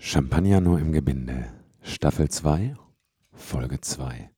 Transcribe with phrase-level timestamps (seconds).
[0.00, 1.52] Champagner nur im Gebinde.
[1.82, 2.76] Staffel 2,
[3.32, 4.30] Folge 2.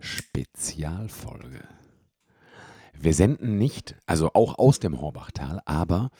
[0.00, 1.62] Spezialfolge.
[2.98, 6.10] Wir senden nicht, also auch aus dem Horbachtal, aber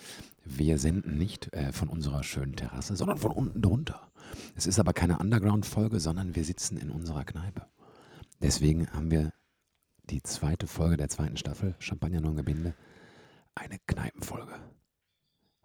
[0.45, 4.12] wir senden nicht äh, von unserer schönen Terrasse, sondern von unten drunter.
[4.55, 7.66] Es ist aber keine Underground-Folge, sondern wir sitzen in unserer Kneipe.
[8.41, 9.32] Deswegen haben wir
[10.05, 12.75] die zweite Folge der zweiten Staffel, Champagner nur im Gebinde,
[13.57, 14.55] eine Kneipenfolge.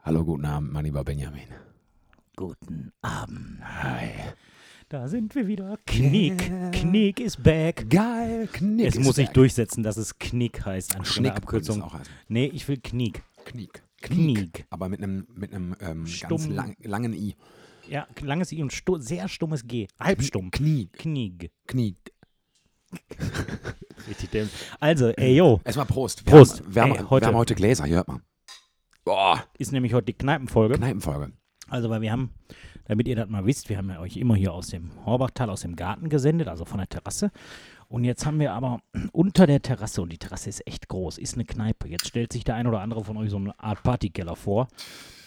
[0.02, 1.75] Hallo, guten Abend, mein lieber Benjamin.
[2.36, 3.60] Guten Abend.
[3.64, 4.10] Hi.
[4.90, 5.78] Da sind wir wieder.
[5.86, 6.52] Knick.
[6.74, 7.90] Knick ist back.
[7.90, 8.88] Geil, Knick.
[8.88, 10.96] es muss sich durchsetzen, dass es Knick heißt.
[10.98, 11.82] anstatt Schnick Abkürzung.
[11.82, 12.14] auch heißen.
[12.28, 13.24] Nee, ich will Knick.
[13.46, 13.84] Knick.
[14.02, 14.66] Knick.
[14.70, 17.36] Aber mit einem mit einem ähm, ganz lang, langen I.
[17.88, 19.88] Ja, langes I und stu sehr stummes G.
[20.00, 20.52] Halbstumm.
[20.52, 20.94] Knick.
[20.94, 21.52] Knick.
[21.68, 21.98] Knick.
[24.08, 24.54] Richtig dämlich.
[24.80, 25.62] Also, ey, yo.
[25.64, 26.26] Erstmal Prost.
[26.26, 26.60] Wir Prost.
[26.60, 28.22] Haben, wir, haben, Ey, heute- wir haben heute Gläser, hier hört man.
[29.04, 30.76] Boah, Ist nämlich heute die Kneipenfolge.
[30.76, 31.32] Kneipenfolge.
[31.70, 32.32] Also, weil wir haben,
[32.86, 35.62] damit ihr das mal wisst, wir haben ja euch immer hier aus dem Horbachtal, aus
[35.62, 37.32] dem Garten gesendet, also von der Terrasse.
[37.88, 38.80] Und jetzt haben wir aber
[39.12, 41.88] unter der Terrasse, und die Terrasse ist echt groß, ist eine Kneipe.
[41.88, 44.68] Jetzt stellt sich der ein oder andere von euch so eine Art Partykeller vor.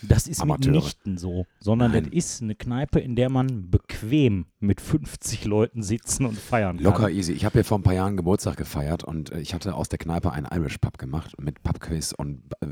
[0.03, 0.73] Das ist Amateure.
[0.73, 2.05] mitnichten so, sondern Nein.
[2.05, 6.85] das ist eine Kneipe, in der man bequem mit 50 Leuten sitzen und feiern kann.
[6.85, 7.33] Locker easy.
[7.33, 9.99] Ich habe hier vor ein paar Jahren Geburtstag gefeiert und äh, ich hatte aus der
[9.99, 12.69] Kneipe einen Irish Pub gemacht mit Pubquiz und äh,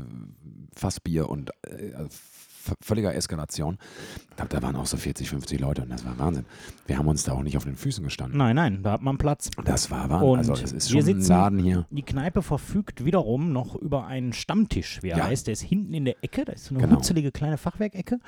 [0.73, 1.91] Fassbier und äh,
[2.83, 3.77] völliger Eskalation.
[4.29, 6.45] Ich glaube, da waren auch so 40, 50 Leute und das war Wahnsinn.
[6.85, 8.37] Wir haben uns da auch nicht auf den Füßen gestanden.
[8.37, 9.49] Nein, nein, da hat man Platz.
[9.65, 10.29] Das war Wahnsinn.
[10.29, 11.85] Und Also es ist wir schon ein sitzen- Laden hier.
[11.89, 15.25] Die Kneipe verfügt wiederum noch über einen Stammtisch, wie er Ja.
[15.25, 15.47] heißt.
[15.47, 16.45] Der ist hinten in der Ecke.
[16.45, 16.97] Da ist so eine Genau.
[16.97, 18.19] hutzelige kleine Fachwerkecke.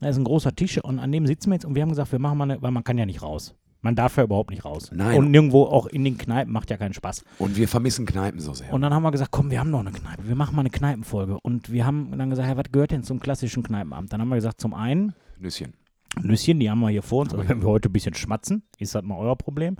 [0.00, 1.64] Da ist ein großer Tisch und an dem sitzen wir jetzt.
[1.64, 3.54] Und wir haben gesagt, wir machen mal eine, weil man kann ja nicht raus.
[3.82, 4.90] Man darf ja überhaupt nicht raus.
[4.92, 5.16] Nein.
[5.18, 7.22] Und nirgendwo auch in den Kneipen macht ja keinen Spaß.
[7.38, 8.72] Und wir vermissen Kneipen so sehr.
[8.72, 10.26] Und dann haben wir gesagt, komm, wir haben noch eine Kneipe.
[10.26, 11.38] Wir machen mal eine Kneipenfolge.
[11.42, 14.12] Und wir haben dann gesagt, ja, was gehört denn zum klassischen Kneipenabend?
[14.12, 15.74] Dann haben wir gesagt, zum einen Nüsschen.
[16.20, 17.34] Nüsschen, die haben wir hier vor uns.
[17.34, 19.76] Aber wenn wir heute ein bisschen schmatzen, ist das mal euer Problem.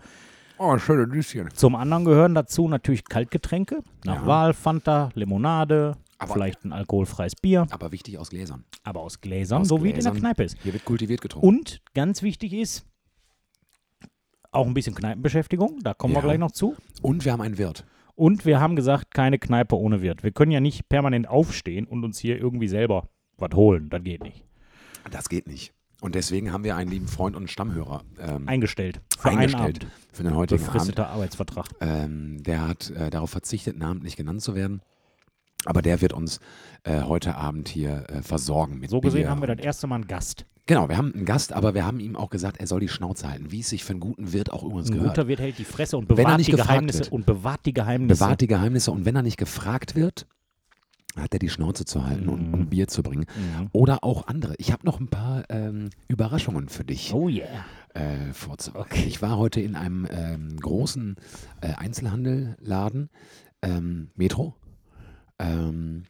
[0.58, 1.48] Oh, schöne Nüsschen.
[1.54, 4.26] Zum anderen gehören dazu natürlich Kaltgetränke, nach Ja.
[4.26, 8.64] Wahl, Fanta, Limonade, Aber- vielleicht ein alkoholfreies Bier, Aber wichtig aus Gläsern.
[8.84, 10.20] aber aus Gläsern, Aus so wie es in der Gläsern.
[10.20, 10.56] Kneipe ist.
[10.62, 11.46] Hier wird kultiviert getrunken.
[11.46, 12.86] Und ganz wichtig ist,
[14.56, 16.24] auch ein bisschen Kneipenbeschäftigung, da kommen wir Ja.
[16.26, 16.74] gleich noch zu.
[17.02, 17.84] Und wir haben einen Wirt.
[18.14, 20.22] Und wir haben gesagt, keine Kneipe ohne Wirt.
[20.22, 23.88] Wir können ja nicht permanent aufstehen und uns hier irgendwie selber was holen.
[23.90, 24.42] Das geht nicht.
[25.10, 25.72] Das geht nicht.
[26.00, 29.00] Und deswegen haben wir einen lieben Freund und Stammhörer ähm, Eingestellt.
[29.18, 29.86] Für einen eingestellt Abend.
[30.12, 30.72] für den heutigen Abend.
[30.72, 31.66] Befristeter Arbeitsvertrag.
[31.80, 34.82] Ähm, der hat äh, darauf verzichtet, namentlich genannt zu werden.
[35.64, 36.38] Aber der wird uns
[36.84, 39.96] äh, heute Abend hier äh, versorgen mit So gesehen Bier haben wir das erste Mal
[39.96, 40.44] einen Gast.
[40.66, 43.28] Genau, wir haben einen Gast, aber wir haben ihm auch gesagt, er soll die Schnauze
[43.30, 45.14] halten, wie es sich für einen guten Wirt auch übrigens Ein gehört.
[45.16, 47.12] guter Wirt hält die Fresse und bewahrt die Geheimnisse wird.
[47.12, 48.18] und bewahrt die Geheimnisse.
[48.18, 50.26] Bewahrt die Geheimnisse und wenn er nicht gefragt wird,
[51.16, 52.54] hat er die Schnauze zu halten und, Mhm.
[52.54, 53.26] und Bier zu bringen.
[53.36, 53.68] Mhm.
[53.72, 54.54] Oder auch andere.
[54.58, 57.46] Ich habe noch ein paar ähm, Überraschungen für dich Oh yeah.
[57.94, 58.32] äh.
[58.74, 59.04] Okay.
[59.06, 61.16] Ich war heute in einem ähm, großen
[61.62, 63.08] äh, Einzelhandelladen,
[63.62, 64.54] ähm, Metro.
[65.38, 66.04] Ähm,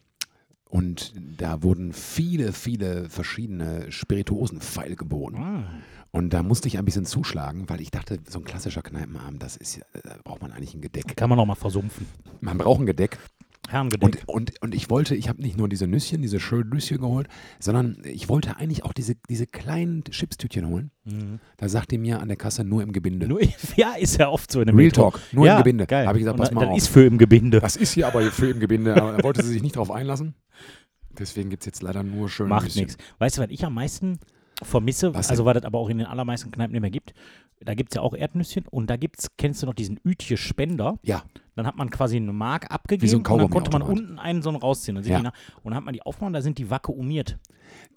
[0.69, 5.37] und da wurden viele, viele verschiedene Spirituosenpfeil geboten.
[5.37, 5.63] Ah.
[6.11, 9.55] Und da musste ich ein bisschen zuschlagen, weil ich dachte, so ein klassischer Kneipenabend, das
[9.55, 11.15] ist ja, da braucht man eigentlich ein Gedeck.
[11.15, 12.07] Kann man noch mal versumpfen.
[12.41, 13.17] Man braucht ein Gedeck.
[13.67, 14.23] Herrengedeck.
[14.27, 17.27] Und, und, und ich wollte, ich habe nicht nur diese Nüsschen, diese schönen Nüsschen geholt,
[17.59, 20.91] sondern ich wollte eigentlich auch diese, diese kleinen Chipstütchen holen.
[21.05, 21.39] Mhm.
[21.57, 23.27] Da sagte die mir an der Kasse nur im Gebinde.
[23.27, 23.41] Nur,
[23.75, 25.11] ja, ist ja oft so in der Real Metro.
[25.11, 25.85] Talk, nur ja, im Gebinde.
[25.89, 26.77] Habe ich gesagt, Und pass mal das auf.
[26.77, 27.59] ist für im Gebinde.
[27.59, 30.35] Das ist hier aber für im Gebinde, aber da wollte sie sich nicht drauf einlassen.
[31.17, 32.97] Deswegen gibt es jetzt leider nur schöne Macht nichts.
[33.19, 34.19] Weißt du, was ich am meisten
[34.63, 37.13] vermisse, also was das aber auch in den allermeisten Kneipen nicht mehr gibt,
[37.59, 40.99] da gibt es ja auch Erdnüsschen und da gibt's, kennst du noch diesen Ütje Spender?
[41.01, 41.23] Ja,
[41.55, 44.41] Dann hat man quasi eine Mark abgegeben so ein und dann konnte man unten einen
[44.43, 44.95] so einen rausziehen.
[44.95, 45.19] Dann sind Ja.
[45.21, 45.27] die
[45.63, 47.39] und dann hat man die aufgemacht da sind die vakuumiert.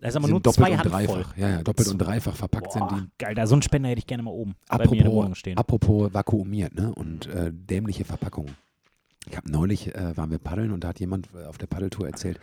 [0.01, 1.37] Da ist aber sind nur doppelt zwei und dreifach.
[1.37, 3.11] Ja, ja, doppelt und dreifach verpackt sind Boah, die.
[3.19, 5.15] geil, da so einen Spender hätte ich gerne mal oben bei mir in der Apropos,
[5.15, 5.59] Wohnung stehen.
[5.59, 6.93] apropos vakuumiert ne?
[6.95, 8.57] und äh, dämliche Verpackungen.
[9.29, 12.07] Ich habe neulich, äh, waren wir paddeln und da hat jemand äh, auf der Paddeltour
[12.07, 12.41] erzählt,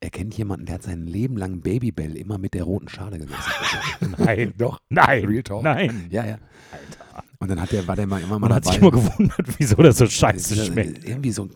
[0.00, 3.40] er kennt jemanden, der hat sein Leben lang Babybell immer mit der roten Schale gegessen.
[4.18, 4.80] Nein, Doch.
[4.88, 5.62] nein, Real Talk.
[5.62, 6.06] nein.
[6.10, 6.38] Ja, ja.
[6.72, 7.24] Alter.
[7.38, 9.76] Und dann hat der, war der mal immer mal Man hat sich immer gewundert, wieso
[9.76, 11.04] das so scheiße Das ist, schmeckt.
[11.04, 11.48] äh, Irgendwie so,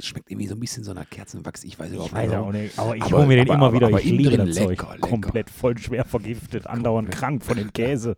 [0.00, 1.64] schmeckt irgendwie so ein bisschen so nach Kerzenwachs.
[1.64, 2.36] Ich weiß überhaupt Ich weiß nicht.
[2.36, 2.52] auch warum.
[2.52, 3.86] nicht, aber ich hole mir den aber- immer aber- wieder.
[3.88, 4.68] aber ich liebe das Zeug.
[4.70, 4.96] lecker.
[5.00, 8.16] Komplett voll schwer vergiftet, andauernd krank von dem Käse.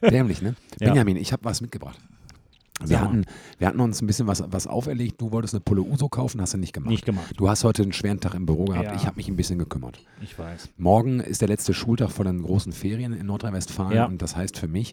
[0.10, 0.54] Dämlich, ne?
[0.80, 0.88] Ja.
[0.88, 1.98] Benjamin, ich habe was mitgebracht.
[2.80, 3.08] Wir Sag mal.
[3.08, 3.24] hatten,
[3.58, 5.20] wir hatten uns ein bisschen was, was auferlegt.
[5.20, 6.90] Du wolltest eine Pulle Uso kaufen, hast du nicht gemacht.
[6.90, 7.32] Nicht gemacht.
[7.36, 8.86] Du hast heute einen schweren Tag im Büro gehabt.
[8.86, 8.94] Ja.
[8.96, 10.00] Ich habe mich ein bisschen gekümmert.
[10.20, 10.70] Ich weiß.
[10.76, 13.96] Morgen ist der letzte Schultag vor den großen Ferien in Nordrhein-Westfalen.
[13.96, 14.06] Ja.
[14.06, 14.92] Und das heißt für mich,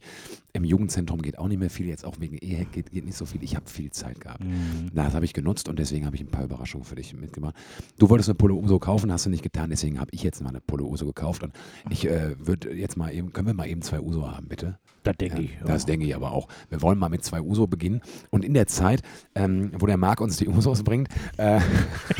[0.54, 1.88] im Jugendzentrum geht auch nicht mehr viel.
[1.88, 3.44] Jetzt auch wegen Ehe geht, geht nicht so viel.
[3.44, 4.44] Ich habe viel Zeit gehabt.
[4.44, 4.92] Mhm.
[4.94, 7.56] Das habe ich genutzt und deswegen habe ich ein paar Überraschungen für dich mitgemacht.
[7.98, 9.72] Du wolltest eine Pulle Uso kaufen, hast du nicht getan.
[9.72, 11.42] Deswegen habe ich jetzt mal eine Pulle Uso gekauft.
[11.42, 11.54] Und
[11.90, 14.78] ich äh, würde jetzt mal eben, können wir mal eben zwei Uso haben, bitte?
[15.04, 15.52] Das denke ich.
[15.52, 15.66] ja.
[15.66, 16.48] Das denke ich aber auch.
[16.70, 18.02] Wir wollen mal mit zwei Uso beginnen.
[18.30, 19.02] Und in der Zeit,
[19.36, 21.60] ähm, wo der Marc uns die Usos bringt, äh,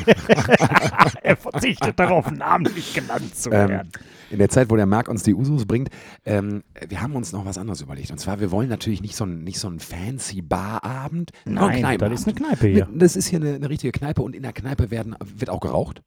[1.22, 3.92] er verzichtet darauf, namentlich genannt zu ähm, werden.
[4.30, 5.90] in der Zeit, wo der Marc uns die Usos bringt,
[6.26, 8.12] ähm, wir haben uns noch was anderes überlegt.
[8.12, 11.32] Und zwar, wir wollen natürlich nicht so ein, nicht so ein fancy Barabend.
[11.46, 12.36] nur ein Nein, das ist eine.
[12.36, 12.88] Kneipe hier.
[12.94, 16.02] Das ist hier eine, eine richtige Kneipe und in der Kneipe werden, wird auch geraucht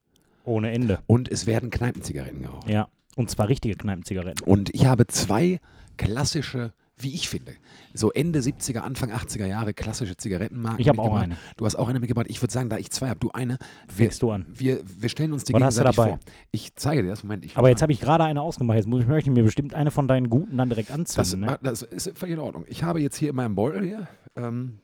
[0.44, 0.99] Ohne Ende.
[1.06, 2.69] und es werden Kneipenzigaretten geraucht.
[2.69, 2.88] Ja.
[3.17, 4.44] Und zwar richtige Kneipenzigaretten.
[4.44, 5.61] Und ich habe zwei
[5.96, 7.52] klassische, wie ich finde,
[7.93, 10.81] so Ende 70er, Anfang 80er Jahre klassische Zigarettenmarken.
[10.81, 11.37] Ich habe auch eine.
[11.56, 12.26] Du hast auch eine mitgebracht.
[12.29, 13.58] Ich würde sagen, da ich zwei habe, du eine.
[13.88, 14.46] Wir, Fängst du an.
[14.49, 16.08] wir, wir stellen uns die Was hast du gegenseitig dabei?
[16.11, 16.20] vor.
[16.52, 17.25] Ich zeige dir das.
[17.25, 17.44] Moment.
[17.44, 18.76] Ich Aber jetzt habe ich gerade eine ausgemacht.
[18.76, 21.41] Jetzt muss ich möchte mir bestimmt eine von deinen guten dann direkt das, anzünden.
[21.41, 21.58] ne?
[21.62, 22.64] das ist völlig in Ordnung.
[22.69, 24.79] Ich habe jetzt hier in meinem Beutel hier, ähm,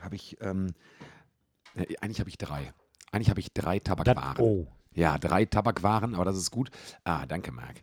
[0.00, 0.68] habe ich, ähm,
[1.74, 2.72] äh, eigentlich habe ich drei.
[3.12, 4.36] Eigentlich habe ich drei Das, Tabakwaren.
[4.42, 4.66] oh.
[4.98, 6.70] Ja, drei Tabakwaren, aber das ist gut.
[7.04, 7.76] Ah, danke, Marc.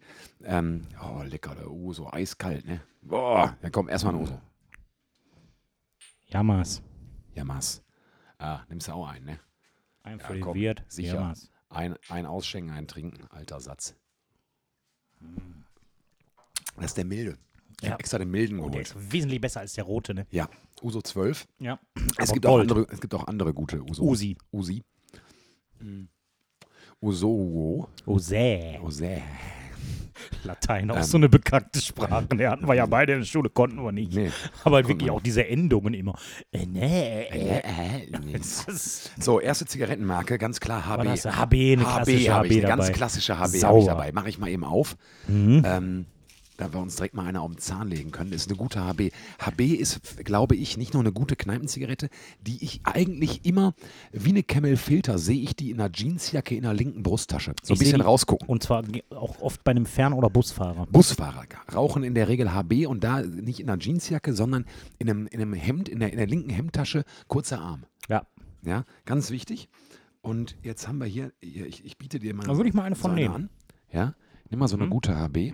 [0.44, 2.81] Ähm, oh, lecker, der Uso, eiskalt, ne?
[3.01, 4.41] Boah, ja komm, erstmal ein Uso.
[6.27, 6.81] Jammers.
[7.33, 7.81] Ja, Maß.
[8.38, 9.39] Ah, nimmst du auch einen, ne?
[10.03, 10.83] Ein Ja, komm, Wirt.
[10.89, 11.13] sicher.
[11.15, 11.50] Jammers.
[11.69, 13.95] Ein, ein ausschenken, ein trinken, alter Satz.
[16.75, 17.38] Das ist der milde.
[17.79, 17.91] Ich Ja.
[17.94, 19.03] habe extra den milden Oh, der geholt.
[19.06, 20.27] ist wesentlich besser als der rote, ne?
[20.31, 20.50] Ja,
[20.81, 21.47] Uso 12.
[21.59, 21.79] Ja.
[22.17, 24.03] Es gibt, auch andere, es gibt auch andere gute Uso.
[24.03, 24.38] Usi.
[24.51, 24.83] Usi.
[25.79, 26.06] Mm.
[27.01, 27.88] Uso.
[28.06, 28.80] Ose.
[28.83, 29.21] Ose.
[30.44, 31.03] Latein, auch Ähm.
[31.03, 32.25] so eine bekannte Sprache.
[32.36, 34.13] Der hatten wir ja beide in der Schule, konnten wir nicht.
[34.13, 34.31] Nee.
[34.63, 36.18] Aber wirklich auch diese Endungen immer.
[36.51, 37.24] Äh, nee.
[37.24, 38.07] Äh, Äh.
[38.33, 38.39] äh,
[39.19, 41.06] So, erste Zigarettenmarke, ganz klar HB.
[41.25, 44.12] HB, eine klassische habe HB, ich, eine ganz klassische HB habe ich dabei.
[44.13, 44.95] Mache ich mal eben auf.
[45.27, 45.63] Mhm.
[45.65, 46.06] Ähm,
[46.57, 48.31] da wir uns direkt mal eine auf den Zahn legen können.
[48.31, 49.12] Ist eine gute HB.
[49.40, 52.10] HB ist, glaube ich, nicht nur eine gute Kneipenzigarette,
[52.42, 53.74] die ich eigentlich immer
[54.12, 57.54] wie eine Camel Filter sehe ich die in einer Jeansjacke in der linken Brusttasche.
[57.63, 58.48] So ein Ich bisschen rausgucken.
[58.48, 60.86] Und zwar auch oft bei einem Fern- oder Busfahrer.
[60.88, 61.44] Busfahrer
[61.74, 64.66] rauchen in der Regel HB und da nicht in einer Jeansjacke, sondern
[64.98, 67.84] in einem, in einem Hemd, in der, in der linken Hemdtasche, kurzer Arm.
[68.10, 68.25] Ja.
[68.63, 69.69] Ja, ganz wichtig.
[70.22, 72.84] Und jetzt haben wir hier, hier ich, ich biete dir mal Da würde ich mal
[72.84, 73.34] eine von so nehmen.
[73.36, 73.50] an.
[73.92, 74.16] Ja,
[74.50, 75.53] nimm mal so eine gute HB.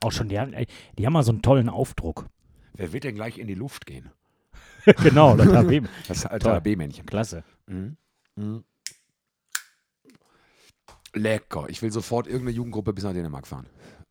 [0.00, 0.54] Auch schon, die haben,
[0.98, 2.26] die haben mal so einen tollen Aufdruck.
[2.74, 4.10] Wer wird denn gleich in die Luft gehen?
[5.02, 5.86] genau, das HB.
[6.08, 6.50] Das alte.
[6.52, 7.06] HB-Männchen.
[7.06, 7.44] Klasse.
[7.66, 7.96] Mhm.
[8.36, 8.64] Mhm.
[11.14, 11.66] Lecker.
[11.68, 13.66] Ich will sofort irgendeine Jugendgruppe bis nach Dänemark fahren.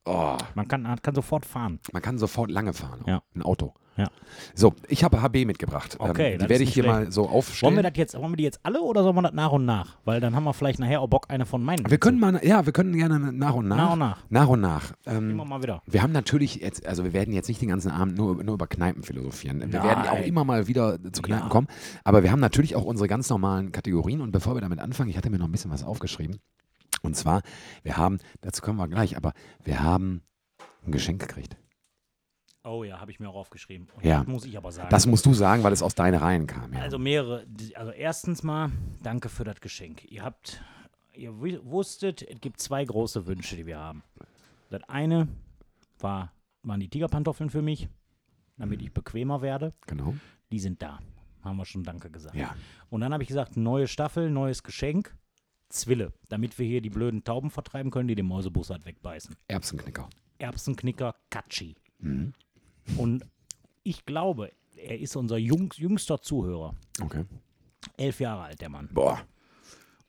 [0.06, 1.80] Oh, Man kann, kann sofort fahren.
[1.94, 3.02] man kann sofort lange fahren.
[3.06, 3.22] Ja.
[3.36, 3.74] Ein Auto.
[3.98, 4.08] Ja.
[4.56, 5.98] So, ich habe HB mitgebracht.
[6.00, 7.76] Okay, ähm, die werde ich hier nicht mal so aufstellen.
[7.76, 9.66] Wollen wir das jetzt, wollen wir die jetzt alle oder sollen wir das nach und
[9.66, 9.98] nach?
[10.06, 11.88] Weil dann haben wir vielleicht nachher auch Bock, eine von meinen.
[11.88, 13.78] wir können mal, ja, wir können gerne nach und nach.
[13.78, 14.18] Nach und nach.
[14.30, 14.94] Nach und nach.
[15.06, 15.84] Ähm, Immer mal wieder.
[15.86, 18.66] Wir haben natürlich jetzt, also wir werden jetzt nicht den ganzen Abend nur, nur über
[18.68, 19.60] Kneipen philosophieren.
[19.60, 19.84] Wir Nein.
[19.84, 21.50] werden auch immer mal wieder zu Kneipen Ja.
[21.50, 21.68] kommen.
[22.06, 24.22] Aber wir haben natürlich auch unsere ganz normalen Kategorien.
[24.22, 26.40] Und bevor wir damit anfangen, ich hatte mir noch ein bisschen was aufgeschrieben.
[27.02, 27.42] Und zwar,
[27.84, 29.34] wir haben, dazu kommen wir gleich, aber
[29.64, 30.22] wir haben
[30.86, 31.58] ein Geschenk gekriegt.
[32.64, 33.88] Oh ja, habe ich mir auch aufgeschrieben.
[33.96, 34.20] Und Ja.
[34.20, 34.90] das muss ich aber sagen.
[34.92, 36.74] Das musst du sagen, weil es aus deinen Reihen kam.
[36.74, 36.82] Ja.
[36.82, 37.46] Also mehrere.
[37.74, 38.72] Also erstens mal,
[39.02, 40.06] danke für das Geschenk.
[40.12, 40.64] Ihr habt,
[41.14, 41.34] ihr
[41.66, 44.04] wusstet, es gibt zwei große Wünsche, die wir haben.
[44.70, 45.28] Das eine
[46.00, 46.32] war,
[46.62, 47.90] waren die Tigerpantoffeln für mich,
[48.58, 49.74] damit ich bequemer werde.
[49.88, 50.14] genau.
[50.52, 51.00] Die sind da.
[51.44, 52.36] Haben wir schon Danke gesagt.
[52.36, 52.54] Ja.
[52.92, 55.16] Und dann habe ich gesagt, neue Staffel, neues Geschenk.
[55.72, 59.36] Zwille, damit wir hier die blöden Tauben vertreiben können, die den Mäusebussard wegbeißen.
[59.48, 60.10] Erbsenknicker.
[60.38, 61.76] Erbsenknicker Katschi.
[62.00, 62.34] Mhm.
[62.98, 63.26] Und
[63.84, 66.76] ich glaube, er ist unser jung, jüngster Zuhörer.
[67.02, 67.26] Okay.
[67.98, 68.90] Elf Jahre alt, der Mann.
[68.94, 69.22] Boah.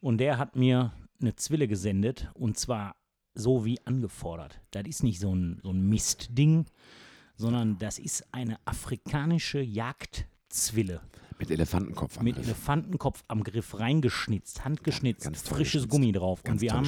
[0.01, 2.97] Und der hat mir eine Zwille gesendet und zwar
[3.35, 4.61] so wie angefordert.
[4.73, 6.67] Das ist nicht so ein, so ein Mistding,
[7.37, 11.01] sondern das ist eine afrikanische Jagdzwille
[11.43, 12.47] Mit Elefantenkopf am mit Griff.
[12.47, 15.89] Elefantenkopf am Griff reingeschnitzt, handgeschnitzt, toll frisches.
[15.89, 16.45] Gummi drauf.
[16.45, 16.87] Ganz und wir haben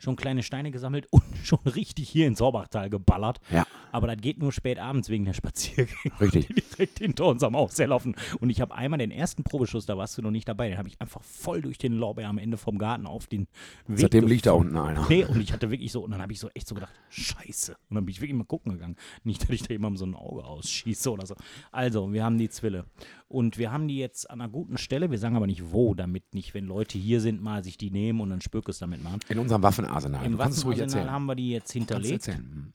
[0.00, 3.40] schon kleine Steine gesammelt und schon richtig hier ins Horbachtal geballert.
[3.50, 3.66] Ja.
[3.90, 5.96] Aber das geht nur spät abends wegen der Spaziergänge.
[6.20, 6.46] Richtig.
[6.46, 8.14] direkt hinter unserem Haus herlaufen.
[8.40, 10.88] Und ich habe einmal den ersten Probeschuss, da warst du noch nicht dabei, den habe
[10.88, 13.48] ich einfach voll durch den Lorbeer am Ende vom Garten auf den
[13.86, 15.06] Weg Seitdem liegt da unten einer.
[15.08, 17.76] Nee, und ich hatte wirklich so, und dann habe ich so echt so gedacht, scheiße.
[17.88, 18.96] Und dann bin ich wirklich mal gucken gegangen.
[19.24, 21.34] Nicht, dass ich da jemandem so ein Auge ausschieße oder so.
[21.72, 22.84] Also, wir haben die Zwille.
[23.28, 26.34] Und wir haben die jetzt an einer guten Stelle, wir sagen aber nicht wo, damit
[26.34, 29.20] nicht, wenn Leute hier sind, mal sich die nehmen und dann Spürkes damit machen.
[29.28, 30.24] In unserem Waffenarsenal.
[30.24, 32.28] Im Waffenarsenal haben wir die jetzt hinterlegt.
[32.28, 32.72] Mhm.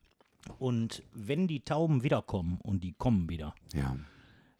[0.59, 3.95] Und wenn die Tauben wiederkommen, und die kommen wieder, Ja.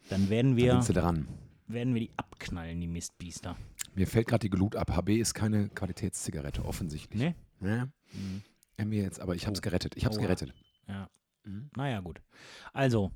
[0.10, 1.28] Dann werden Da wir, sie dran.
[1.68, 3.56] werden wir die abknallen, die Mistbiester.
[3.96, 4.92] Mir fällt gerade die Glut ab.
[4.96, 7.22] HB ist keine Qualitätszigarette, offensichtlich.
[7.22, 7.36] Ne?
[7.62, 7.86] Ja.
[8.14, 8.42] Mhm.
[8.80, 9.62] Haben wir jetzt, aber ich habe es Oh.
[9.62, 9.96] gerettet.
[9.96, 10.54] Ich habe es gerettet.
[10.88, 11.08] Ja.
[11.46, 11.70] Mhm.
[11.76, 12.22] Naja, gut.
[12.74, 13.12] Also,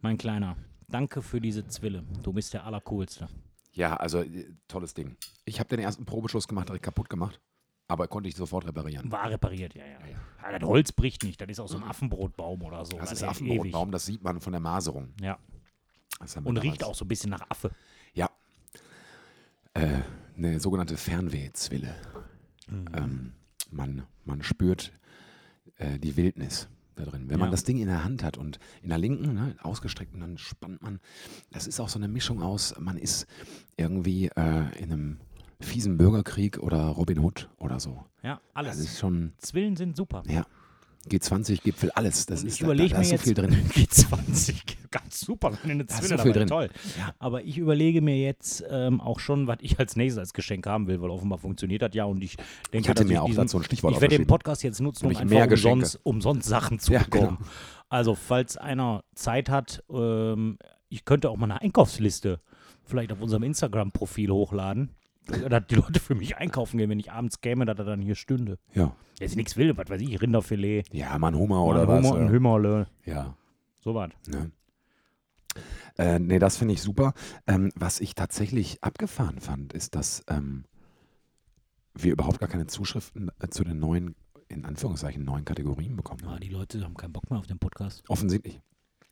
[0.00, 0.56] mein Kleiner,
[0.88, 2.04] danke für diese Zwille.
[2.22, 3.28] Du bist der Allercoolste.
[3.72, 5.16] Ja, also äh, tolles Ding.
[5.44, 7.40] Ich habe den ersten Probeschuss gemacht, direkt kaputt gemacht,
[7.88, 9.10] aber konnte ich sofort reparieren.
[9.12, 10.00] War repariert, ja, ja.
[10.00, 10.52] Ja, ja.
[10.52, 12.96] ja das Holz bricht nicht, das ist aus so einem Affenbrotbaum oder so.
[12.96, 15.12] Das ist hält Affenbrotbaum, das sieht man von der Maserung.
[15.20, 15.38] Ja.
[16.18, 17.70] Das Und riecht auch so ein bisschen nach Affe.
[18.14, 18.30] Ja.
[19.74, 20.00] Äh,
[20.36, 21.94] eine sogenannte Fernwehzwille.
[22.68, 22.86] Mhm.
[22.94, 23.32] Ähm,
[23.70, 24.92] man, man spürt
[25.76, 27.28] äh, die Wildnis da drin.
[27.28, 27.52] Wenn man Ja.
[27.52, 30.82] das Ding in der Hand hat und in der linken, ne, ausgestreckt und dann spannt
[30.82, 30.98] man,
[31.52, 33.26] das ist auch so eine Mischung aus, man ist
[33.76, 35.16] irgendwie äh, in einem
[35.60, 38.04] fiesen Bürgerkrieg oder Robin Hood oder so.
[38.22, 38.78] Ja, Das alles.
[38.80, 40.22] ist schon, Zwillen sind super.
[40.26, 40.44] ja,
[41.08, 42.26] G20-Gipfel, alles.
[42.26, 43.50] Das ist, ich da, da, überlege da mir ist so jetzt viel drin.
[43.74, 44.54] G20,
[44.90, 46.48] ganz super, wenn eine Zwille so viel dabei, drin.
[46.48, 46.68] toll.
[46.98, 47.14] Ja.
[47.18, 50.86] Aber ich überlege mir jetzt ähm, auch schon, was ich als nächstes als Geschenk haben
[50.86, 52.36] will, weil offenbar funktioniert das ja und ich
[52.72, 54.26] denke, Ich hatte mir auch diesen, dazu ein Stichwort Ich werde den.
[54.26, 55.74] Podcast jetzt nutzen, um einfach mehr Geschenke.
[55.74, 57.36] umsonst, umsonst Sachen zu Ja, bekommen.
[57.38, 57.50] genau.
[57.88, 60.58] Also, falls einer Zeit hat, ähm,
[60.88, 62.40] ich könnte auch mal eine Einkaufsliste
[62.84, 64.94] vielleicht auf unserem Instagram-Profil hochladen.
[65.26, 68.14] Dass die Leute für mich einkaufen gehen, wenn ich abends käme, dass er dann hier
[68.14, 68.58] stünde.
[68.74, 68.94] Ja.
[69.18, 72.04] Jetzt nichts will, was weiß ich, Rinderfilet, Ja, mal ein Hummer oder ein was.
[72.06, 72.30] Hummer, ein ja.
[72.32, 73.36] Hümmerle, ja.
[73.80, 74.10] sowas.
[74.28, 74.50] Ne?
[75.98, 77.14] Äh, nee, das finde ich super.
[77.46, 80.64] Ähm, was ich tatsächlich abgefahren fand, ist, dass ähm,
[81.94, 84.14] wir überhaupt gar keine Zuschriften äh, zu den neuen,
[84.48, 86.40] in Anführungszeichen, neuen Kategorien bekommen Ah, haben.
[86.40, 88.04] die Leute haben keinen Bock mehr auf den Podcast.
[88.08, 88.60] Offensichtlich.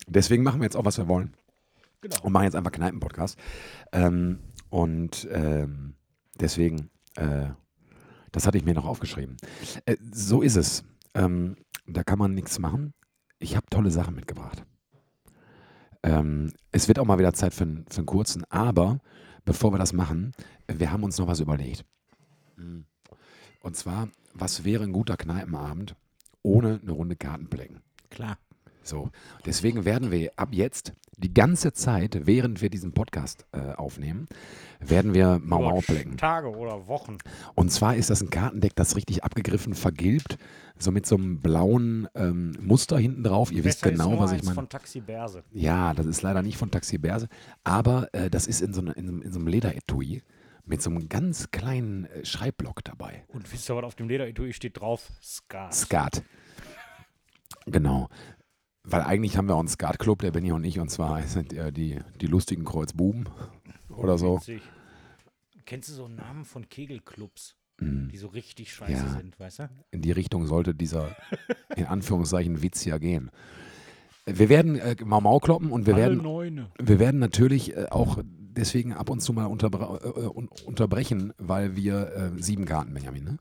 [0.06, 1.34] Deswegen machen wir jetzt auch, was wir wollen.
[2.02, 2.16] Genau.
[2.22, 3.38] Und machen jetzt einfach Kneipen-Podcast.
[3.92, 5.94] Ähm, und ähm,
[6.40, 7.48] deswegen, äh,
[8.32, 9.36] das hatte ich mir noch aufgeschrieben.
[9.86, 10.84] Äh, so ist es.
[11.14, 12.94] Ähm, da kann man nichts machen.
[13.38, 14.64] Ich habe tolle Sachen mitgebracht.
[16.02, 18.98] Ähm, es wird auch mal wieder Zeit für, einen- für einen kurzen, aber
[19.44, 20.32] bevor wir das machen,
[20.66, 21.84] wir haben uns noch was überlegt.
[22.56, 25.96] Und zwar, was wäre ein guter Kneipenabend
[26.42, 27.80] ohne eine Runde Kartenpläcken?
[28.10, 28.38] Klar.
[28.84, 29.10] So,
[29.46, 34.26] deswegen werden wir ab jetzt die ganze Zeit, während wir diesen Podcast äh, aufnehmen,
[34.80, 36.16] werden wir Mau Mau plecken.
[36.16, 37.18] Tage oder Wochen.
[37.54, 40.36] Und zwar ist das ein Kartendeck, das richtig abgegriffen, vergilbt,
[40.78, 43.52] so mit so einem blauen ähm, Muster hinten drauf.
[43.52, 44.54] Ihr wisst genau, was ich meine.
[44.54, 45.44] von Taxi Berse.
[45.52, 47.28] Ja, das ist leider nicht von Taxi Berse,
[47.62, 50.22] aber äh, das ist in so, ne, in, in so einem Lederetui
[50.66, 53.24] mit so einem ganz kleinen äh, Schreibblock dabei.
[53.28, 55.10] Und wisst ihr, was auf dem Lederetui steht drauf?
[55.22, 55.74] Skat.
[55.74, 56.22] Skat.
[57.66, 58.08] Genau.
[58.84, 61.72] Weil eigentlich haben wir auch einen Skatclub, der Benny und ich, und zwar sind äh,
[61.72, 63.28] die, die lustigen Kreuzbuben
[63.88, 64.36] oder so.
[64.36, 64.62] Witzig.
[65.64, 68.06] Kennst du so Namen von Kegelclubs, Mm.
[68.08, 69.08] die so richtig scheiße Ja.
[69.08, 69.68] sind, weißt du?
[69.90, 71.16] In die Richtung sollte dieser,
[71.74, 73.32] in Anführungszeichen, Witz ja gehen.
[74.26, 76.70] Wir werden äh, Mau Mau kloppen und wir werden, Neune.
[76.80, 81.74] wir werden natürlich äh, auch deswegen ab und zu mal unterbre äh, un unterbrechen, weil
[81.74, 83.38] wir äh, sieben Karten, Benjamin, ne?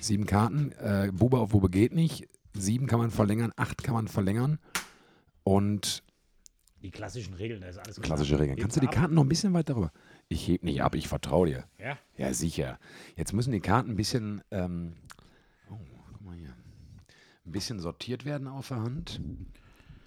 [0.00, 2.28] Sieben Karten, äh, Bube auf Bube geht nicht,
[2.60, 4.58] sieben kann man verlängern, acht kann man verlängern
[5.44, 6.02] und
[6.82, 8.06] Die klassischen Regeln, da ist alles klar.
[8.06, 8.50] klassische Regeln.
[8.56, 8.94] Hebst Kannst du die ab?
[8.94, 9.92] Karten noch ein bisschen weiter rüber?
[10.28, 11.64] Ich heb nicht ab, ich vertraue dir.
[11.78, 11.98] Ja.
[12.16, 12.78] Ja, sicher.
[13.16, 14.94] Jetzt müssen die Karten ein bisschen, ähm,
[15.70, 15.76] oh,
[16.12, 16.54] guck mal hier,
[17.44, 19.20] ein bisschen sortiert werden auf der Hand.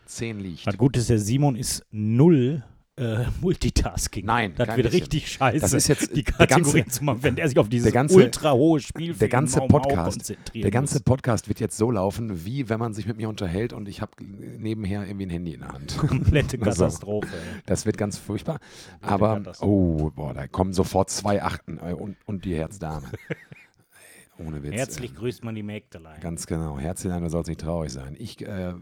[0.06, 0.66] Zehn liegt.
[0.66, 2.64] Was gut ist, der Simon ist null
[3.00, 4.26] äh, Multitasking.
[4.26, 4.92] Nein, das wird bisschen.
[5.02, 5.60] richtig scheiße.
[5.60, 8.52] Das ist jetzt die der ganze- zu machen, wenn er sich auf dieses ganze- ultra
[8.54, 11.04] hohe Spiel der ganze Podcast, konzentrieren Der ganze muss.
[11.04, 14.12] Podcast wird jetzt so laufen, wie wenn man sich mit mir unterhält und ich habe
[14.22, 15.98] nebenher irgendwie ein Handy in der Hand.
[15.98, 17.28] komplette Also, Katastrophe.
[17.36, 17.62] ey.
[17.66, 18.60] Das wird ganz furchtbar.
[19.02, 23.08] Aber, oh, boah, da kommen sofort zwei Achten äh, und, und die Herzdame.
[24.38, 24.74] Ohne Witz.
[24.74, 26.20] Herzlich äh, grüßt man die Mägdelein.
[26.22, 26.80] Ganz genau.
[26.80, 28.16] Herzlein, du sollst nicht traurig sein.
[28.18, 28.74] Ich äh,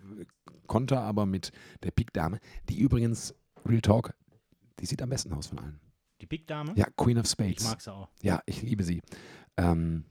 [0.67, 1.51] konnte aber mit
[1.83, 3.33] der Pik-Dame, die übrigens,
[3.65, 4.13] Real Talk,
[4.79, 5.79] die sieht am besten aus von allen.
[6.21, 6.73] Die Big-Dame?
[6.75, 7.63] Ja, Queen of Ich Spades.
[7.63, 8.09] mag sie auch.
[8.21, 9.01] Ja, ich liebe sie.
[9.57, 10.05] Ähm,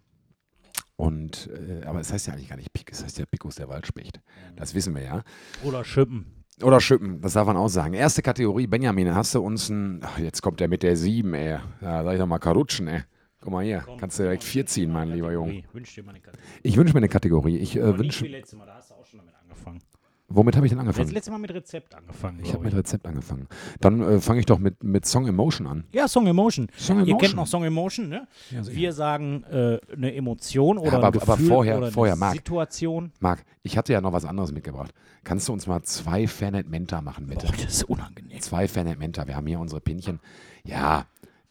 [0.97, 3.69] und, äh, aber es heißt ja eigentlich gar nicht Pik, es heißt ja Picus der
[3.69, 4.21] Waldspecht.
[4.57, 5.25] Das wissen wir ja.
[5.65, 6.45] Oder Schippen.
[6.63, 7.93] Oder Schippen, das darf man auch sagen.
[7.93, 11.59] Erste Kategorie, Benjamin, hast du uns ein, ach, jetzt kommt der mit der 7, ey.
[11.83, 13.03] Ja, sag ich doch mal Karutschen, ey.
[13.41, 15.65] Guck mal hier, Komm, kannst du direkt komm, 4 ziehen, mein lieber Junge.
[15.73, 16.49] Wünsch dir mal eine Kategorie.
[16.63, 17.57] Ich wünsche mir eine Kategorie.
[17.59, 19.81] Ich äh, wünsche, wie letztes Mal, da hast du auch schon damit angefangen.
[20.29, 21.11] Womit habe ich denn angefangen?
[21.11, 22.41] letztes Mal mit Rezept angefangen.
[22.43, 23.47] Ich habe mit Rezept angefangen.
[23.81, 25.85] Dann äh, fange ich doch mit, mit Song Emotion an.
[25.93, 26.69] Ja, Song Emotion.
[26.77, 27.19] Song Ihr Emotion.
[27.21, 28.27] kennt noch Song Emotion, ne?
[28.51, 28.67] Ja.
[28.67, 32.35] Wir sagen äh, eine Emotion oder aber- ein aber Gefühl vorher- oder vorher, eine Marc.
[32.35, 33.13] Situation.
[33.21, 34.93] Marc, ich hatte ja noch was anderes mitgebracht.
[35.25, 37.47] Kannst du uns mal zwei Fanet Menta machen, bitte?
[37.47, 38.41] Boah, das ist unangenehm.
[38.41, 39.27] Zwei Fanet Menta.
[39.27, 40.21] Wir haben hier unsere Pinchen.
[40.65, 41.07] Ja,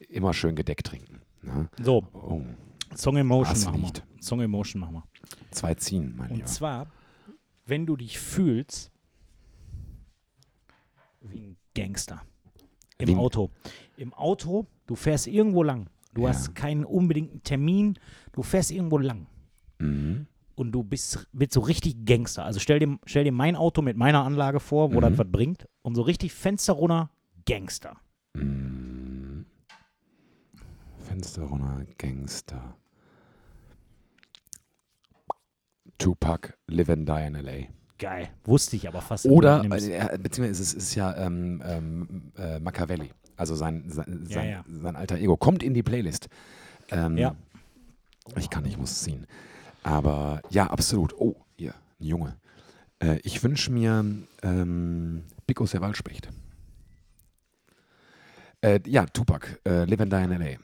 [0.10, 1.22] immer schön gedeckt trinken.
[1.42, 1.70] Ne?
[1.82, 2.42] So, Oh,
[2.96, 4.22] Song Emotion machen wir.
[4.24, 5.04] Song Emotion machen wir.
[5.52, 6.48] zwei ziehen, mein Und Lieber.
[6.48, 6.88] zwar,
[7.66, 8.92] wenn du dich fühlst
[11.22, 12.22] wie ein Gangster.
[12.98, 13.50] Im Wie- Auto.
[13.98, 15.90] Im Auto, du fährst irgendwo lang.
[16.14, 16.30] Du Ja.
[16.30, 17.98] hast keinen unbedingten Termin.
[18.32, 19.28] Du fährst irgendwo lang.
[19.80, 20.28] Mhm.
[20.56, 22.46] Und du bist, bist so richtig Gangster.
[22.46, 25.02] Also stell dir, stell dir mein Auto mit meiner Anlage vor, wo Mhm.
[25.02, 25.68] das was bringt.
[25.82, 27.10] Und so richtig Fenster runter,
[27.46, 27.98] Gangster.
[28.34, 29.46] Mhm.
[31.00, 32.78] Fenster runter, Gangster.
[35.98, 37.68] Tupac, Live and Die in L.A.
[37.98, 38.30] Geil.
[38.44, 39.26] Wusste ich aber fast.
[39.26, 44.36] Oder, äh, beziehungsweise es ist, ist ja ähm, ähm, äh, Machiavelli, also sein, sein, Ja,
[44.36, 44.64] sein, ja.
[44.68, 45.38] sein alter Ego.
[45.38, 46.28] Kommt in die Playlist.
[46.92, 47.36] Ähm, Ja.
[48.38, 49.28] Ich kann, ich muss ziehen.
[49.84, 51.14] Aber ja, absolut.
[51.18, 52.36] Oh, hier, ein Junge.
[53.00, 54.04] Äh, ich wünsche mir
[54.42, 56.30] ähm, Bicos der Waldspecht.
[58.62, 60.58] Äh, ja, Tupac, äh, Live and Die in L.A.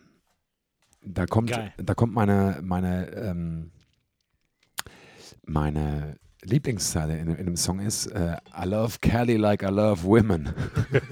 [1.04, 1.72] Da kommt, Geil.
[1.78, 3.72] da kommt meine, meine, ähm,
[5.46, 10.52] meine Lieblingszeile in, in dem Song ist äh, I love Cali like I love women.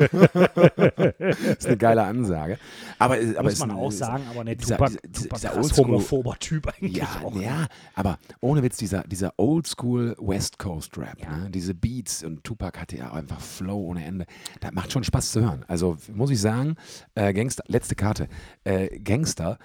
[1.57, 2.57] ist eine geile Ansage.
[2.97, 5.53] Aber, aber Muss ist man ein- auch ist- sagen, aber der dieser- Tupac, dieser- dieser
[5.55, 7.35] Oldschool- homophober Typ eigentlich Ja, auch.
[7.35, 7.43] ne?
[7.43, 11.37] ja, aber ohne Witz, dieser, dieser Oldschool West Coast Rap, Ja.
[11.37, 11.49] ne?
[11.51, 14.25] diese Beats und Tupac hatte ja einfach Flow ohne Ende.
[14.61, 15.63] Das macht schon Spaß zu hören.
[15.67, 16.75] Also muss ich sagen,
[17.13, 18.27] äh, Gangster, letzte Karte,
[18.63, 19.59] äh, Gangster,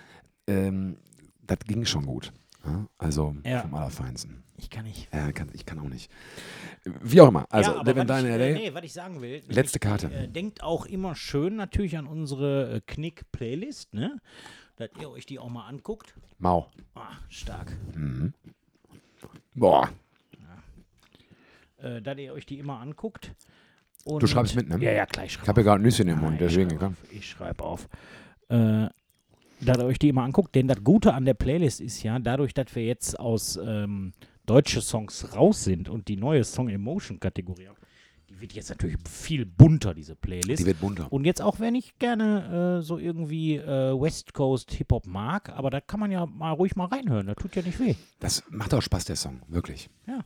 [0.47, 0.99] ähm,
[1.47, 2.33] das ging schon gut.
[2.67, 2.87] Ja?
[2.99, 3.63] Also Ja.
[3.63, 4.44] vom Allerfeinsten.
[4.57, 5.09] Ich kann nicht.
[5.13, 6.11] Äh, kann, ich kann auch nicht.
[7.03, 7.47] Wie auch immer.
[7.51, 8.53] Also, ja, Live and Die in ich, LA.
[8.53, 9.43] nee, was ich sagen will.
[9.49, 10.15] Letzte nämlich, Karte.
[10.15, 14.21] Äh, denkt auch immer schön natürlich an unsere äh, Knick-Playlist, ne?
[14.77, 16.15] Dass ihr euch die auch mal anguckt.
[16.39, 16.71] Mau.
[16.95, 17.77] Ah, stark.
[17.95, 18.33] Mhm.
[19.55, 19.91] Boah.
[21.79, 23.33] Äh, dass ihr euch die immer anguckt.
[24.05, 24.79] Und Du schreibst mit, ne?
[24.81, 26.71] Ja, ja, klar, ich Ich schreibe habe ja gerade ein Nüsschen im Mund, deswegen.
[26.71, 27.11] Ich schreibe auf.
[27.11, 27.89] Ich schreibe auf.
[28.89, 28.89] Äh,
[29.61, 32.53] dass ihr euch die immer anguckt, denn das Gute an der Playlist ist ja, dadurch,
[32.53, 34.13] dass wir jetzt aus ähm,
[34.47, 37.79] deutsche Songs raus sind und die neue Song Emotion Kategorie haben,
[38.29, 40.61] die wird jetzt natürlich viel bunter, diese Playlist.
[40.61, 41.13] Die wird bunter.
[41.13, 45.71] Und jetzt auch, wenn ich gerne äh, so irgendwie äh, West Coast Hip-Hop mag, aber
[45.71, 47.95] da kann man ja mal ruhig mal reinhören, das tut ja nicht weh.
[48.21, 49.43] Das macht auch Spaß, der Song.
[49.49, 49.89] Wirklich.
[50.07, 50.21] Ja.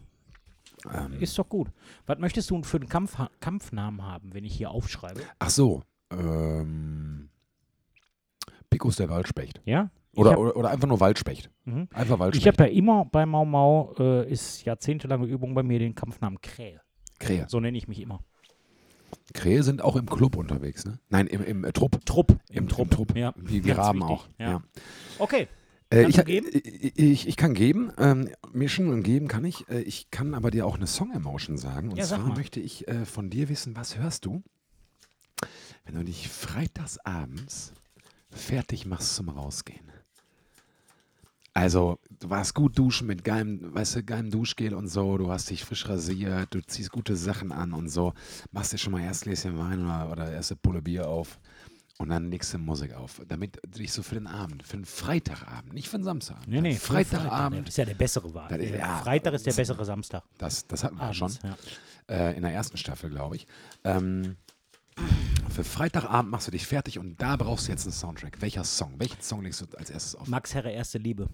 [0.92, 1.68] Ähm, Ist doch gut.
[2.06, 5.20] Was möchtest du für einen Kampf Kampfnamen haben, wenn ich hier aufschreibe?
[5.38, 5.82] ach so.
[6.10, 7.28] Ähm,
[8.70, 9.60] Picos der Waldspecht.
[9.64, 9.90] Ja?
[10.18, 11.48] Ich Oder, hab- oder, einfach nur Waldspecht.
[11.64, 11.86] Mhm.
[11.94, 12.46] Einfach Ich Waldspecht.
[12.48, 16.80] habe ja immer bei Mau Mau, äh, ist jahrzehntelange Übung bei mir, den Kampfnamen Krähe.
[17.20, 17.46] Krähe.
[17.48, 18.24] So nenne ich mich immer.
[19.32, 20.98] Krähe sind auch im Club unterwegs, ne?
[21.08, 22.04] Nein, im, im äh, Trupp.
[22.04, 22.36] Trupp.
[22.50, 22.90] Im, Trupp.
[22.90, 23.16] Trupp.
[23.16, 23.32] Ja.
[23.36, 24.28] Wie wir Ganz Raben wichtig, auch.
[24.38, 24.50] ja.
[24.50, 24.62] Ja.
[25.20, 25.46] Okay.
[25.92, 26.18] Äh, ich?
[26.18, 29.68] Ich, ich, ich kann geben, ähm, mischen und geben kann ich.
[29.68, 31.90] Äh, ich kann aber dir auch eine Song-Emotion sagen.
[31.90, 32.36] Und Ja, sag zwar mal.
[32.36, 34.42] möchte ich äh, von dir wissen, was hörst du,
[35.84, 37.72] wenn du dich freitags abends
[38.30, 39.92] fertig machst zum Rausgehen?
[41.54, 45.50] Also, du warst gut duschen mit geilem, weißt du, geilem Duschgel und so, du hast
[45.50, 48.12] dich frisch rasiert, du ziehst gute Sachen an und so,
[48.52, 51.40] machst dir schon mal erst Gläschen Wein oder, oder erste Pulle Bier auf
[51.98, 54.84] und dann legst du Musik auf, damit du dich so für den Abend, für den
[54.84, 56.74] Freitagabend, nicht für den Samstagabend, Nee, nee.
[56.76, 58.60] Freitagabend, Das ist ja der bessere Wahl.
[58.60, 58.98] Ist- ja.
[58.98, 60.22] Freitag ist der bessere Samstag.
[60.38, 61.58] das, das hatten wir ja schon, Abends,
[62.08, 62.14] ja.
[62.14, 63.48] äh, in der ersten Staffel, glaube ich.
[63.82, 64.36] Ähm,
[65.50, 68.40] für Freitagabend machst du dich fertig und da brauchst du jetzt einen Soundtrack.
[68.40, 68.94] Welcher Song?
[68.98, 70.26] Welchen Song legst du als erstes auf?
[70.28, 71.28] Max Herre, erste Liebe.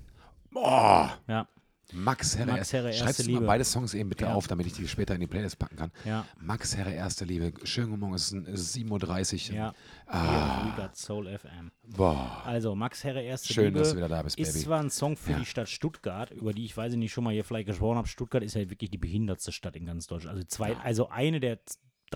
[0.50, 1.18] Boah!
[1.27, 1.48] Ja.
[1.92, 3.46] Max Herre, Max Herre, Schreibst erste mal Liebe.
[3.46, 4.35] beide Songs eben bitte Ja.
[4.35, 5.92] auf, damit ich die später in die Playlist packen kann.
[6.05, 6.24] Ja.
[6.40, 7.53] Max Herre, erste Liebe.
[7.64, 9.57] Schönen guten Morgen, es ist, es ist 7.30 Uhr.
[9.57, 9.74] Ja.
[10.07, 10.66] Ah.
[10.77, 11.70] We Got Soul FM.
[11.94, 12.42] Boah.
[12.46, 13.81] Also, Max Herre, erste Schön, Liebe.
[13.81, 14.64] dass du wieder da bist, Ist Baby.
[14.64, 15.38] zwar ein Song für Ja.
[15.38, 18.09] die Stadt Stuttgart, über die ich weiß ich nicht schon mal hier vielleicht gesprochen habe.
[18.09, 20.37] Stuttgart ist ja wirklich die behindertste Stadt in ganz Deutschland.
[20.37, 21.59] Also zwei, also eine der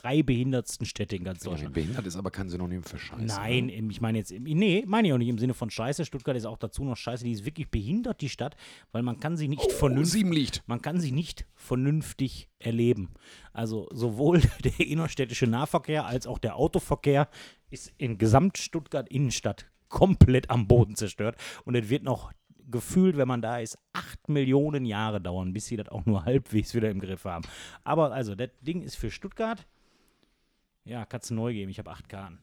[0.00, 1.74] drei behindertsten Städte in ganz Deutschland.
[1.74, 3.24] Behindert ist aber kein Synonym für Scheiße.
[3.24, 3.74] Nein, ne?
[3.74, 6.04] im- ich meine jetzt, nee, meine ich auch nicht im Sinne von Scheiße.
[6.04, 7.24] Stuttgart ist auch dazu noch Scheiße.
[7.24, 8.56] Die ist wirklich behindert, die Stadt,
[8.92, 13.11] weil man kann sie nicht Oh, vernünftig, man kann sie nicht vernünftig erleben.
[13.52, 17.28] Also sowohl der innerstädtische Nahverkehr als auch der Autoverkehr
[17.70, 21.37] ist in Gesamt-Stuttgart Innenstadt komplett am Boden zerstört.
[21.64, 22.32] Und es wird noch
[22.70, 26.74] gefühlt, wenn man da ist, acht Millionen Jahre dauern, bis sie das auch nur halbwegs
[26.74, 27.44] wieder im Griff haben.
[27.84, 29.66] Aber also, das Ding ist für Stuttgart.
[30.88, 31.70] Ja, kannst du neu geben.
[31.70, 32.38] Ich habe acht Karten.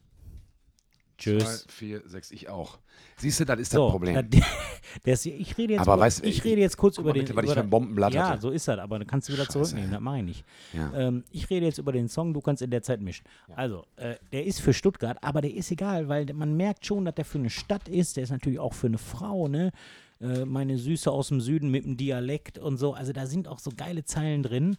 [1.18, 1.62] Tschüss.
[1.64, 2.78] Zwei, vier, sechs, ich auch.
[3.16, 4.14] Siehst du, das ist So, das Problem.
[4.30, 4.38] da-
[5.04, 7.20] das, ich rede jetzt, Aber über, weißt du, ich ich- rede jetzt kurz über den.
[7.24, 8.42] bitte, ich über für ein Bombenblatt ja, hatte.
[8.42, 9.52] so ist das, aber dann kannst du wieder Scheiße.
[9.58, 10.44] zurücknehmen, das mache ich nicht.
[10.74, 10.92] Ja.
[10.94, 13.24] Ähm, ich rede jetzt über den Song, du kannst in der Zeit mischen.
[13.54, 17.14] Also, äh, der ist für Stuttgart, aber der ist egal, weil man merkt schon, dass
[17.14, 19.72] der für eine Stadt ist, der ist natürlich auch für eine Frau, ne?
[20.20, 22.94] Äh, meine Süße aus dem Süden mit dem Dialekt und so.
[22.94, 24.76] Also da sind auch so geile Zeilen drin.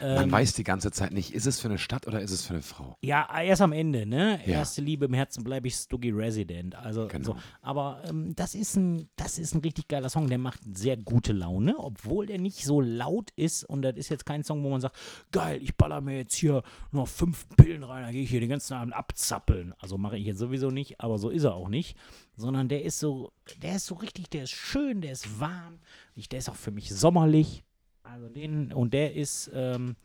[0.00, 2.46] Man Ähm, weiß die ganze Zeit nicht, ist es für eine Stadt oder ist es
[2.46, 2.96] für eine Frau?
[3.02, 4.40] ja, erst am Ende, ne?
[4.46, 4.54] Ja.
[4.60, 6.74] Erste Liebe im Herzen bleibe ich Stuggy Resident.
[6.74, 7.24] Also Genau.
[7.24, 7.36] so.
[7.62, 10.28] Aber ähm, das ist ein, das ist ein richtig geiler Song.
[10.28, 13.64] Der macht sehr gute Laune, obwohl der nicht so laut ist.
[13.64, 14.96] Und das ist jetzt kein Song, wo man sagt,
[15.32, 16.62] geil, ich baller mir jetzt hier
[16.92, 19.74] noch fünf Pillen rein, dann gehe ich hier den ganzen Abend abzappeln.
[19.78, 21.96] Also mache ich jetzt sowieso nicht, aber so ist er auch nicht.
[22.36, 25.78] Sondern der ist so, der ist so richtig, der ist schön, der ist warm.
[26.14, 27.64] Ich, der ist auch für mich sommerlich.
[28.02, 29.96] Also den, und der ist, ähm,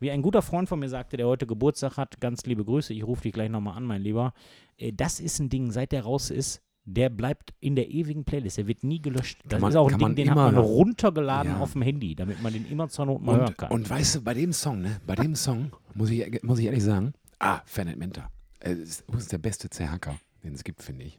[0.00, 3.04] wie ein guter Freund von mir sagte, der heute Geburtstag hat, ganz liebe Grüße, ich
[3.06, 4.32] rufe dich gleich nochmal an, mein Lieber.
[4.76, 8.58] Äh, das ist ein Ding, seit der raus ist, der bleibt in der ewigen Playlist.
[8.58, 9.40] Der wird nie gelöscht.
[9.46, 10.64] Das man- ist auch ein Ding, den hat man hören.
[10.64, 11.58] runtergeladen Ja.
[11.60, 13.70] auf dem Handy, damit man den immer zur Not mal hören Und, kann.
[13.72, 16.82] und weißt du, bei dem Song, ne, bei dem Song, muss ich, muss ich ehrlich
[16.84, 18.30] sagen, ah, Fernet Menta.
[18.60, 21.18] Äh, Das ist, der beste Zerhacker, den es gibt, finde ich.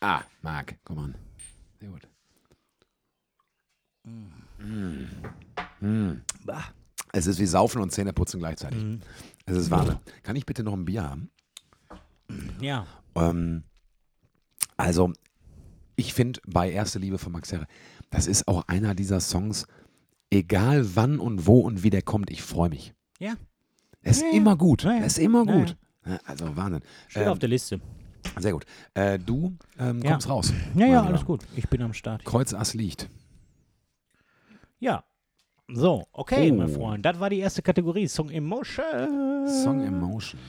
[0.00, 1.14] Ah, Marc, komm an.
[1.80, 2.08] Sehr gut.
[5.80, 6.12] Mm.
[6.44, 6.64] Bah.
[7.12, 8.82] Es ist wie Saufen und Zähneputzen gleichzeitig.
[8.82, 9.00] Mhm.
[9.46, 9.98] Es ist Wahnsinn.
[10.22, 11.30] Kann ich bitte noch ein Bier haben?
[12.60, 13.62] Ja, Ähm,
[14.76, 15.12] also,
[15.94, 17.66] ich finde bei Erste Liebe von Max Herre,
[18.10, 19.66] das ist auch einer dieser Songs,
[20.30, 22.92] egal wann und wo und wie der kommt, ich freue mich.
[23.18, 23.34] ja,
[24.02, 24.32] Er ist Ja, ja.
[24.34, 24.84] immer gut.
[24.84, 25.76] Er ist immer gut.
[26.24, 26.82] Also Wahnsinn.
[27.08, 27.80] steht Ähm, auf der Liste.
[28.38, 28.64] Sehr gut.
[28.94, 30.12] Äh, du ähm, Ja.
[30.12, 30.52] kommst raus.
[30.74, 31.44] Ja, mein ja, alles gut.
[31.56, 32.24] Ich bin am Start.
[32.24, 33.08] Kreuz Ass liegt.
[34.78, 35.04] Ja.
[35.68, 36.74] So, okay, mein Oh.
[36.74, 37.04] Freund.
[37.04, 39.48] Das war die erste Kategorie, Song Emotion.
[39.48, 40.40] Song Emotion.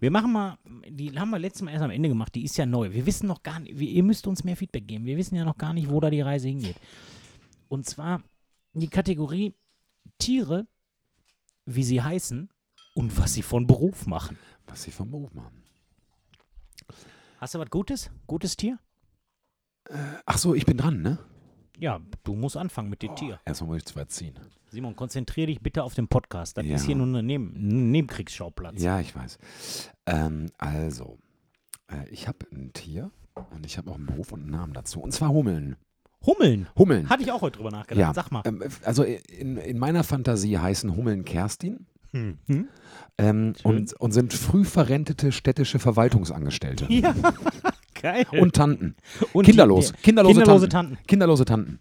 [0.00, 0.56] Wir machen mal,
[0.88, 2.90] die haben wir letztes Mal erst am Ende gemacht, die ist ja neu.
[2.90, 5.04] Wir wissen noch gar nicht, wir, ihr müsst uns mehr Feedback geben.
[5.04, 6.76] Wir wissen ja noch gar nicht, wo da die Reise hingeht.
[7.68, 8.22] Und zwar
[8.72, 9.54] die Kategorie
[10.18, 10.66] Tiere,
[11.66, 12.48] wie sie heißen
[12.94, 14.38] und was sie von Beruf machen.
[14.66, 15.61] Was sie vom Beruf machen.
[17.42, 18.08] Hast du was Gutes?
[18.28, 18.78] Gutes Tier?
[20.26, 21.18] Ach so, ich bin dran, ne?
[21.76, 23.08] Ja, du musst anfangen mit Oh.
[23.08, 23.40] dem Tier.
[23.44, 24.38] Erstmal muss ich zwei ziehen.
[24.70, 26.56] Simon, konzentriere dich bitte auf den Podcast.
[26.56, 26.76] Das Ja.
[26.76, 28.80] ist hier nur eine Neben ein Nebenkriegsschauplatz.
[28.80, 29.38] Ja, ich weiß.
[30.06, 31.18] Ähm, also,
[31.88, 33.10] äh, ich habe ein Tier
[33.50, 35.00] und ich habe auch einen Beruf und einen Namen dazu.
[35.00, 35.74] Und zwar Hummeln.
[36.24, 36.68] Hummeln.
[36.76, 37.08] Hummeln.
[37.10, 37.98] Hatte ich auch heute drüber nachgedacht.
[38.00, 38.42] Ja, Sag mal.
[38.46, 42.68] Ähm, also in, in meiner Fantasie heißen Hummeln Kerstin Hm.
[43.18, 46.86] ähm, und, und sind früh verrentete städtische Verwaltungsangestellte.
[46.92, 47.14] Ja,
[48.02, 48.26] geil.
[48.38, 48.96] Und Tanten.
[49.32, 49.88] Und Kinderlos.
[49.88, 50.90] die- die- Kinderlose, kinderlose Tanten.
[50.96, 51.06] Tanten.
[51.06, 51.80] Kinderlose Tanten.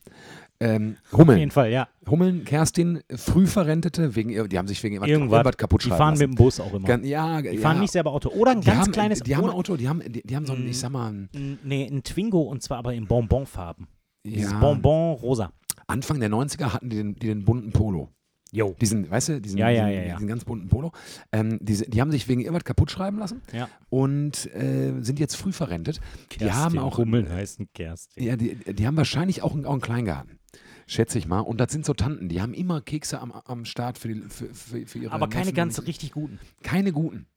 [0.61, 1.39] Ähm, Auf Hummeln.
[1.39, 1.87] jeden Fall, ja.
[2.07, 5.37] Hummeln, Kerstin, früh verrentete, wegen, ihr- die haben sich wegen irgendwas, Irgendwas.
[5.39, 6.29] irgendwas kaputt Die fahren lassen.
[6.29, 6.87] mit dem Bus auch immer.
[6.87, 7.61] Gan- ja, die ja.
[7.61, 8.29] fahren nicht selber Auto.
[8.29, 10.45] Oder ein die ganz haben, kleines Die haben ein Auto, die haben, die, die haben
[10.45, 10.69] so ein, Mm.
[10.69, 13.87] ich sag mal, ein- Nee, ein Twingo und zwar aber in Bonbonfarben.
[14.23, 15.51] Dieses ja, Bonbon rosa.
[15.87, 18.09] Anfang der 90er hatten die den, die den bunten Polo.
[18.53, 18.75] Jo.
[18.81, 20.91] Diesen, weißt du, diesen, Ja, ja, diesen, ja, diesen ganz bunten Polo.
[21.31, 23.41] Ähm, diese, die haben sich wegen irgendwas kaputt schreiben lassen
[23.89, 26.01] und äh, sind jetzt früh verrentet.
[26.39, 28.23] Die haben auch Hummeln heißen Kerstin.
[28.23, 30.37] Ja, die, die haben wahrscheinlich auch einen, auch einen Kleingarten.
[30.85, 31.39] Schätze ich mal.
[31.39, 34.53] Und das sind so Tanten, die haben immer Kekse am, am Start für, die, für,
[34.53, 36.37] für, für ihre Aber keine Neffen ganz richtig guten.
[36.63, 37.27] Keine guten.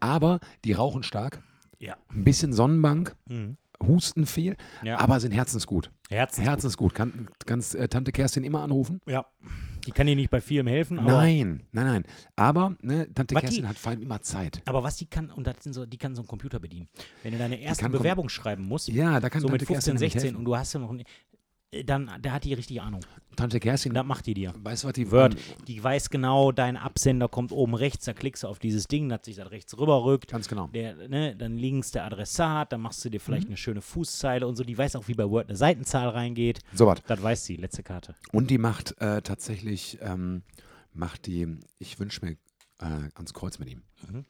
[0.00, 1.42] Aber die rauchen stark,
[1.78, 1.96] Ja.
[2.08, 3.58] ein bisschen Sonnenbank, Mhm.
[3.86, 4.98] Husten viel, Ja.
[4.98, 5.90] aber sind herzensgut.
[6.10, 6.42] Herzen.
[6.44, 6.94] Herzensgut.
[6.94, 9.00] Kann, kannst äh, Tante Kerstin immer anrufen?
[9.06, 9.26] Ja.
[9.86, 11.10] Die kann dir nicht bei vielem helfen, aber.
[11.12, 12.04] Nein, nein, nein.
[12.36, 14.62] Aber ne, Tante Was die- Kerstin hat vor allem immer Zeit.
[14.64, 16.88] Aber was die kann, und das sind so, die kann so einen Computer bedienen.
[17.22, 19.94] Wenn du deine erste Bewerbung schreiben musst, Ja, da kann so mit Tante 15, Kerstin
[19.94, 20.38] nämlich 16 helfen.
[20.38, 20.94] und du hast ja noch,
[21.84, 23.00] dann, da hat die richtig Ahnung.
[23.36, 24.54] Tante Kerstin, Das macht die dir.
[24.56, 28.44] weißt du, was die Word, die weiß genau, dein Absender kommt oben rechts, da klickst
[28.44, 30.30] du auf dieses Ding, dass sich das rechts rüberrückt.
[30.30, 30.68] Ganz genau.
[30.68, 33.22] Der, ne, dann links der Adressat, dann machst du dir Mhm.
[33.24, 34.62] vielleicht eine schöne Fußzeile und so.
[34.62, 36.60] Die weiß auch, wie bei Word eine Seitenzahl reingeht.
[36.74, 37.02] So was.
[37.08, 38.14] Das weiß sie, letzte Karte.
[38.30, 40.42] Und die macht äh, tatsächlich, ähm,
[40.92, 42.32] macht die, ich wünsche mir
[42.80, 43.82] äh, ans Kreuz mit ihm.
[44.08, 44.24] Mhm.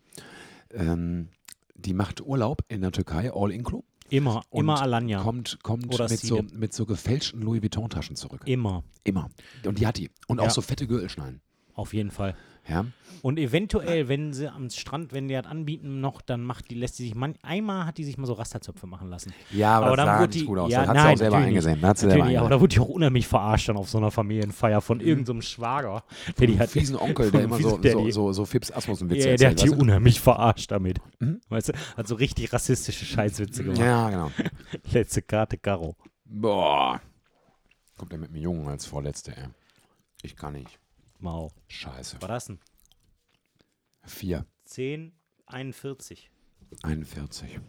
[0.72, 1.28] Ähm,
[1.74, 3.82] die macht Urlaub in der Türkei, all inclu.
[4.10, 5.22] Immer, Und immer Alanya.
[5.22, 8.42] Kommt, kommt Oder mit, so, mit so gefälschten Louis Vuitton-Taschen zurück.
[8.44, 9.30] Immer, Immer.
[9.64, 10.10] Und die hat die.
[10.28, 10.50] Und auch Ja.
[10.50, 11.40] so fette Gürtelschneiden.
[11.74, 12.36] auf jeden Fall.
[12.68, 12.86] Ja.
[13.22, 16.96] Und eventuell, wenn sie am Strand, wenn die das anbieten noch, dann macht die, lässt
[16.96, 19.32] sie sich, man, einmal hat die sich mal so Rasterzöpfe machen lassen.
[19.50, 20.70] Ja, aber, Aber das dann sah wurde nicht die- gut aus.
[20.72, 21.82] ja, das hat sie nein, auch selber eingesehen.
[21.82, 24.82] Hat sie selber aber da wurde die auch unheimlich verarscht dann auf so einer Familienfeier
[24.82, 26.04] von irgendeinem Schwager.
[26.38, 29.30] Der die hat, fiesen Onkel, der immer so, der so, die- so, so Fips Asmussen-Witze
[29.30, 30.98] ja, der hat die weißt unheimlich verarscht damit.
[31.18, 31.40] Mhm.
[31.48, 33.72] Weißt du, hat so richtig rassistische Scheißwitze du?
[33.72, 33.86] gemacht.
[33.86, 34.30] Ja, genau.
[34.92, 35.96] Letzte Karte, Karo.
[36.26, 37.00] Boah.
[37.96, 39.44] Kommt er mit dem Jungen als Vorletzte, ey.
[40.22, 40.78] Ich kann nicht.
[41.24, 41.50] Mau.
[41.68, 42.18] Scheiße.
[42.20, 42.58] Was das denn?
[44.04, 44.44] Vier.
[44.66, 45.12] 10,
[45.46, 46.30] 41.
[46.82, 47.60] 41.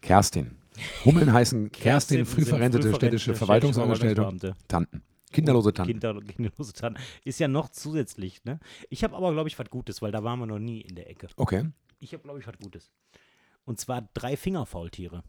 [0.00, 0.58] Kerstin.
[1.04, 4.22] Hummeln heißen Kerstin, früh sind verrentete früh städtische Verwaltungsangestellte.
[4.22, 4.66] Verwaltungsbeamte.
[4.66, 5.02] Tanten.
[5.30, 5.92] Kinderlose Tanten.
[5.92, 7.00] Kinder, kinderlose Tanten.
[7.24, 8.58] Ist ja noch zusätzlich, ne?
[8.90, 11.08] Ich habe aber, glaube ich, was Gutes, weil da waren wir noch nie in der
[11.08, 11.28] Ecke.
[11.36, 11.70] Okay.
[12.00, 12.90] Ich habe, glaube ich, was Gutes.
[13.64, 15.22] Und zwar drei Fingerfaultiere.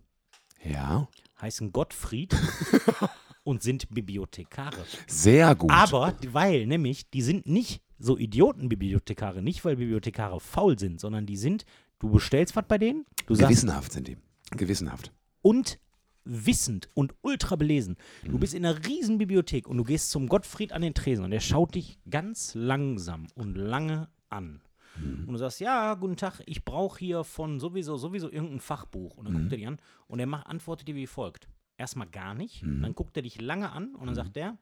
[0.63, 1.07] Ja.
[1.39, 2.35] Heißen Gottfried,
[3.43, 4.85] und sind Bibliothekare.
[5.07, 5.71] Sehr gut.
[5.71, 11.37] Aber, weil nämlich, die sind nicht so Idiotenbibliothekare, nicht weil Bibliothekare faul sind, sondern die
[11.37, 11.65] sind,
[11.99, 14.17] du bestellst was bei denen, du sagst, Gewissenhaft sind die.
[14.51, 15.11] Gewissenhaft.
[15.41, 15.79] und
[16.25, 17.97] wissend und ultra belesen.
[18.23, 18.31] Mhm.
[18.31, 21.31] Du bist in einer riesen Bibliothek und du gehst zum Gottfried an den Tresen und
[21.31, 24.61] der schaut dich ganz langsam und lange an.
[24.97, 25.25] Mhm.
[25.27, 29.17] Und du sagst, ja, guten Tag, ich brauche hier von sowieso, sowieso irgendein Fachbuch.
[29.17, 29.39] Und dann Mhm.
[29.39, 31.49] guckt er dich an und er macht, antwortet dir wie folgt.
[31.83, 32.81] Erstmal gar nicht, Mhm.
[32.81, 34.57] dann guckt er dich lange an und dann sagt er,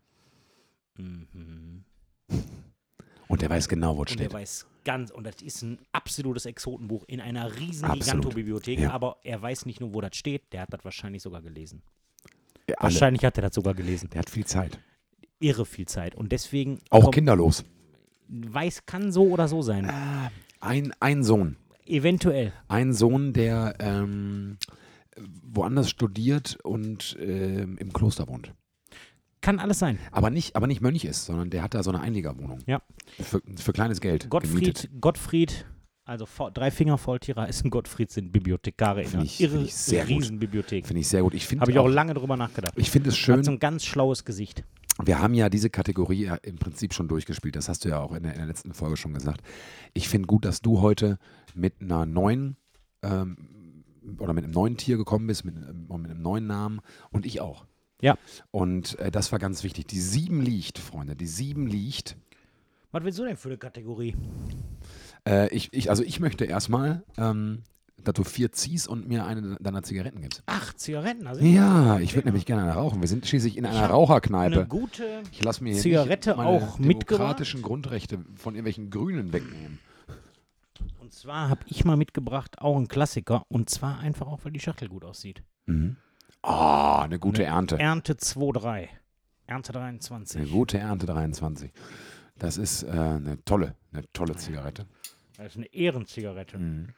[0.97, 1.83] mhm.
[3.27, 4.33] Und der weiß genau, wo es er steht.
[4.33, 7.91] weiß ganz, und das ist ein absolutes Exotenbuch in einer riesen.
[7.93, 8.91] Gigantobibliothek, Ja.
[8.91, 11.83] aber er weiß nicht nur, wo das steht, der hat das wahrscheinlich sogar gelesen.
[12.67, 12.75] Ja.
[12.79, 14.09] Wahrscheinlich hat er das sogar gelesen.
[14.09, 14.79] Der hat viel Zeit.
[15.39, 16.15] Irre viel Zeit.
[16.15, 17.63] Und deswegen Auch kommt- kinderlos.
[18.29, 19.91] weiß, kann so oder so sein.
[20.59, 21.57] Ein, ein Sohn.
[21.85, 22.51] Eventuell.
[22.67, 24.57] Ein Sohn, der ähm,
[25.43, 28.53] woanders studiert und ähm, im Kloster wohnt.
[29.41, 29.97] Kann alles sein.
[30.11, 32.59] Aber nicht, aber nicht Mönch ist, sondern der hat da so eine Einliegerwohnung.
[32.67, 32.81] Ja.
[33.19, 34.29] Für, für kleines Geld.
[34.29, 34.89] Gottfried, gemietet.
[35.01, 35.65] Gottfried,
[36.05, 39.73] also drei Finger Volltierer ist ein Gottfried, sind Bibliothekare in Finde einer ich- irre, ich
[39.73, 40.07] sehr.
[40.07, 40.85] Riesenbibliothek.
[40.85, 41.33] Finde ich sehr gut.
[41.33, 42.73] Ich Habe ich auch auch, lange drüber nachgedacht.
[42.77, 43.43] ich finde es Hat schön.
[43.43, 44.63] so ein ganz schlaues Gesicht.
[45.03, 47.55] Wir haben ja diese Kategorie ja im Prinzip schon durchgespielt.
[47.55, 49.41] Das hast du ja auch in der, in der letzten Folge schon gesagt.
[49.95, 51.17] Ich finde gut, dass du heute
[51.55, 52.57] mit einer neuen
[53.01, 53.37] ähm,
[54.17, 57.41] oder mit einem neuen Tier gekommen bist, mit, ähm, mit einem neuen Namen und ich
[57.41, 57.65] auch.
[58.01, 58.17] Ja.
[58.49, 59.87] Und äh, das war ganz wichtig.
[59.87, 61.15] Die sieben liegt, Freunde.
[61.15, 62.17] Die sieben liegt.
[62.91, 64.15] Was willst du denn für eine Kategorie?
[65.27, 67.59] Äh, ich, ich, also ich möchte erstmal, ähm,
[68.03, 70.41] dass du vier ziehst und mir eine deiner Zigaretten gibst.
[70.47, 71.27] Ach, Zigaretten.
[71.27, 73.01] Also Ja, ich würde nämlich gerne eine rauchen.
[73.01, 74.65] Wir sind schließlich in einer hab Eine Raucherkneipe.
[74.65, 75.21] gute.
[75.31, 76.81] Ich lasse mir Zigarette auch mitgebracht?
[76.81, 79.77] demokratischen Grundrechte von irgendwelchen Grünen wegnehmen.
[81.11, 83.43] Und zwar habe ich mal mitgebracht, auch ein Klassiker.
[83.49, 85.43] Und zwar einfach auch, weil die Schachtel gut aussieht.
[85.65, 85.97] Mhm.
[86.41, 87.77] Ah, eine gute Ernte.
[87.77, 88.87] Ernte 2-3.
[89.45, 90.39] Ernte 23.
[90.39, 91.73] Eine gute Ernte 23.
[92.37, 94.85] Das ist äh, eine tolle, eine tolle Zigarette.
[95.35, 96.57] Das ist eine Ehrenzigarette.
[96.57, 96.93] Mhm.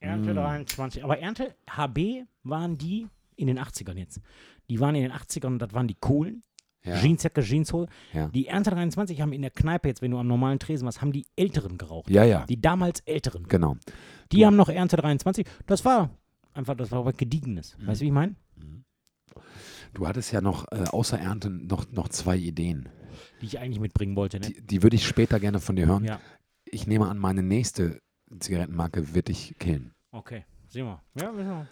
[0.00, 0.36] Ernte Mm.
[0.38, 1.04] 23.
[1.04, 4.20] Aber Ernte HB waren die in den 80ern jetzt.
[4.70, 6.42] Die waren in den 80ern, das waren die coolen.
[6.84, 6.96] Ja.
[6.96, 7.88] Jeansjacke, Jeanshose.
[8.12, 8.28] Ja.
[8.28, 11.12] Die Ernte 23 haben in der Kneipe jetzt, wenn du am normalen Tresen warst, haben
[11.12, 12.10] die Älteren geraucht.
[12.10, 13.44] ja, ja, Die damals Älteren.
[13.48, 13.76] genau.
[14.32, 15.46] Die Du- haben noch Ernte 23.
[15.66, 16.10] Das war
[16.54, 17.76] einfach, das war was Gediegenes.
[17.78, 17.86] Mhm.
[17.86, 18.34] Weißt du, wie ich meine?
[19.94, 22.88] Du hattest ja noch äh, außer Ernte noch, noch zwei Ideen.
[23.42, 24.40] Die ich eigentlich mitbringen wollte.
[24.40, 24.46] Ne?
[24.48, 26.04] Die, die würde ich später gerne von dir hören.
[26.04, 26.18] Ja,
[26.64, 28.00] Ich nehme an, meine nächste
[28.38, 29.92] Zigarettenmarke wird dich killen.
[30.10, 30.44] okay.
[30.68, 31.02] Sehen wir.
[31.20, 31.66] Ja, wissen wir.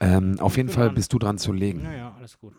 [0.00, 0.94] Ähm, auf jeden Fall dran.
[0.94, 1.82] bist du dran zu legen.
[1.84, 2.54] Ja, ja, alles gut.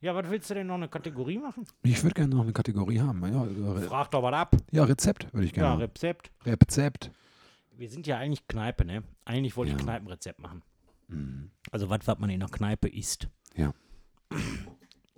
[0.00, 1.66] Ja, was willst du denn noch eine Kategorie machen?
[1.82, 3.20] Ich würde gerne noch eine Kategorie haben.
[3.26, 4.56] Ja, Re Frag doch was ab.
[4.70, 5.70] ja Rezept würde ich Ja, gerne.
[5.72, 5.80] haben.
[5.80, 6.30] Rezept.
[6.46, 7.10] Rezept.
[7.76, 9.02] Wir sind ja eigentlich Kneipe, ne?
[9.24, 9.84] Eigentlich wollte ich Ja.
[9.84, 10.62] Kneipenrezept machen.
[11.08, 11.50] Mhm.
[11.72, 13.28] Also was, was man in der Kneipe isst.
[13.56, 13.72] Ja.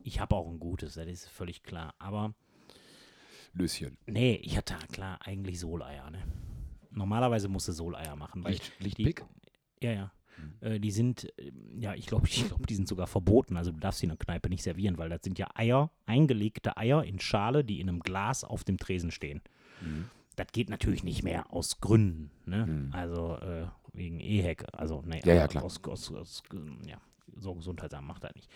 [0.03, 1.95] Ich habe auch ein gutes, das ist völlig klar.
[1.99, 2.33] Aber
[3.53, 3.99] Löschen.
[4.07, 6.23] nee, ich hatte klar eigentlich Soleier, ne?
[6.91, 9.15] Normalerweise musst du Soleier machen, weil Licht, Licht die?
[9.83, 10.13] Ja, ja.
[10.61, 13.57] Äh, die sind, äh, ja, ich glaube, ich glaub, die sind sogar verboten.
[13.57, 16.77] Also du darfst sie in der Kneipe nicht servieren, weil das sind ja Eier, eingelegte
[16.77, 19.43] Eier in Schale, die in einem Glas auf dem Tresen stehen.
[19.81, 20.07] Mhm.
[20.37, 22.67] Das geht natürlich nicht mehr aus Gründen, ne?
[22.67, 22.93] Mhm.
[22.93, 25.65] Also äh, wegen EHEC, also ne, Ja, ja, aber klar.
[25.65, 26.43] Aus, aus, aus,
[26.87, 26.99] ja,
[27.37, 28.49] so Gesundheitsamt macht das nicht.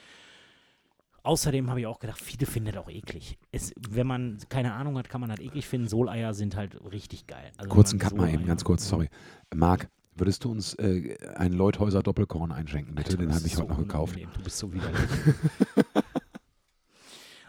[1.25, 3.39] Außerdem habe ich auch gedacht, viele finden das auch eklig.
[3.51, 5.89] Es, wenn man keine Ahnung hat, kann man das eklig finden.
[5.89, 7.51] Soleier sind halt richtig geil.
[7.57, 9.09] Also Kurzen Cut mal eben, ganz kurz, sorry.
[9.55, 13.17] Marc, würdest du uns äh, einen Leuthäuser Doppelkorn einschenken, bitte?
[13.17, 14.17] Den habe ich heute so noch gekauft.
[14.17, 14.99] Du bist so widerlich.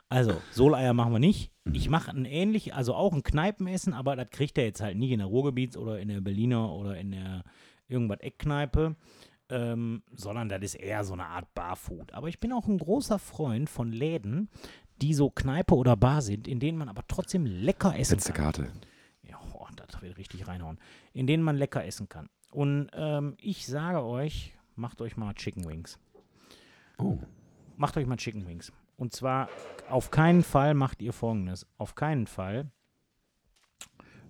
[0.09, 1.51] also, Soleier machen wir nicht.
[1.65, 1.75] Mhm.
[1.75, 5.11] Ich mache ein ähnlich, also auch ein Kneipenessen, aber das kriegt er jetzt halt nicht
[5.11, 7.43] in der Ruhrgebiets- oder in der Berliner oder in der
[7.87, 8.95] irgendwas Eckkneipe,
[9.49, 12.13] ähm, sondern das ist eher so eine Art Barfood.
[12.13, 14.49] Aber ich bin auch ein großer Freund von Läden,
[15.01, 18.45] die so Kneipe oder Bar sind, in denen man aber trotzdem lecker essen Letzte kann.
[18.45, 18.71] Karte.
[19.23, 20.79] Ja, oh, das wird richtig reinhauen.
[21.13, 22.29] In denen man lecker essen kann.
[22.55, 25.99] Und ähm, ich sage euch, macht euch mal Chicken Wings.
[26.97, 27.17] Oh.
[27.75, 28.71] Macht euch mal Chicken Wings.
[28.95, 29.49] Und zwar
[29.89, 31.67] auf keinen Fall macht ihr folgendes.
[31.77, 32.71] Auf keinen Fall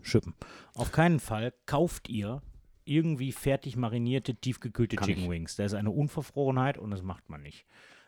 [0.01, 0.33] schippen.
[0.73, 2.41] Auf keinen Fall kauft ihr
[2.83, 5.29] irgendwie fertig marinierte, tiefgekühlte Kann Chicken ich.
[5.29, 5.55] Wings.
[5.55, 7.67] Das ist eine Unverfrorenheit und das macht man nicht.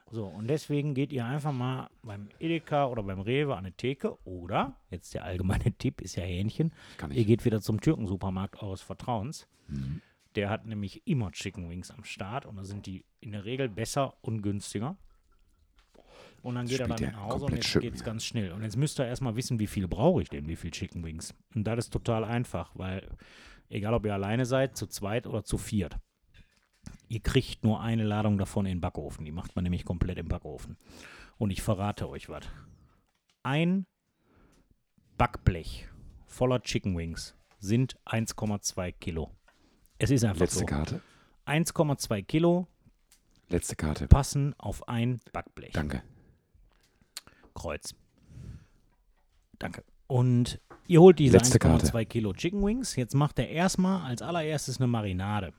[0.10, 4.17] So, und deswegen geht ihr einfach mal beim Edeka oder beim Rewe an eine Theke
[4.25, 8.82] oder, jetzt der allgemeine Tipp ist ja Hähnchen, Kann ihr geht wieder zum Türkensupermarkt eures
[8.82, 9.47] Vertrauens.
[9.67, 10.01] Mhm.
[10.38, 13.69] Der hat nämlich immer Chicken Wings am Start und da sind die in der Regel
[13.69, 14.95] besser und günstiger.
[16.43, 18.52] Und dann geht er der nach Hause und jetzt geht es ganz schnell.
[18.52, 21.34] Und jetzt müsst ihr erstmal wissen, wie viel brauche ich denn, wie viel Chicken Wings.
[21.56, 23.10] Und das ist total einfach, weil
[23.69, 25.97] egal ob ihr alleine seid, zu zweit oder zu viert,
[27.10, 29.26] ihr kriegt nur eine Ladung davon in den Backofen.
[29.26, 30.78] Die macht man nämlich komplett im Backofen.
[31.39, 32.45] Und ich verrate euch was.
[33.41, 33.88] Ein
[35.17, 35.89] Backblech
[36.28, 39.32] voller Chicken Wings sind 1,2 Kilo.
[39.97, 40.65] Es ist einfach Letzte so.
[40.65, 41.01] Karte.
[41.45, 42.67] 1,2 Kilo
[43.49, 44.07] Letzte Karte.
[44.07, 45.71] passen auf ein Backblech.
[45.73, 46.03] Danke.
[47.53, 47.95] Kreuz.
[49.57, 49.83] Danke.
[50.07, 51.88] Und ihr holt diese Letzte Karte.
[51.88, 52.95] 1,2 Kilo Chicken Wings.
[52.95, 55.53] Jetzt macht er erstmal als allererstes eine Marinade.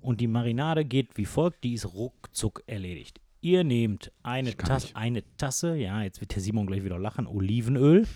[0.00, 3.20] Und die Marinade geht wie folgt, die ist ruckzuck erledigt.
[3.42, 4.96] Ihr nehmt eine, Tasse, nicht.
[4.96, 8.06] eine Tasse, ja, jetzt wird der Simon gleich wieder lachen, Olivenöl.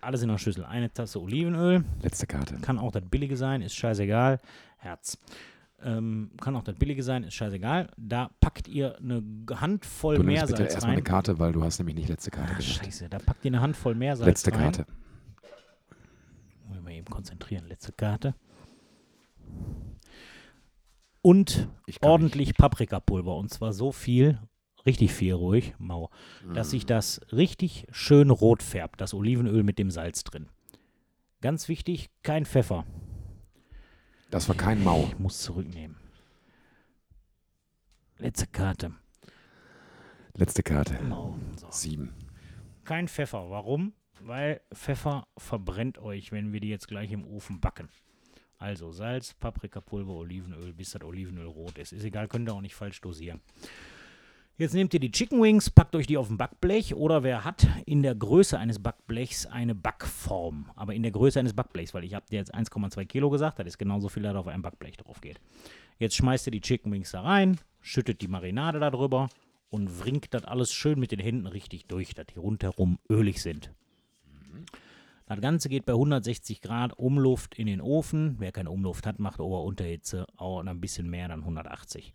[0.00, 0.64] Alles in der Schüssel.
[0.64, 1.84] Eine Tasse Olivenöl.
[2.02, 2.56] Letzte Karte.
[2.60, 4.40] Kann auch das billige sein, ist scheißegal.
[4.78, 5.18] Herz.
[5.84, 7.88] Ähm, kann auch das billige sein, ist scheißegal.
[7.96, 11.04] Da packt ihr eine Handvoll Du nimmst bitte Meersalz erstmal eine rein.
[11.04, 12.84] Karte, weil du hast nämlich nicht letzte Karte gesagt.
[12.84, 14.60] scheiße, da packt ihr eine Handvoll Meersalz Letzte rein.
[14.60, 14.86] Karte.
[16.68, 17.66] Muss ich mal eben konzentrieren.
[17.66, 18.34] Letzte Karte.
[21.20, 21.68] Und
[22.00, 23.36] ordentlich Paprikapulver.
[23.36, 24.38] Und zwar so viel,
[24.86, 26.10] richtig viel ruhig, mau,
[26.54, 26.70] dass Mm.
[26.70, 29.00] sich das richtig schön rot färbt.
[29.00, 30.48] Das Olivenöl mit dem Salz drin.
[31.40, 32.84] Ganz wichtig, kein Pfeffer.
[34.30, 35.04] Das war kein Mau.
[35.08, 35.96] Ich muss zurücknehmen.
[38.18, 38.92] Letzte Karte.
[40.34, 41.02] Letzte Karte.
[41.02, 41.36] Mau.
[41.56, 41.66] So.
[41.70, 42.14] Sieben.
[42.84, 43.50] Kein Pfeffer.
[43.50, 43.92] Warum?
[44.20, 47.88] Weil Pfeffer verbrennt euch, wenn wir die jetzt gleich im Ofen backen.
[48.58, 51.92] Also Salz, Paprikapulver, Olivenöl, bis das Olivenöl rot ist.
[51.92, 53.40] Ist egal, könnt ihr auch nicht falsch dosieren.
[54.62, 57.66] Jetzt nehmt ihr die Chicken Wings, packt euch die auf ein Backblech oder wer hat
[57.84, 60.70] in der Größe eines Backblechs eine Backform.
[60.76, 63.66] Aber in der Größe eines Backblechs, weil ich habe dir jetzt 1,2 Kilo gesagt, das
[63.66, 65.40] ist genauso viel, das auf einem Backblech drauf geht.
[65.98, 69.30] Jetzt schmeißt ihr die Chicken Wings da rein, schüttet die Marinade da drüber
[69.70, 73.72] und wringt das alles schön mit den Händen richtig durch, dass die rundherum ölig sind.
[75.26, 78.36] Das Ganze geht bei 160 Grad Umluft in den Ofen.
[78.38, 82.12] Wer keine Umluft hat, macht Ober-Unterhitze auch ein bisschen mehr, dann 180.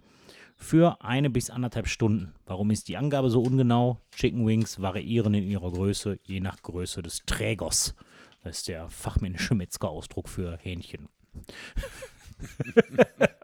[0.57, 2.33] Für eine bis anderthalb Stunden.
[2.45, 4.01] Warum ist die Angabe so ungenau?
[4.11, 7.95] Chicken Wings variieren in ihrer Größe, je nach Größe des Trägers.
[8.43, 11.07] Das ist der fachmännische Metzgerausdruck für Hähnchen.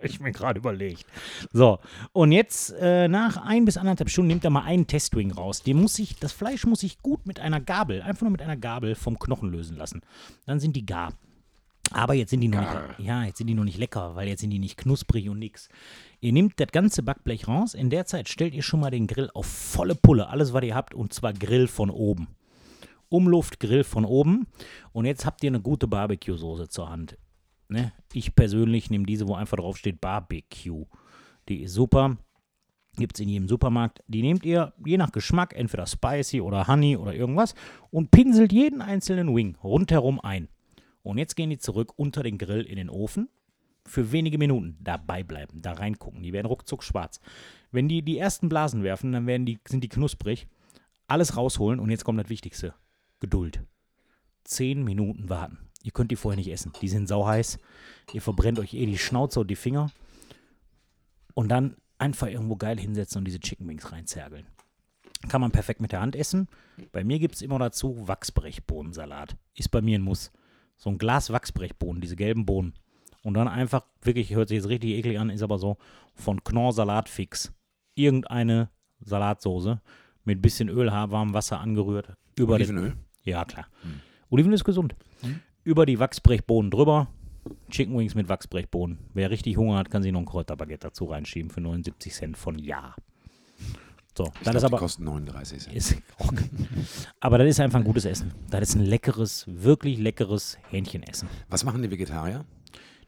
[0.04, 1.06] Ich mir gerade überlegt.
[1.52, 1.80] So,
[2.12, 5.64] und jetzt äh, nach ein bis anderthalb Stunden nimmt er mal einen Testwing raus.
[5.64, 8.58] Den muss ich, das Fleisch muss ich gut mit einer Gabel, einfach nur mit einer
[8.58, 10.02] Gabel vom Knochen lösen lassen.
[10.46, 11.14] Dann sind die gar.
[11.94, 14.42] Aber jetzt sind die noch nicht, ja, jetzt sind die noch nicht lecker, weil jetzt
[14.42, 15.70] sind die nicht knusprig und nix.
[16.20, 17.74] Ihr nehmt das ganze Backblech raus.
[17.74, 20.76] In der Zeit stellt ihr schon mal den Grill auf volle Pulle, alles was ihr
[20.76, 22.28] habt, und zwar Grill von oben.
[23.10, 24.48] Umluft, Grill von oben.
[24.92, 27.18] Und jetzt habt ihr eine gute Barbecue-Soße zur Hand.
[27.68, 27.92] Ne?
[28.12, 30.86] Ich persönlich nehme diese, wo einfach drauf steht Barbecue.
[31.50, 32.18] Die ist super.
[32.96, 34.04] Gibt es in jedem Supermarkt.
[34.08, 37.56] Die nehmt ihr je nach Geschmack, entweder spicy oder honey oder irgendwas,
[37.90, 40.48] und pinselt jeden einzelnen Wing rundherum ein.
[41.04, 43.30] Und jetzt gehen die zurück unter den Grill in den Ofen.
[43.86, 46.24] Für wenige Minuten dabei bleiben, da reingucken.
[46.24, 47.20] Die werden ruckzuck schwarz.
[47.72, 50.48] Wenn die die ersten Blasen werfen, dann werden die, sind die knusprig.
[51.08, 52.74] Alles rausholen und jetzt kommt das Wichtigste.
[53.20, 53.62] Geduld.
[54.46, 55.58] Zehn Minuten warten.
[55.84, 56.72] Ihr könnt die vorher nicht essen.
[56.82, 57.60] Die sind sauheiß.
[58.14, 59.92] Ihr verbrennt euch eh die Schnauze und die Finger.
[61.34, 64.48] Und dann einfach irgendwo geil hinsetzen und diese Chicken Wings reinzergeln.
[65.30, 66.48] Kann man perfekt mit der Hand essen.
[66.92, 69.36] Bei mir gibt es immer dazu Wachsbrechbohnensalat.
[69.56, 70.32] Ist bei mir ein Muss.
[70.84, 72.74] So ein Glas Wachsbrechbohnen, diese gelben Bohnen.
[73.22, 75.78] Und dann einfach, wirklich, hört sich jetzt richtig eklig an, ist aber so,
[76.14, 77.54] von Knorr Salatfix.
[77.96, 78.70] Irgendeine
[79.00, 79.82] Salatsoße
[80.26, 82.18] mit bisschen Öl, warmem Wasser angerührt.
[82.38, 82.98] Über den, Olivenöl?
[83.24, 83.68] ja, klar.
[84.30, 84.94] Olivenöl ist gesund.
[85.64, 87.08] Über die Wachsbrechbohnen drüber.
[87.70, 88.98] Chicken Wings mit Wachsbrechbohnen.
[89.14, 92.60] Wer richtig Hunger hat, kann sich noch ein Kräuterbaguette dazu reinschieben für 79 Cent von
[92.60, 92.94] Ja.
[94.16, 94.78] So, Ich das glaub, ist die aber.
[94.78, 95.76] kosten 39 Cent.
[95.76, 95.96] Ist,
[97.20, 98.32] aber das ist einfach ein gutes Essen.
[98.50, 101.28] Das ist ein leckeres, wirklich leckeres Hähnchenessen.
[101.50, 102.46] Was machen die Vegetarier?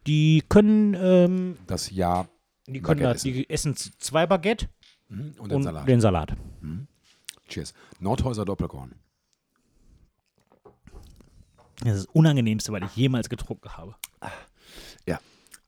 [0.07, 2.27] Die können, ähm, Das Jahr
[2.67, 4.67] die können Baguette das, die essen zwei Baguette
[5.09, 5.87] mhm, und den und Salat.
[5.87, 6.35] den Salat.
[7.47, 7.73] Cheers.
[7.99, 8.95] Nordhäuser Doppelkorn.
[11.83, 13.95] Das ist das Unangenehmste, was ich jemals getrunken habe.
[15.05, 15.19] Ja,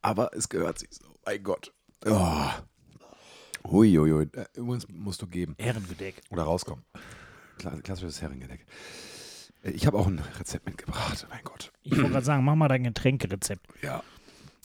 [0.01, 1.05] aber es gehört sich so.
[1.25, 1.71] Mein Gott.
[2.05, 2.49] Oh.
[3.65, 4.27] Huiuiui.
[4.33, 5.55] Äh, Übrigens musst du geben.
[5.59, 6.21] Herrengedeck.
[6.29, 6.83] Oder rauskommen.
[7.59, 8.65] Kla- Klassisches Heringedeck.
[9.63, 11.25] Äh, Ich habe auch ein Rezept mitgebracht.
[11.29, 11.71] Mein Gott.
[11.83, 13.65] Ich wollte gerade sagen, mach mal dein Getränkerezept.
[13.81, 14.03] Ja.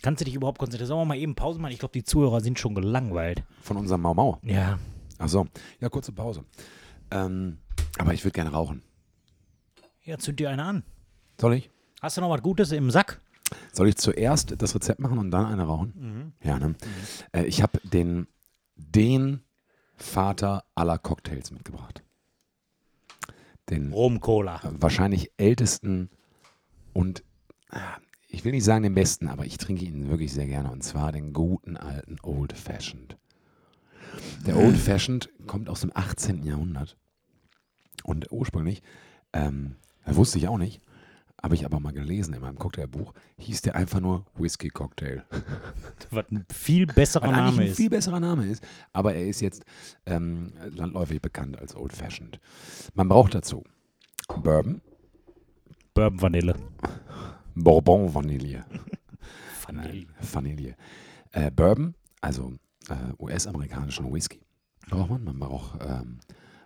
[0.03, 0.89] Kannst du dich überhaupt konzentrieren?
[0.89, 1.73] Sollen wir mal eben Pause machen?
[1.73, 3.45] Ich glaube, die Zuhörer sind schon gelangweilt.
[3.63, 4.39] Von unserem Mau Mau.
[4.43, 4.79] Ja.
[5.19, 5.47] Ach so.
[5.81, 6.45] Ja, kurze Pause.
[7.13, 7.59] Ähm,
[7.99, 8.83] aber ich würde gerne rauchen.
[10.03, 10.83] Ja, zünd dir eine an.
[11.41, 11.71] Soll ich?
[12.01, 13.21] Hast du noch was Gutes im Sack?
[13.73, 16.33] Soll ich zuerst das Rezept machen und dann eine rauchen?
[16.43, 16.75] Ja, ne?
[17.33, 18.27] Äh, ich habe den,
[18.77, 19.43] den
[19.97, 22.03] Vater aller Cocktails mitgebracht.
[23.71, 24.57] Den Rum-Cola.
[24.65, 26.11] äh, wahrscheinlich ältesten
[26.93, 27.25] und
[27.71, 27.79] äh,
[28.29, 31.13] ich will nicht sagen den besten, aber ich trinke ihn wirklich sehr gerne und zwar
[31.13, 33.17] den guten alten Old Fashioned.
[34.47, 36.43] Der Old Fashioned kommt aus dem 18.
[36.43, 36.97] Jahrhundert.
[38.05, 38.83] Und ursprünglich,
[39.33, 39.77] ähm,
[40.07, 40.83] wusste ich auch nicht,
[41.43, 45.25] habe ich aber mal gelesen in meinem Cocktailbuch, hieß der einfach nur Whisky Cocktail.
[46.11, 47.77] Was ein viel besserer Was Name ein ist.
[47.77, 48.63] viel besserer Name ist.
[48.93, 49.65] Aber er ist jetzt
[50.07, 52.39] ähm, landläufig bekannt als Old Fashioned.
[52.95, 53.65] Man braucht dazu
[54.29, 54.81] Bourbon,
[55.95, 56.55] Bourbon Vanille.
[57.55, 58.65] Bourbon Vanille.
[59.67, 60.07] Vanille.
[60.21, 60.77] Vanille.
[61.33, 62.55] Äh, Bourbon, also
[62.89, 64.41] äh, US-amerikanischen Whisky,
[64.89, 65.25] braucht man.
[65.25, 66.21] Man braucht ähm,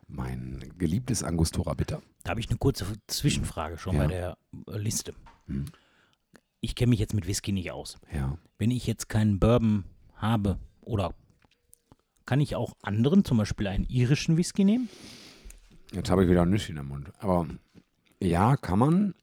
[0.07, 2.03] mein geliebtes Angostura Bitter.
[2.27, 4.03] Da habe ich eine kurze Zwischenfrage schon Ja.
[4.03, 5.14] bei der äh, Liste.
[5.47, 5.66] Hm.
[6.61, 7.99] Ich kenne mich jetzt mit Whisky nicht aus.
[8.12, 8.37] Ja.
[8.59, 9.85] Wenn ich jetzt keinen Bourbon
[10.16, 11.14] habe oder
[12.24, 14.89] kann ich auch anderen, zum Beispiel einen irischen Whisky nehmen?
[15.93, 17.12] Jetzt habe ich wieder ein Nüsschen im Mund.
[17.20, 17.47] Aber
[18.20, 19.14] ja, kann man,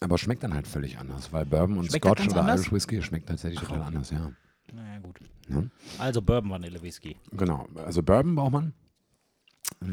[0.00, 2.62] aber schmeckt dann halt völlig anders, weil Bourbon und Schmeckt das Scotch oder anders?
[2.62, 4.32] Irish Whisky schmeckt tatsächlich total anders, ja.
[4.72, 5.20] Naja, gut.
[5.48, 5.62] Ja.
[6.00, 7.16] Also Bourbon Vanille Whisky.
[7.30, 8.74] Genau, also Bourbon braucht man.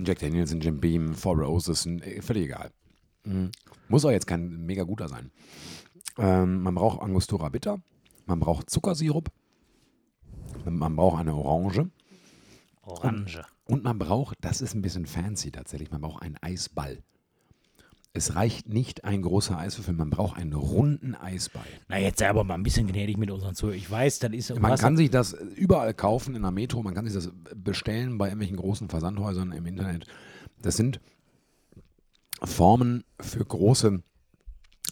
[0.06, 2.72] Jack Daniels, ein Jim Beam, Four Roses, äh, völlig egal.
[3.24, 3.52] Mhm.
[3.88, 5.32] Muss auch jetzt kein mega guter sein.
[6.18, 7.80] Ähm, man braucht Angostura Bitter,
[8.26, 9.30] man braucht Zuckersirup,
[10.66, 11.90] man braucht eine Orange
[12.82, 13.44] Orange.
[13.66, 17.04] und man braucht, das ist ein bisschen fancy tatsächlich, man braucht einen Eisball.
[18.16, 21.66] Es reicht nicht ein großer Eiswürfel, man braucht einen runden Eisball.
[21.90, 23.78] Na, jetzt sei aber mal ein bisschen gnädig mit unseren Zuhörern.
[23.78, 27.04] Ich weiß, das ist Man kann sich das überall kaufen in der Metro, man kann
[27.04, 30.08] sich das bestellen bei irgendwelchen großen Versandhäusern im Internet.
[30.62, 31.02] Das sind
[32.42, 34.02] Formen für große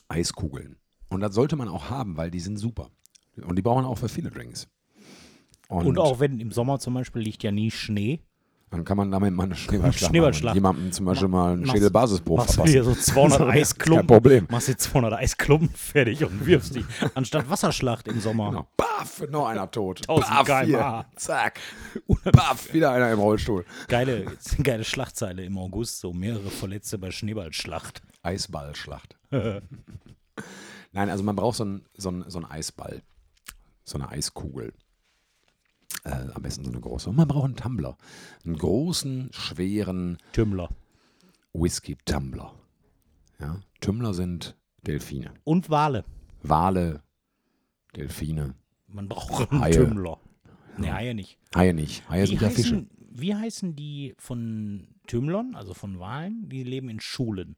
[0.10, 0.76] Eiskugeln.
[1.08, 2.90] Und das sollte man auch haben, weil die sind super.
[3.42, 4.68] Und die braucht man auch für viele Drinks.
[5.70, 8.20] Und, Und auch wenn im Sommer zum Beispiel liegt ja nie Schnee,
[8.74, 10.56] dann kann man damit mal eine Schneeballschlacht Schneeballschlacht.
[10.56, 10.76] machen.
[10.76, 12.74] Jemandem zum Beispiel mal einen machst- Schädelbasisbruch machst du verpassen.
[12.74, 14.48] dir so 200 Kein Eisklumpen, Problem.
[14.50, 18.50] machst dir 200 Eisklumpen fertig und wirfst die anstatt Wasserschlacht im Sommer.
[18.50, 18.68] Genau.
[18.76, 20.02] Baff, noch einer tot.
[20.10, 21.06] 1000 Baff, km/h.
[21.16, 21.60] Zack.
[22.32, 23.64] Baff, wieder einer im Rollstuhl.
[23.88, 24.26] Geile,
[24.62, 28.02] geile Schlachtzeile im August, so mehrere Verletzte bei Schneeballschlacht.
[28.24, 29.16] Eisballschlacht.
[29.32, 33.02] Nein, also man braucht so einen so einen- so einen Eisball.
[33.84, 34.74] So eine Eiskugel.
[36.04, 37.10] Äh, am besten so eine große.
[37.10, 37.98] Und man braucht einen Tumbler.
[38.46, 40.70] Einen großen, schweren Tümmler.
[41.54, 42.54] Whisky-Tumbler.
[43.40, 43.60] Ja?
[43.80, 45.34] Tümmler sind Delfine.
[45.44, 46.04] Und Wale.
[46.42, 47.04] Wale,
[47.96, 48.56] Delfine.
[48.88, 49.72] Man braucht einen Haie.
[49.74, 50.20] Tümmler.
[50.78, 51.38] Nee, Haie nicht.
[51.56, 52.08] Haie nicht.
[52.10, 52.86] Haie Wie sind ja Fische.
[53.12, 56.50] wie heißen die von Tümmlern, also von Walen?
[56.50, 57.56] Die leben in Schulen.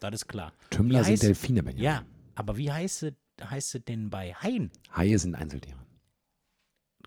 [0.00, 0.52] Das ist klar.
[0.70, 1.82] Tümmler wie sind heißt- Delfine, Benjamin.
[1.84, 2.02] Ja,
[2.34, 4.70] aber wie heißt es, heißt es denn bei Haien?
[4.94, 5.78] Haie sind Einzeltiere.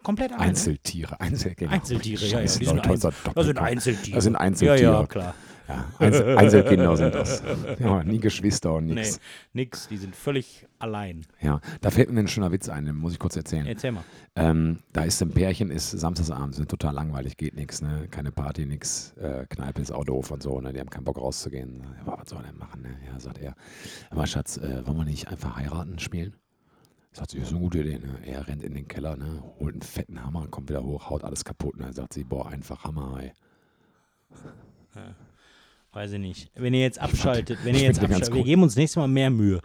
[0.03, 0.49] Komplett alleine?
[0.49, 1.19] Einzeltiere.
[1.19, 1.71] Einzel, genau.
[1.71, 2.41] Einzeltiere, ja, ja.
[2.41, 3.57] Die sind, Einzel das sind.
[3.57, 4.15] Einzeltiere.
[4.15, 4.81] Das sind Ja, Einzeltiere.
[4.93, 5.35] ja, klar.
[5.67, 7.43] Ja, Einzel Einzelkinder sind das.
[7.79, 9.05] Ja, nie Geschwister und Nee,
[9.53, 9.87] nix.
[9.87, 11.27] Die sind völlig allein.
[11.41, 13.67] Ja, da fällt mir ein schöner Witz ein, den muss ich kurz erzählen.
[13.67, 14.03] Erzähl mal.
[14.35, 18.07] Ähm, da ist ein Pärchen, ist samstagsabends, ne, total langweilig, geht nichts, ne?
[18.09, 20.73] keine Party, nix, äh, Kneipe ist auch doof und so, ne?
[20.73, 21.83] die haben keinen Bock rauszugehen.
[22.03, 22.81] Ja, was soll er denn machen?
[22.81, 22.97] Ne?
[23.05, 23.53] Ja, sagt er.
[24.09, 26.35] Aber Schatz, äh, wollen wir nicht einfach heiraten spielen?
[27.11, 27.97] Sagt sie, ist eine gute Idee.
[27.97, 28.19] Ne?
[28.25, 29.43] Er rennt in den Keller, ne?
[29.59, 31.77] holt einen fetten Hammer, kommt wieder hoch, haut alles kaputt.
[31.77, 31.91] Ne?
[31.91, 33.31] Sagt sie, boah, einfach Hammer, ey.
[35.91, 36.51] Weiß ich nicht.
[36.55, 39.59] Wenn ihr jetzt abschaltet, wenn ihr jetzt abschaltet, wir geben uns nächstes Mal mehr Mühe.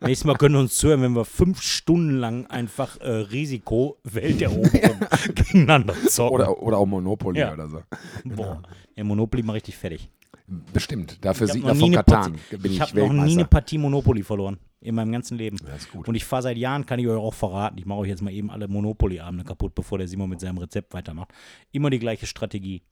[0.00, 5.00] Nächstes Mal können wir uns zuhören, wenn wir fünf Stunden lang einfach äh, Risiko Welteroberung
[5.34, 6.34] gegeneinander zocken.
[6.34, 7.52] Oder, oder auch Monopoly Ja.
[7.52, 7.82] oder so.
[8.24, 8.62] Boah,
[8.96, 10.08] der Monopoly mal richtig fertig.
[10.72, 11.24] Bestimmt.
[11.24, 13.44] Dafür Ich habe Siegner noch, von Katan Partie- bin ich ich, hab noch nie eine
[13.46, 14.58] Partie Monopoly verloren.
[14.80, 15.56] In meinem ganzen Leben.
[15.66, 16.06] Ja, ist gut.
[16.06, 17.78] Und ich fahre seit Jahren, kann ich euch auch verraten.
[17.78, 20.94] Ich mache euch jetzt mal eben alle Monopoly-Abende kaputt, bevor der Simon mit seinem Rezept
[20.94, 21.30] weitermacht.
[21.72, 22.82] Immer die gleiche Strategie.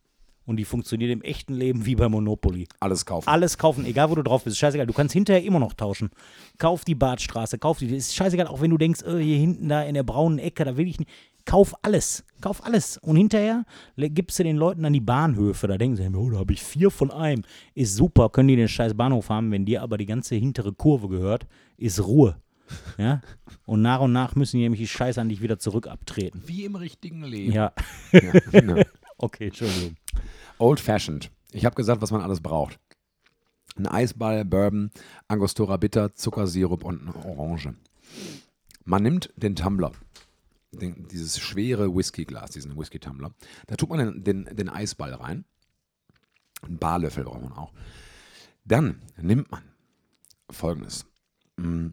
[0.47, 2.67] Und die funktioniert im echten Leben wie bei Monopoly.
[2.81, 3.29] Alles kaufen.
[3.29, 4.59] Alles kaufen, egal wo du drauf bist.
[4.59, 6.11] Scheißegal, du kannst hinterher immer noch tauschen.
[6.59, 7.87] Kauf die Badstraße, kauf die.
[7.87, 10.77] Ist scheißegal, auch wenn du denkst, äh, hier hinten da in der braunen Ecke, da
[10.77, 11.11] will ich nicht.
[11.45, 12.25] Kauf alles.
[12.41, 12.99] Kauf alles.
[12.99, 13.65] Und hinterher
[13.97, 15.67] gibst du den Leuten dann die Bahnhöfe.
[15.67, 17.43] Da denken sie, oh, da habe ich vier von einem.
[17.75, 19.51] Ist super, können die den scheiß Bahnhof haben.
[19.51, 22.37] Wenn dir aber die ganze hintere Kurve gehört, ist Ruhe.
[22.99, 23.21] Ja?
[23.67, 26.43] Und nach und nach müssen die nämlich die Scheiße an dich wieder zurück abtreten.
[26.47, 27.53] Wie im richtigen Leben.
[27.53, 27.73] Ja,
[28.13, 28.83] Ja, genau.
[29.19, 29.97] okay, Entschuldigung.
[30.59, 31.31] Old Fashioned.
[31.53, 32.79] Ich habe gesagt, was man alles braucht.
[33.77, 34.91] Ein Eisball, Bourbon,
[35.29, 37.75] Angostura Bitter, Zuckersirup und eine Orange.
[38.85, 39.93] Man nimmt den Tumbler,
[40.77, 43.35] den, dieses schwere Whiskyglas, diesen Whisky-Tumbler.
[43.67, 45.45] Da tut man den, den, den Eisball rein.
[46.63, 47.73] Einen Barlöffel braucht man auch.
[48.65, 49.63] Dann nimmt man
[50.51, 51.07] folgendes.
[51.57, 51.89] Mm,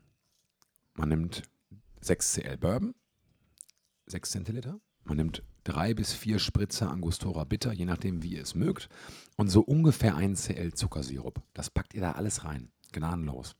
[0.95, 1.43] Man nimmt
[2.01, 2.95] 6 CL Bourbon,
[4.07, 4.79] 6 Zentiliter.
[5.03, 8.89] Man nimmt drei bis vier Spritzer Angostura Bitter, je nachdem, wie ihr es mögt.
[9.37, 11.41] Und so ungefähr ein CL Zuckersirup.
[11.53, 12.71] Das packt ihr da alles rein.
[12.91, 13.55] Gnadenlos.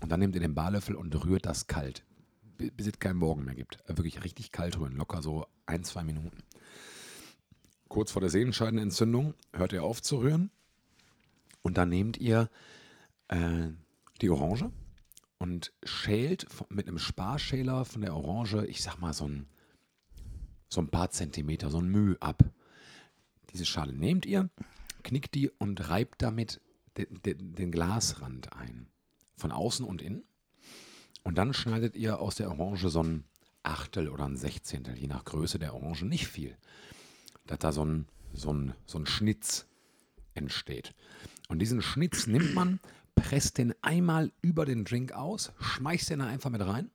[0.00, 2.04] Und dann nehmt ihr den Barlöffel und rührt das kalt.
[2.60, 3.78] Bi- Bis es keinen Morgen mehr gibt.
[3.88, 4.96] Äh, Wirklich richtig kalt rühren.
[4.96, 6.38] Locker so ein, zwei Minuten.
[7.88, 10.50] kurz vor der Sehenscheidenentzündung, hört ihr auf zu rühren.
[11.62, 12.48] Und dann nehmt ihr
[13.28, 13.68] äh,
[14.20, 14.70] die Orange
[15.38, 19.46] und schält mit einem Sparschäler von der Orange, ich sag mal so ein,
[20.68, 22.44] so ein paar Zentimeter, so ein Müh ab.
[23.52, 24.48] Diese Schale nehmt ihr,
[25.02, 26.60] knickt die und reibt damit
[26.96, 28.86] den, den, den Glasrand ein.
[29.36, 30.22] Von außen und innen.
[31.22, 33.24] Und dann schneidet ihr aus der Orange so ein
[33.62, 36.56] Achtel oder ein Sechzehntel, je nach Größe der Orange, nicht viel.
[37.46, 39.66] Dass da so ein, so ein, so ein Schnitz
[40.34, 40.94] entsteht.
[41.48, 42.80] Und diesen Schnitz nimmt man,
[43.14, 46.90] presst den einmal über den Drink aus, schmeißt den da einfach mit rein,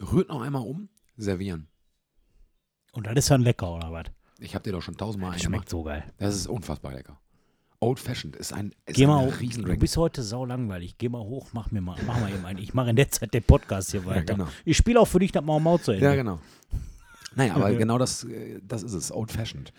[0.00, 1.68] rührt noch einmal um, servieren.
[2.92, 4.06] Und das ist dann lecker, oder was?
[4.38, 5.68] Ich habe dir doch schon tausendmal Schmeckt eingemacht.
[5.68, 6.12] so geil.
[6.16, 7.20] Das ist unfassbar lecker.
[7.82, 9.32] Old Fashioned ist ein, ist Geh ein mal hoch.
[9.38, 10.98] Du bist heute sau langweilig.
[10.98, 12.58] Geh mal hoch, mach mir mal, mach mal eben einen.
[12.58, 14.34] Ich mache in der Zeit den Podcast hier weiter.
[14.34, 14.48] genau.
[14.66, 16.04] Ich spiele auch für dich das Mau Mau zu Ende.
[16.04, 16.40] Ja, genau.
[17.34, 19.10] Naja, aber genau das, äh, das ist es.
[19.10, 19.72] Old Fashioned.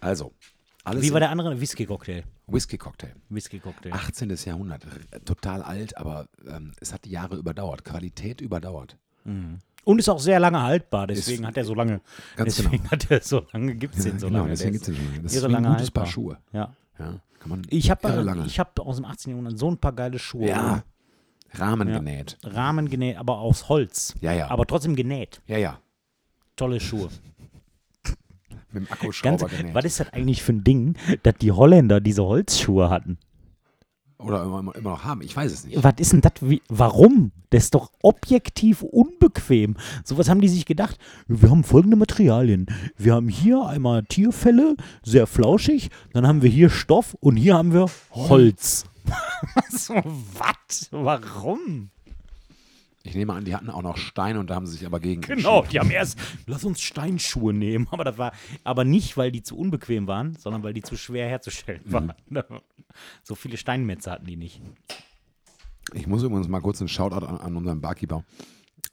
[0.00, 0.32] Also,
[0.84, 2.24] alles Wie war der andere Whisky-Cocktail?
[2.46, 3.14] Whisky-Cocktail.
[3.30, 3.92] Whisky-Cocktail.
[3.92, 4.36] 18.
[4.44, 4.86] Jahrhundert.
[5.24, 7.84] Total alt, aber ähm, es hat die Jahre überdauert.
[7.84, 8.98] Qualität überdauert.
[9.84, 12.00] Und ist auch sehr lange haltbar, deswegen Ist- hat er so lange.
[12.36, 14.50] Ganz deswegen hat er so lange, gibt es den so genau, lange.
[14.50, 15.22] deswegen gibt es den schon.
[15.22, 16.12] Das irre ist ein lange gutes Paar haltbar.
[16.12, 16.38] Schuhe.
[16.52, 16.74] Ja.
[17.00, 19.30] Ja, kann man Ich habe ich hab aus dem 18.
[19.32, 20.46] Jahrhundert so ein paar geile Schuhe.
[20.48, 20.82] ja,
[21.54, 21.98] Rahmen Ja.
[21.98, 22.38] genäht.
[22.44, 24.14] Rahmen genäht, aber aus Holz.
[24.20, 24.48] Ja, ja.
[24.50, 25.40] Aber trotzdem genäht.
[25.46, 25.80] Ja, ja.
[26.56, 27.08] Tolle Schuhe.
[28.72, 29.74] Mit dem Ganz, Akkuschrauber genäht.
[29.74, 33.18] was ist das eigentlich für ein Ding, dass die Holländer diese Holzschuhe hatten?
[34.20, 35.22] Oder immer, immer, noch haben.
[35.22, 35.82] Ich weiß es nicht.
[35.82, 36.32] Was ist denn das?
[36.68, 37.32] Warum?
[37.50, 39.76] Das ist doch objektiv unbequem.
[40.04, 40.98] Sowas haben die sich gedacht.
[41.26, 42.66] Wir haben folgende Materialien.
[42.96, 45.90] Wir haben hier einmal Tierfelle, sehr flauschig.
[46.12, 48.84] Dann haben wir hier Stoff und hier haben wir Holz.
[49.70, 50.88] so, was?
[50.90, 51.90] Warum?
[53.02, 55.22] Ich nehme an, die hatten auch noch Steine und da haben sie sich aber gegen
[55.22, 57.88] Genau, die haben erst, lass uns Steinschuhe nehmen.
[57.92, 58.32] Aber das war
[58.62, 62.12] aber nicht, weil die zu unbequem waren, sondern weil die zu schwer herzustellen waren.
[63.22, 64.60] So viele Steinmetze hatten die nicht.
[65.94, 68.24] Ich muss übrigens mal kurz einen Shoutout an, an unseren Barkeeper.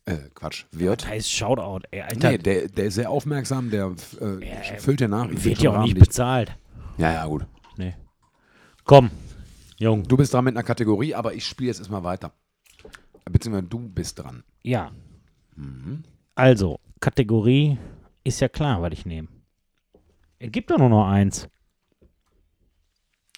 [0.05, 1.05] Äh, Quatsch, Wirt.
[1.05, 2.31] Da ist Shoutout, ey, Alter.
[2.31, 5.27] Nee, der, der ist sehr aufmerksam, der äh, Ja, füllt dir nach.
[5.31, 6.55] Wird ja auch nicht bezahlt.
[6.97, 7.45] Ja, ja, gut.
[7.75, 7.95] Nee.
[8.83, 9.09] Komm,
[9.79, 10.03] Jung.
[10.07, 12.31] Du bist dran mit einer Kategorie, aber ich spiele jetzt erstmal weiter.
[13.29, 14.43] Beziehungsweise du bist dran.
[14.63, 14.91] Ja.
[15.55, 16.03] Mhm.
[16.35, 17.77] Also, Kategorie
[18.23, 19.27] ist ja klar, was ich nehme.
[20.39, 21.47] Es gibt doch nur noch eins.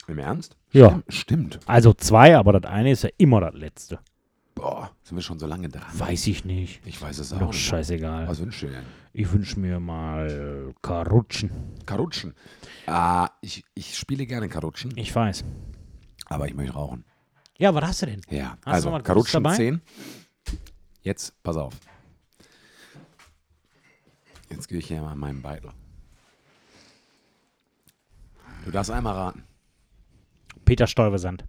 [0.08, 0.58] Im Ernst?
[0.72, 1.02] Ja.
[1.08, 1.60] Stimmt.
[1.66, 4.00] Also zwei, aber das eine ist ja immer das letzte.
[4.56, 5.84] Boah, sind wir schon so lange dran?
[5.94, 6.82] Weiß ich nicht.
[6.86, 7.62] Ich weiß es auch Doch nicht.
[7.64, 8.28] scheißegal.
[8.28, 8.86] Was wünschst du dir denn?
[9.14, 11.52] Ich wünsche mir mal Karutschen.
[11.86, 12.34] Karutschen.
[12.88, 15.46] Ah, ich, ich spiele gerne Karutschen, Ich weiß.
[16.26, 17.06] aber ich möchte rauchen.
[17.60, 18.22] Ja, was hast du denn?
[18.30, 19.56] Ja, du also Karutschen dabei?
[19.56, 19.82] 10.
[21.04, 21.74] Jetzt, pass auf.
[24.50, 25.70] Jetzt gehe ich hier mal in meinen Beitel.
[28.66, 29.44] Du darfst einmal raten.
[30.66, 31.44] Peter Stuyvesant.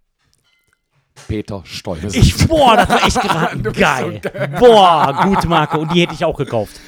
[1.29, 2.17] Peter Stuyvesant.
[2.17, 3.63] Ich, boah, das war echt geraten.
[3.63, 4.21] Bist so Geil.
[4.59, 5.79] boah, gute Marke.
[5.79, 6.81] Und die hätte ich auch gekauft.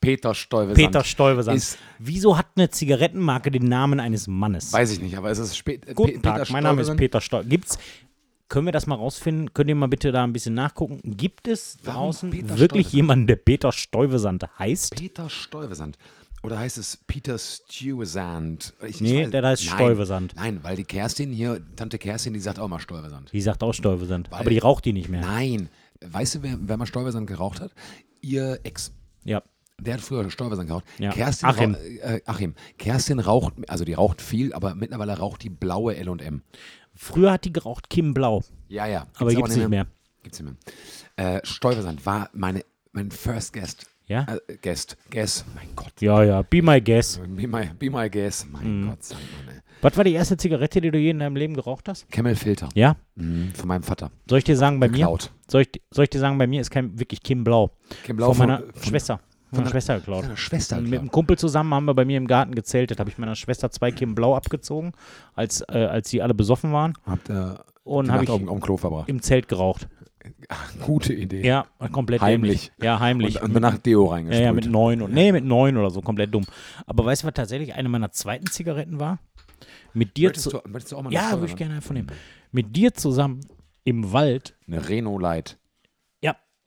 [0.00, 0.76] Peter Stuyvesant.
[0.76, 1.56] Peter Stuyvesant.
[1.56, 4.72] Ist- Wieso hat eine Zigarettenmarke den Namen eines Mannes?
[4.72, 5.94] Weiß ich nicht, aber es ist spät.
[5.94, 6.96] Guten Pe- Tag, mein Name ist.
[6.96, 7.42] Peter Steu.
[7.44, 7.78] Gibt's,
[8.54, 9.52] können wir das mal rausfinden?
[9.52, 11.00] Könnt ihr mal bitte da ein bisschen nachgucken?
[11.02, 14.94] Gibt es draußen wirklich jemanden, der Peter Stuyvesant heißt?
[14.94, 15.98] Peter Stuyvesant.
[16.44, 18.74] Oder heißt es Peter Stuyvesant?
[18.82, 20.36] Ich, ich Nee, weiß- der heißt Nein, Stuyvesant.
[20.36, 23.32] Nein, weil die Kerstin hier, Tante Kerstin, die sagt auch mal Stuyvesant.
[23.32, 24.30] Die sagt auch Stuyvesant.
[24.30, 25.22] Weil- aber die raucht die nicht mehr.
[25.22, 25.68] Nein.
[26.04, 27.72] Weißt du, wer, wer mal Stuyvesant geraucht hat?
[28.20, 28.92] Ihr Ex.
[29.24, 29.42] Ja.
[29.80, 30.84] Der hat früher Stuyvesant geraucht.
[30.98, 31.10] Ja.
[31.10, 31.74] Kerstin Achim.
[32.02, 32.54] Äh, Achim.
[32.78, 36.42] Kerstin raucht, also die raucht viel, aber mittlerweile raucht die blaue L&M.
[36.94, 38.42] Früher hat die geraucht Kim Blau.
[38.68, 39.06] Ja, ja.
[39.16, 39.86] Aber auch gibt's nicht mehr.
[40.22, 40.54] Gibt's nicht
[41.16, 41.36] mehr.
[41.36, 43.86] Äh, Stuyvesant war meine, mein First Guest.
[44.06, 44.26] Ja?
[44.48, 44.96] Äh, Guest.
[45.10, 45.44] Guest.
[45.54, 45.92] Mein Gott.
[46.00, 46.42] Ja, ja.
[46.42, 47.20] Be my guest.
[47.22, 48.46] Be my, be my guest.
[48.50, 48.88] Mein Mhm.
[48.90, 49.60] Gott, sag mal, ey.
[49.80, 52.10] Was war die erste Zigarette, die du je in deinem Leben geraucht hast?
[52.10, 52.68] Camel Filter.
[52.74, 52.96] Ja?
[53.16, 54.10] Mhm, von meinem Vater.
[54.28, 54.98] Soll ich dir sagen, bei mir?
[54.98, 55.30] Geklaut.
[55.48, 57.70] Soll ich, soll ich dir sagen, bei mir ist kein wirklich Kim Blau.
[58.04, 59.20] Kim Blau von meiner von, Schwester.
[59.54, 60.24] Von meiner Schwester geklaut.
[60.24, 60.76] Deiner Schwester.
[60.76, 61.00] Mit geklaut.
[61.00, 63.00] einem Kumpel zusammen haben wir bei mir im Garten gezeltet.
[63.00, 64.92] Habe ich meiner Schwester zwei Kim Blau abgezogen,
[65.34, 66.94] als, äh, als sie alle besoffen waren.
[67.06, 69.08] Habt ihr Und die habe ich auf, auf Klo verbracht.
[69.08, 69.88] im Zelt geraucht.
[70.86, 71.46] Gute Idee.
[71.46, 72.70] Ja, komplett Heimlich.
[72.70, 72.72] dämlich.
[72.82, 73.36] Ja, heimlich.
[73.42, 74.44] Und, und danach Deo ja, reingesprüht.
[74.44, 76.44] ja, mit neun und nee, mit neun oder so, komplett dumm.
[76.86, 79.18] Aber weißt du, was tatsächlich eine meiner zweiten Zigaretten war?
[79.92, 80.58] Mit dir Möchtest zu.
[80.58, 82.08] du, möchtest du auch mal eine Ja, würde ich gerne einfach nehmen.
[82.52, 83.40] Mit dir zusammen
[83.84, 84.54] im Wald.
[84.66, 85.58] Eine Renault Light.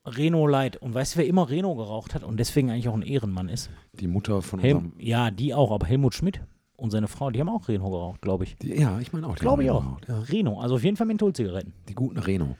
[0.07, 0.77] Reno Light.
[0.77, 3.69] Und weißt du, wer immer Reno geraucht hat und deswegen eigentlich auch ein Ehrenmann ist?
[3.93, 4.93] Die Mutter von Hel unserem.
[4.99, 6.41] ja, die auch, aber Helmut Schmidt
[6.75, 8.55] und seine Frau, die haben auch Reno geraucht, glaube ich.
[8.57, 9.35] Die, ja, ich meine auch.
[9.35, 9.81] die Glaube ich auch.
[9.83, 10.19] geraucht, Ja.
[10.19, 11.73] Reno, also auf jeden Fall Mentholzigaretten.
[11.89, 12.55] Die guten Renault.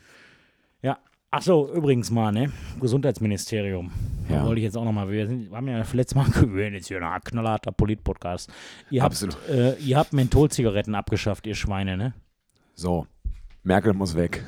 [0.82, 0.98] Ja.
[1.30, 2.52] Ach so, übrigens mal, ne?
[2.80, 3.92] Gesundheitsministerium.
[4.30, 4.38] Ja.
[4.40, 6.88] Da wollte ich jetzt auch nochmal, wir, sind, wir haben ja letztes Mal gewöhnt, jetzt
[6.88, 8.50] hier ein knallharter Polit-Podcast.
[8.90, 9.38] Ihr habt, Absolut.
[9.50, 12.14] äh, ihr habt Mentholzigaretten abgeschafft, ihr Schweine, ne?
[12.76, 13.08] So,
[13.64, 14.44] Merkel muss weg.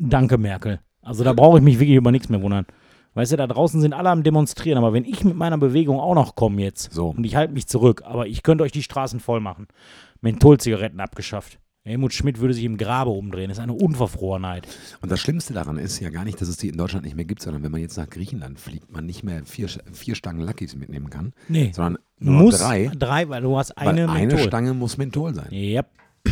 [0.00, 0.80] Danke, Merkel.
[1.06, 2.66] Also da brauche ich mich wirklich über nichts mehr wundern.
[3.14, 6.14] Weißt du, da draußen sind alle am Demonstrieren, aber wenn ich mit meiner Bewegung auch
[6.14, 7.08] noch komme jetzt So.
[7.16, 9.68] und ich halte mich zurück, aber ich könnte euch die Straßen voll machen.
[10.20, 11.58] Mentholzigaretten abgeschafft.
[11.84, 13.48] Helmut Schmidt würde sich im Grabe umdrehen.
[13.48, 14.66] Das ist eine Unverfrorenheit.
[15.02, 17.24] Und das Schlimmste daran ist ja gar nicht, dass es die in Deutschland nicht mehr
[17.24, 20.74] gibt, sondern wenn man jetzt nach Griechenland fliegt, man nicht mehr vier, vier Stangen Luckys
[20.74, 21.70] mitnehmen kann, Nee.
[21.72, 22.90] sondern nur Muss drei.
[22.98, 24.40] drei, weil du hast Weil eine eine Menthol.
[24.40, 25.46] Stange muss Menthol sein.
[25.52, 25.86] Yep.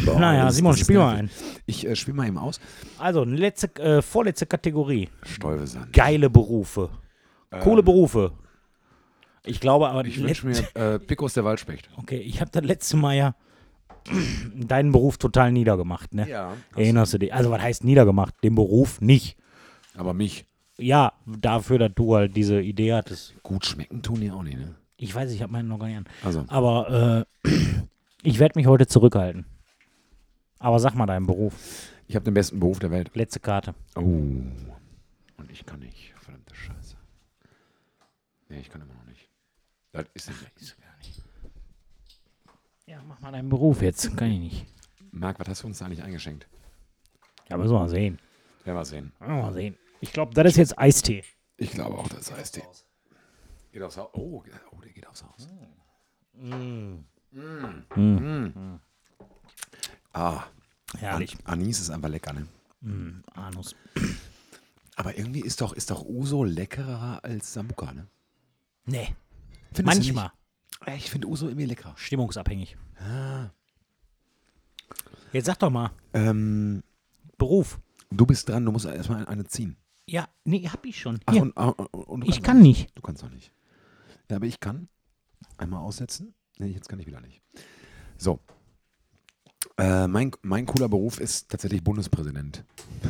[0.05, 1.31] Boah, naja, Simon, spiel mal ein.
[1.67, 2.61] Ich äh, spiele mal eben aus.
[2.99, 5.09] Also, letzte, äh, vorletzte Kategorie.
[5.23, 5.93] Stolvesand.
[5.93, 6.91] Geile Berufe.
[7.63, 8.33] Coole Berufe.
[9.45, 10.07] Ich glaube aber, Ähm.
[10.07, 11.89] Ich wünsche mir äh, Picos der Waldspecht.
[11.97, 13.35] okay, ich habe das letzte Mal ja
[14.55, 16.29] deinen Beruf total niedergemacht, ne?
[16.29, 16.53] Ja.
[16.77, 17.33] Erinnerst du dich?
[17.33, 18.35] Also, was heißt niedergemacht?
[18.43, 19.37] Den Beruf nicht.
[19.97, 20.47] Aber mich
[20.79, 23.35] Ja, dafür, dass du halt diese Idee hattest.
[23.43, 24.75] gut schmecken tun die auch nicht, ne?
[24.97, 26.05] Ich weiß, ich habe meinen noch gar nicht an.
[26.25, 27.49] Also, Aber äh,
[28.23, 29.45] ich werde mich heute zurückhalten.
[30.59, 31.55] Aber sag mal deinen Beruf.
[32.07, 33.11] ich habe den besten Beruf der Welt.
[33.15, 33.75] Letzte Karte.
[33.97, 34.01] Oh.
[34.01, 36.15] Und ich kann nicht.
[36.17, 36.97] Verdammte Scheiße.
[38.49, 39.29] Nee, ich kann immer noch nicht.
[39.93, 40.77] Das ist nicht.
[42.87, 44.17] Ja, mach mal deinen Beruf jetzt.
[44.17, 44.67] Kann ich nicht.
[45.11, 46.47] Marc, was hast du uns da eigentlich eingeschenkt?
[47.49, 48.19] Ja, müssen wir mal sehen.
[48.65, 49.13] Ja, mal sehen.
[49.21, 49.77] Wir Mal sehen.
[50.01, 51.25] Ich glaube, das ist jetzt Eistee.
[51.57, 52.63] Ich glaube auch, das heißt die.
[53.73, 54.11] Geht aufs Haus.
[54.13, 55.49] Oh, oh, der geht aufs Haus.
[56.35, 57.05] Mm.
[60.15, 60.45] Ah,
[60.99, 61.37] Herrlich.
[61.45, 62.47] An Anis ist einfach lecker, ne?
[62.81, 63.75] Mm, Anus.
[64.97, 68.07] Aber irgendwie ist doch, ist doch Uso leckerer als Sambuca, ne?
[68.87, 69.17] Nee,
[69.73, 70.31] Findest manchmal.
[70.87, 70.89] nicht?
[70.89, 71.95] Äh, Ich finde Uso irgendwie leckerer.
[71.97, 72.77] Stimmungsabhängig.
[75.33, 76.83] Jetzt sag doch mal, Ähm,
[77.39, 77.81] Beruf.
[78.11, 79.77] du bist dran, du musst erstmal eine ziehen.
[80.07, 81.19] Ja, nee, hab ich schon.
[81.27, 81.43] Ach, Hier.
[81.43, 82.97] und, ah, und du ich kann auch nicht.
[82.97, 83.53] Du kannst auch nicht.
[84.31, 84.89] Ja, aber ich kann.
[85.57, 86.35] Einmal aussetzen.
[86.59, 87.43] Nee, jetzt kann ich wieder nicht.
[88.17, 88.39] So.
[89.77, 92.65] Äh, mein, mein cooler Beruf ist tatsächlich Bundespräsident.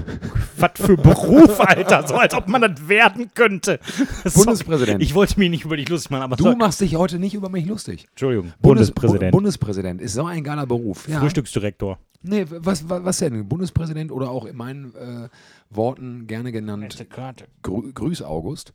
[0.56, 2.06] Was für Beruf, Alter.
[2.08, 3.78] So als ob man das werden könnte.
[4.34, 5.02] Bundespräsident.
[5.02, 6.56] Ich wollte mich nicht über dich lustig machen, aber Du sorry.
[6.56, 8.06] machst dich heute nicht über mich lustig.
[8.10, 8.46] Entschuldigung.
[8.62, 9.32] Bundes- Bundespräsident.
[9.32, 11.06] Bu Bundespräsident ist so ein geiler Beruf.
[11.06, 11.20] Ja.
[11.20, 11.98] Frühstücksdirektor.
[12.22, 13.46] Nee, was, was, was denn?
[13.46, 15.28] Bundespräsident oder auch in meinen äh,
[15.68, 17.44] Worten gerne genannt Karte.
[17.62, 18.72] Grü Grüß August.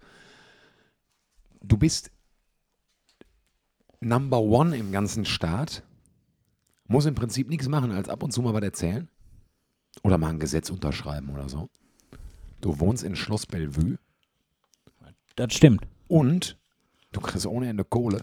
[1.64, 2.12] Du bist
[4.00, 5.82] Number One im ganzen Staat.
[6.90, 9.08] Muss im Prinzip nichts machen, als ab und zu mal was erzählen.
[10.04, 11.70] Oder mal ein Gesetz unterschreiben oder so.
[12.62, 13.98] Du wohnst in Schloss Bellevue
[15.36, 15.82] Das stimmt.
[16.08, 16.58] und
[17.12, 18.22] du kriegst ohne Ende Kohle.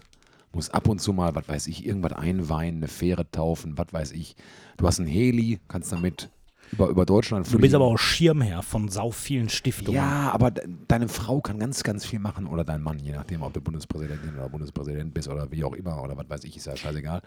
[0.53, 4.11] Musst ab und zu mal, was weiß ich, irgendwas einweihen, eine Fähre taufen, was weiß
[4.11, 4.35] ich.
[4.77, 6.29] Du hast einen Heli, kannst damit
[6.71, 7.61] über, über Deutschland Du fliegen.
[7.61, 9.95] bist aber auch Schirmherr von sau vielen Stiftungen.
[9.95, 13.43] Ja, aber de deine Frau kann ganz, ganz viel machen oder dein Mann, je nachdem,
[13.43, 16.65] ob du Bundespräsidentin oder Bundespräsident bist oder wie auch immer oder was weiß ich, ist
[16.65, 17.21] ja scheißegal.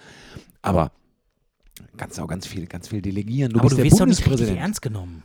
[0.62, 0.91] Aber
[1.97, 3.53] kannst auch ganz viel, ganz viel delegieren.
[3.53, 5.23] Du aber bist du wirst doch nicht richtig ernst genommen.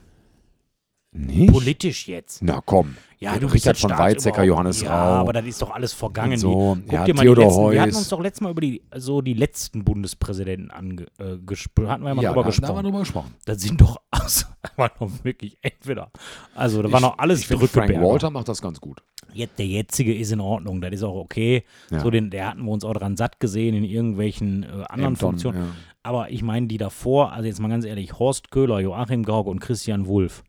[1.17, 1.51] Nicht?
[1.53, 2.43] Politisch jetzt.
[2.43, 2.95] Na komm.
[3.19, 3.91] Ja, du bist Richard von.
[3.91, 5.21] Weizsäcker, Johannes ja, Rau.
[5.21, 6.37] aber das ist doch alles vergangen.
[6.37, 7.97] So, Die- Guck ja, dir mal Theodor letzten, Wir hatten Heuss.
[7.97, 11.89] uns doch letztes Mal über die, so die letzten Bundespräsidenten ange, äh, gesprochen.
[11.89, 12.83] Hatten wir ja mal ja, drüber da, da haben wir gesprochen.
[12.83, 13.33] drüber gesprochen.
[13.45, 14.45] Das sind doch also,
[14.75, 16.11] war doch wirklich entweder.
[16.53, 17.89] Also, da war noch alles ich finde, Frank.
[18.01, 19.01] Walter macht das ganz gut.
[19.33, 21.63] Jetzt, der jetzige ist in Ordnung, das ist auch okay.
[21.91, 22.01] Ja.
[22.01, 25.15] So, den, der hatten wir uns auch dran satt gesehen in irgendwelchen äh, anderen Ämtern,
[25.15, 25.57] Funktionen.
[25.59, 25.67] ja.
[26.03, 29.59] Aber ich meine, die davor, also jetzt mal ganz ehrlich, Horst Köhler, Joachim Gauck und
[29.59, 30.43] Christian Wulff.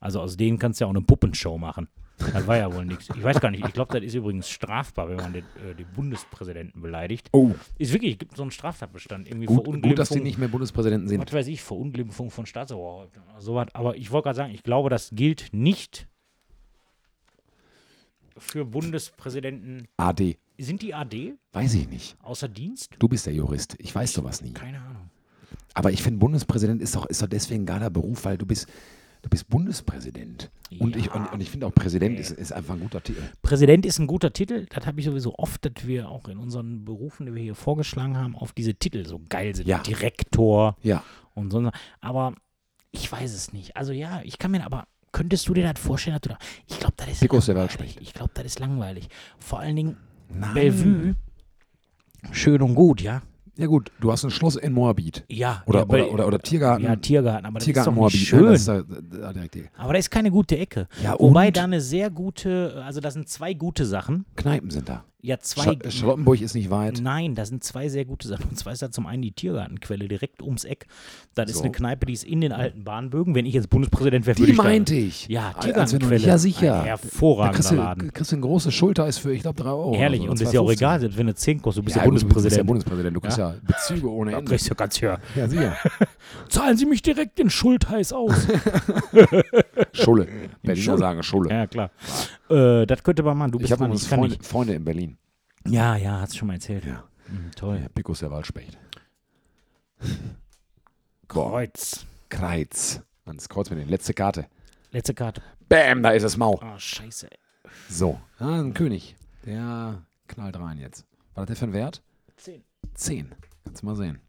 [0.00, 1.88] Also aus denen kannst du ja auch eine Puppenshow machen.
[2.18, 3.08] Das war ja wohl nichts.
[3.14, 5.86] Ich weiß gar nicht, ich glaube, das ist übrigens strafbar, wenn man den, äh, den
[5.94, 7.28] Bundespräsidenten beleidigt.
[7.32, 9.28] Oh, Ist wirklich, gibt so einen Straftatbestand.
[9.28, 11.20] Irgendwie gut, gut, dass die Verunglimpfung, nicht mehr Bundespräsidenten sind.
[11.26, 13.68] was weiß ich, Verunglimpfung von Staatsoberhäuptern oder sowas.
[13.74, 16.08] Aber ich wollte gerade sagen, ich glaube, das gilt nicht
[18.38, 19.86] für Bundespräsidenten.
[19.98, 20.38] AD.
[20.58, 22.16] Sind die AD Weiß ich nicht.
[22.22, 22.96] außer Dienst?
[22.98, 23.76] Du bist der Jurist.
[23.78, 24.52] Ich weiß sowas nie.
[24.52, 25.10] Keine Ahnung.
[25.74, 28.66] Aber ich finde, Bundespräsident ist doch, ist doch deswegen ein geiler Beruf, weil du bist,
[29.26, 30.52] du bist Bundespräsident.
[30.78, 33.20] Und ich, und, und ich finde auch Präsident ist, ist einfach ein guter Titel.
[33.42, 34.66] Präsident ist ein guter Titel.
[34.70, 38.16] Das habe ich sowieso oft, dass wir auch in unseren Berufen, die wir hier vorgeschlagen
[38.16, 39.66] haben, auf diese Titel so geil sind.
[39.66, 39.80] Ja.
[39.80, 41.02] Direktor Ja.
[41.34, 41.70] und so.
[42.00, 42.34] Aber
[42.92, 43.76] ich weiß es nicht.
[43.76, 44.86] Also ja, ich kann mir aber.
[45.10, 46.14] Könntest du dir das vorstellen?
[46.14, 47.98] Dass du da, ich glaube, das ist Picos langweilig.
[48.00, 49.08] Ich glaube, das ist langweilig.
[49.38, 49.96] Vor allen Dingen
[50.28, 50.54] Nein.
[50.54, 51.14] Bellevue.
[52.32, 53.22] Schön und gut, ja.
[53.58, 55.24] Ja gut, du hast ein Schloss in Moabit.
[55.28, 55.62] Ja.
[55.66, 56.84] Oder, ja, oder, Be- oder, oder Tiergarten.
[56.84, 58.20] ja, Tiergarten, aber das Tiergarten ist doch Moabit.
[58.20, 58.40] schön.
[58.44, 58.50] Ne?
[58.50, 60.88] Das ist da, da die aber da ist keine gute Ecke.
[61.02, 61.56] Ja, Wobei und?
[61.56, 64.26] da eine sehr gute, also da sind zwei gute Sachen.
[64.36, 65.04] Kneipen sind da.
[65.26, 65.76] Ja zwei.
[65.90, 67.00] Sch Charlottenburg ist nicht weit.
[67.02, 68.48] Nein, da sind zwei sehr gute Sachen.
[68.50, 70.86] Und zwar ist da zum einen die Tiergartenquelle direkt ums Eck.
[71.34, 71.62] Das ist So.
[71.64, 73.34] eine Kneipe, die ist in den alten Bahnbögen.
[73.34, 75.28] Wenn ich jetzt Bundespräsident wäre, würde Die ich da- meinte ich.
[75.28, 76.16] Ja, Tiergartenquelle.
[76.26, 76.74] Ja, sicher.
[76.74, 78.12] Ein Da hervorragender kriegst du, Laden.
[78.12, 79.94] kriegst du eine große Schulteis für, ich glaube, 3 Euro.
[79.96, 80.20] Herrlich.
[80.22, 80.72] oder Und so, ist ja auch 2,50.
[80.76, 82.66] egal, selbst wenn du 10 kostet, du bist ja, Ja, gut, Du bist ja Bundespräsident.
[82.66, 83.16] Bundespräsident.
[83.16, 84.48] Du kriegst ja, Bezüge ohne Da Ende.
[84.50, 85.18] kriegst du ganz höher.
[85.34, 85.76] Ja, sicher.
[86.48, 88.46] Zahlen Sie mich direkt den Schultheiß aus.
[89.92, 90.26] Schulle.
[90.62, 90.98] Berliner Schulle.
[90.98, 91.50] sagen Schulle.
[91.50, 91.90] ja, klar.
[92.50, 93.52] Äh, das könnte man machen.
[93.52, 94.38] Du Ich bist habe dran, übrigens ich Freunde.
[94.44, 95.18] Freunde in Berlin.
[95.66, 96.84] Ja, ja, hast du schon mal erzählt.
[96.84, 97.04] Ja.
[97.28, 97.78] Mhm, toll.
[97.82, 98.78] Ja, Picus der Waldspecht.
[101.28, 102.06] Kreuz.
[102.28, 103.00] Kreuz.
[103.24, 104.46] Das Kreuz mit den letzte Karte.
[104.92, 105.42] Letzte Karte.
[105.68, 106.60] Bam, da ist das Mau.
[106.62, 107.28] Oh, scheiße.
[107.88, 108.20] So.
[108.38, 109.16] Ah, ein König.
[109.44, 111.04] Der knallt rein jetzt.
[111.34, 112.02] Was hat der für einen Wert?
[112.36, 112.62] Zehn.
[112.94, 113.34] Zehn.
[113.64, 114.20] Kannst du mal sehen.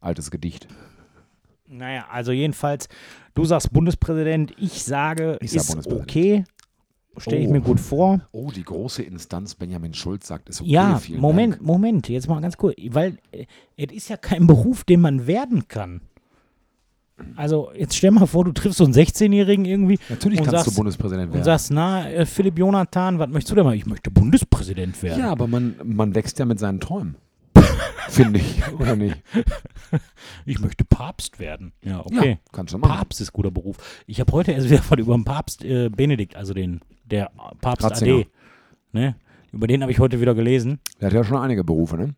[0.00, 0.68] Altes Gedicht.
[1.66, 2.88] Naja, also jedenfalls,
[3.34, 6.10] du sagst Bundespräsident, ich sage, Ich sag ist Bundespräsident.
[6.10, 6.44] okay.
[7.16, 7.52] Stelle ich Oh.
[7.52, 8.20] mir gut vor.
[8.32, 10.70] Oh, die große Instanz Benjamin Schulz sagt, ist okay.
[10.70, 11.62] Ja, Moment, Dank.
[11.64, 13.46] Moment, jetzt mal ganz kurz, weil äh,
[13.76, 16.00] es ist ja kein Beruf, den man werden kann.
[17.36, 20.74] Also, jetzt stell mal vor, du triffst so einen 16-Jährigen irgendwie Natürlich und kannst sagst,
[20.74, 21.44] du Bundespräsident und werden.
[21.44, 23.74] sagst, na, äh, Philipp Jonathan, was möchtest du denn mal?
[23.74, 25.20] Ich möchte Bundespräsident werden.
[25.20, 27.16] ja, aber man, man wächst ja mit seinen Träumen.
[28.08, 29.16] Finde ich, oder nicht?
[30.46, 31.72] Ich möchte Papst werden.
[31.82, 32.30] Ja, okay.
[32.30, 32.96] Ja, kannst du machen.
[32.96, 33.76] Papst ist guter Beruf.
[34.06, 36.80] Ich habe heute erst wieder von über den Papst äh, Benedikt, also den,
[37.10, 37.30] der
[37.60, 38.14] Papst Ratzinger.
[38.20, 38.26] AD.
[38.92, 39.16] Ne?
[39.52, 40.80] Über den habe ich heute wieder gelesen.
[41.00, 42.14] Der hat ja schon einige Berufe, ne?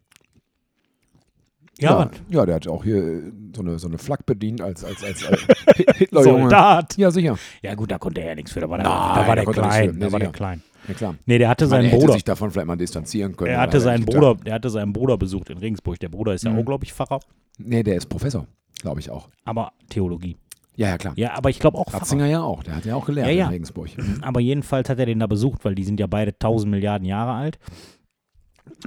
[1.79, 4.85] Ja, ja, ja, der hat auch hier äh, so eine, so eine Flak bedient als,
[4.85, 5.41] als, als, als
[5.97, 6.43] Hitlerjunge.
[6.43, 6.97] Soldat.
[6.97, 7.37] Ja, sicher.
[7.63, 8.61] Ja gut, da konnte er ja nichts für.
[8.61, 9.99] Da war der, Nein, da war der er klein.
[10.01, 10.63] Da war der klein.
[10.87, 11.15] Ja, klar.
[11.27, 12.13] Nee, der hatte seinen er hätte Bruder.
[12.13, 13.53] sich davon vielleicht mal distanzieren können.
[13.53, 15.99] Er hatte hat seinen Bruder, der hatte seinen Bruder besucht in Regensburg.
[15.99, 16.59] Der Bruder ist ja Mhm.
[16.61, 17.21] auch, glaube ich, Pfarrer.
[17.59, 18.47] Nee, der ist Professor,
[18.81, 19.29] glaube ich auch.
[19.45, 20.37] aber Theologie.
[20.77, 21.13] Ja, ja, klar.
[21.17, 22.03] Ja, aber ich glaube auch Pfarrer.
[22.03, 22.63] Ratzinger ja auch.
[22.63, 23.45] Der hat ja auch gelernt Ja, ja.
[23.47, 23.91] in Regensburg.
[24.23, 27.33] Aber jedenfalls hat er den da besucht, weil die sind ja beide 1000 Milliarden Jahre
[27.33, 27.59] alt.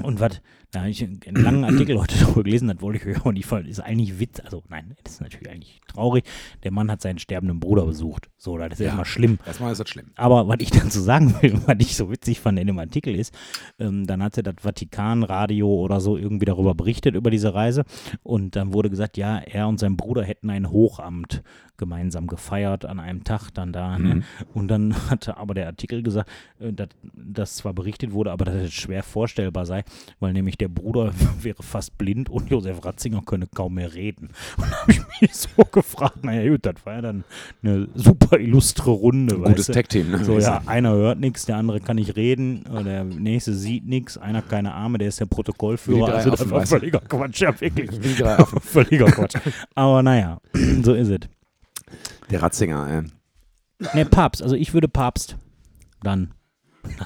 [0.01, 0.41] Und was,
[0.75, 3.45] da habe ich einen langen Artikel heute darüber gelesen, das wollte ich euch auch nicht
[3.45, 3.65] fallen.
[3.65, 6.25] Ist eigentlich Witz, also nein, das ist natürlich eigentlich traurig.
[6.63, 8.29] Der Mann hat seinen sterbenden Bruder besucht.
[8.37, 9.39] So, das ist ja immer schlimm.
[9.45, 10.11] Erstmal ist das schlimm.
[10.15, 13.33] Aber was ich dazu sagen will, was ich so witzig fand in dem Artikel ist,
[13.79, 17.85] ähm, dann hatte das Vatikanradio oder so irgendwie darüber berichtet, über diese Reise.
[18.21, 21.41] Und dann wurde gesagt, ja, er und sein Bruder hätten ein Hochamt
[21.77, 23.97] gemeinsam gefeiert an einem Tag dann da.
[23.97, 24.15] Ne?
[24.15, 24.23] Mhm.
[24.53, 28.55] Und dann hatte aber der Artikel gesagt, äh, dass das zwar berichtet wurde, aber dass
[28.55, 29.83] es schwer vorstellbar sei,
[30.19, 34.29] weil nämlich der Bruder wäre fast blind und Josef Ratzinger könne kaum mehr reden.
[34.57, 37.23] Und da habe ich mich so gefragt, naja gut, das war ja dann
[37.63, 39.35] eine super illustre Runde.
[39.35, 39.73] Gutes weißt du?
[39.73, 40.23] Tag-Team, ne?
[40.23, 44.39] So, ja, einer hört nichts, der andere kann nicht reden, der nächste sieht nichts, einer
[44.39, 46.13] hat keine Arme, der ist der Protokollführer.
[46.13, 47.91] Also das war völliger Quatsch, ja wirklich.
[47.91, 48.59] Wie die drei Affen.
[48.59, 49.35] Völliger Quatsch.
[49.75, 50.39] Aber naja,
[50.83, 51.19] so ist es.
[52.29, 53.03] Der Ratzinger, äh.
[53.95, 55.37] Ne, Papst, also ich würde Papst
[56.01, 56.33] dann.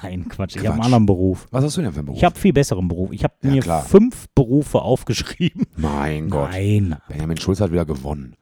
[0.02, 1.46] Nein, Quatsch, ich habe einen anderen Beruf.
[1.50, 2.18] Was hast du denn für einen Beruf?
[2.18, 3.12] Ich habe viel besseren Beruf.
[3.12, 3.82] Ich habe Ja, mir klar.
[3.82, 5.66] fünf Berufe aufgeschrieben.
[5.76, 6.50] mein Gott.
[6.50, 8.34] Nein, Benjamin Schulz hat wieder gewonnen.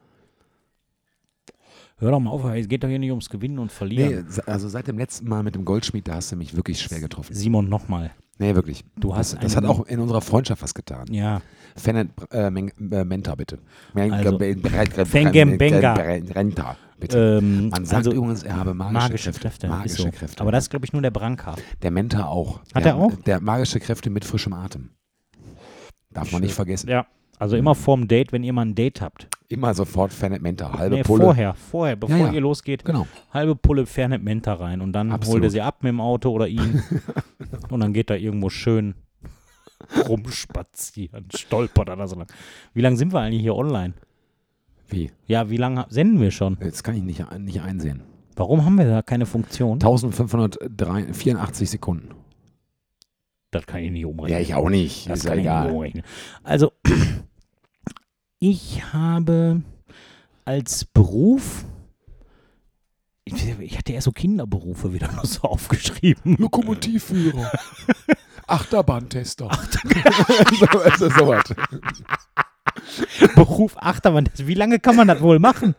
[1.97, 4.29] hör doch mal auf, es geht doch hier nicht ums Gewinnen und Nee, Verlieren.
[4.29, 6.99] se- also seit dem letzten Mal mit dem Goldschmied, da hast du mich wirklich schwer
[7.01, 7.33] getroffen.
[7.33, 8.11] Simon, nochmal.
[8.41, 8.83] Nee, wirklich.
[8.95, 11.05] Du hast Das, das hat auch in unserer Freundschaft was getan.
[11.11, 11.41] Ja,
[11.75, 13.59] Fenet äh, Men- äh, Menta, bitte.
[13.93, 15.93] Also, Be- Bre- Bre- Fengem Bre- Benga.
[15.93, 17.39] Bre- Renta, bitte.
[17.41, 19.41] ähm, Man sagt also übrigens, er habe magische, magische Kräfte.
[19.41, 19.67] Kräfte.
[19.67, 20.09] Magische so.
[20.11, 20.41] Kräfte.
[20.41, 21.55] Aber das ist, glaube ich, nur der Branka.
[21.81, 22.61] der Menta auch.
[22.73, 23.13] Hat der, er auch?
[23.25, 24.91] Der magische Kräfte mit frischem Atem.
[26.11, 26.89] Darf man nicht vergessen.
[26.89, 27.05] Ja.
[27.37, 29.27] Also immer vorm Date, wenn ihr mal ein Date habt.
[29.51, 30.71] Immer sofort Fenet Menta.
[30.77, 31.23] Halbe Nee, Pulle.
[31.23, 32.33] vorher, vorher, bevor Ja, ja.
[32.33, 33.07] ihr losgeht, Genau.
[33.33, 35.35] halbe Pulle Fernet Menta rein und dann Absolut.
[35.37, 36.83] holt ihr sie ab mit dem Auto oder ihn
[37.71, 38.93] und dann geht er irgendwo schön
[40.07, 42.27] rumspazieren, stolpert oder so lang.
[42.73, 43.93] Wie lange sind wir eigentlich hier online?
[44.87, 45.11] Wie?
[45.25, 46.57] Ja, wie lange senden wir schon?
[46.63, 48.01] Jetzt kann ich nicht, nicht einsehen.
[48.35, 49.73] Warum haben wir da keine Funktion?
[49.79, 52.09] 1584 Sekunden.
[53.51, 54.37] Das kann ich nicht umrechnen.
[54.37, 55.09] Ja, ich auch nicht.
[55.09, 55.71] Das ist ja kann ich nicht egal.
[55.71, 56.03] umrechnen.
[56.43, 56.71] Also,
[58.39, 59.61] ich habe
[60.45, 61.65] als Beruf,
[63.25, 66.37] ich, hatte eher so Kinderberufe wieder noch so aufgeschrieben.
[66.37, 67.51] Lokomotivführer.
[68.47, 69.49] Achterbahntester.
[70.59, 71.43] so, also sowas.
[73.35, 74.27] Beruf Achterbahn.
[74.37, 75.75] Wie lange kann man das wohl machen?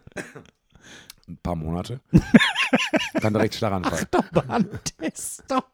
[1.27, 2.01] Ein paar Monate.
[3.21, 4.07] Dann direkt Schlaganfall.
[4.13, 5.65] Achterbahntester.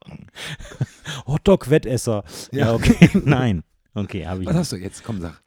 [1.26, 2.24] Hotdog-Wettesser.
[2.53, 2.66] Ja.
[2.66, 2.74] Ja.
[2.74, 3.11] okay.
[3.24, 3.62] Nein.
[3.93, 4.49] Okay, habe ich.
[4.49, 5.05] Was hast du jetzt?
[5.05, 5.43] Komm, sag.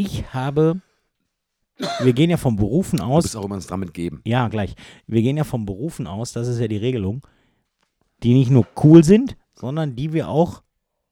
[0.00, 0.80] Ich habe.
[2.00, 3.24] Wir gehen ja von Berufen Du aus.
[3.24, 4.20] bist auch immer uns damit geben.
[4.24, 4.74] Ja, gleich.
[5.06, 7.26] Wir gehen ja von Berufen aus, das ist ja die Regelung,
[8.22, 10.62] die nicht nur cool sind, sondern die wir auch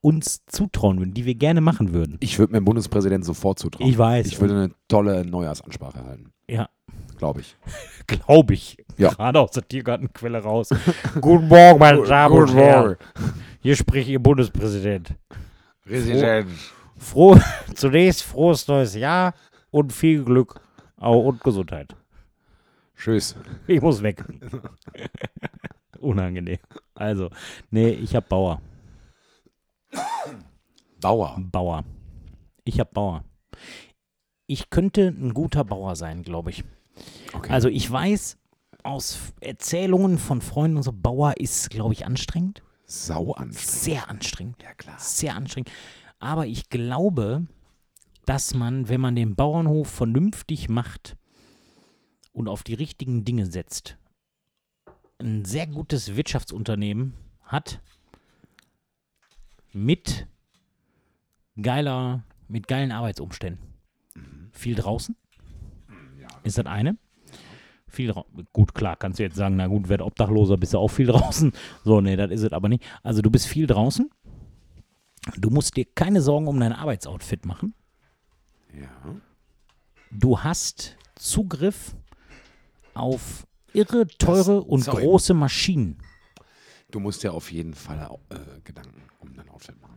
[0.01, 2.16] uns zutrauen würden, die wir gerne machen würden.
[2.20, 3.89] Ich würde mir Bundespräsident sofort zutrauen.
[3.91, 4.26] Ich weiß.
[4.26, 6.32] Ich würde eine tolle Neujahrsansprache halten.
[6.49, 6.68] Ja,
[7.18, 7.57] Glaube ich.
[8.07, 8.76] glaube ich.
[8.97, 9.11] Ja.
[9.11, 10.70] Gerade aus der Tiergartenquelle raus.
[11.20, 12.97] Guten Morgen, meine Damen und Herren.
[13.61, 15.14] Hier spricht Ihr Bundespräsident.
[15.84, 16.49] Präsident.
[16.99, 17.38] Froh,
[17.74, 19.34] zunächst frohes neues Jahr
[19.70, 20.61] und viel Glück
[20.96, 21.94] und Gesundheit.
[22.96, 23.36] Tschüss.
[23.66, 24.24] Ich muss weg.
[26.01, 26.59] Unangenehm.
[26.94, 27.30] Also,
[27.70, 28.61] nee, ich hab Bauer.
[31.01, 31.36] Bauer.
[31.38, 31.84] Bauer.
[32.64, 33.24] Ich hab Bauer.
[34.46, 36.64] Ich könnte ein guter Bauer sein, glaube ich.
[37.32, 37.53] Okay.
[37.53, 38.38] Also ich weiß
[38.82, 42.62] aus Erzählungen von Freunden und so, Bauer ist, glaube ich, anstrengend.
[42.86, 43.82] Sau anstrengend.
[43.82, 44.62] Sehr anstrengend.
[44.62, 44.96] Ja, klar.
[44.99, 45.70] Sehr anstrengend.
[46.18, 47.46] Aber ich glaube,
[48.26, 51.16] dass man, wenn man den Bauernhof vernünftig macht
[52.32, 53.96] und auf die richtigen Dinge setzt,
[55.18, 57.80] ein sehr gutes Wirtschaftsunternehmen hat
[59.72, 60.26] mit
[61.60, 63.74] geiler, mit geilen Arbeitsumständen.
[64.52, 65.16] Viel draußen
[66.44, 66.96] ist das eine.
[67.86, 68.12] Viel
[68.52, 71.52] gut, klar, kannst du jetzt sagen, na gut, werd Obdachloser, bist du auch viel draußen.
[71.84, 72.84] So, nee, das ist es aber nicht.
[73.02, 74.10] Also du bist viel draußen.
[75.37, 77.74] Du musst dir keine Sorgen um dein Arbeitsoutfit machen.
[78.79, 78.89] Ja.
[80.11, 81.95] Du hast Zugriff
[82.95, 85.03] auf irre teure und sorry.
[85.03, 85.99] große Maschinen.
[86.91, 89.97] Du musst ja auf jeden Fall äh, Gedanken um dein Outfit machen.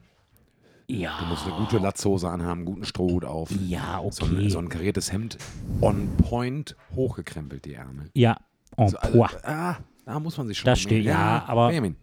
[0.87, 1.17] Ja.
[1.21, 3.49] Du musst eine gute Latzhose anhaben, einen guten Strohhut auf.
[3.51, 4.49] Ja, So ein, okay.
[4.49, 5.37] so ein kariertes Hemd
[5.79, 8.09] on point hochgekrempelt, die Ärmel.
[8.13, 8.37] ja,
[8.75, 10.65] en So, also, ah, da muss man sich schon.
[10.65, 11.95] Das steht- ja, aber- Benjamin,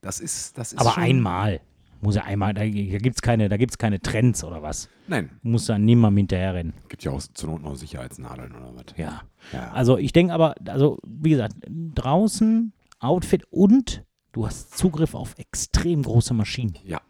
[0.00, 1.60] das ist, das ist Aber schon, einmal.
[2.04, 4.88] Muss ja einmal, da, da gibt es keine, da gibt's keine Trends oder was.
[5.06, 6.74] Nein, Du musst da niemandem hinterherrennen.
[6.88, 8.84] gibt ja auch zur Not noch Sicherheitsnadeln oder was.
[8.96, 9.22] Ja.
[9.52, 9.70] Ja.
[9.70, 11.54] Also ich denke aber, also wie gesagt,
[11.94, 16.76] draußen Outfit und du hast Zugriff auf extrem große Maschinen.
[16.84, 17.00] ja,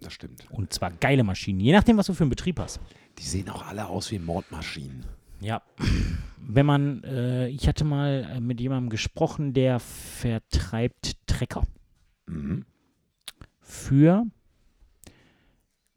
[0.00, 0.44] das stimmt.
[0.50, 2.80] Und zwar geile Maschinen, je nachdem, was du für einen Betrieb hast.
[3.18, 5.06] Die sehen auch alle aus wie Mordmaschinen.
[5.40, 5.62] Ja.
[6.48, 11.62] Wenn man, äh, ich hatte mal äh, mit jemandem gesprochen, der vertreibt Trecker
[12.28, 12.64] Mhm.
[13.66, 14.24] Für,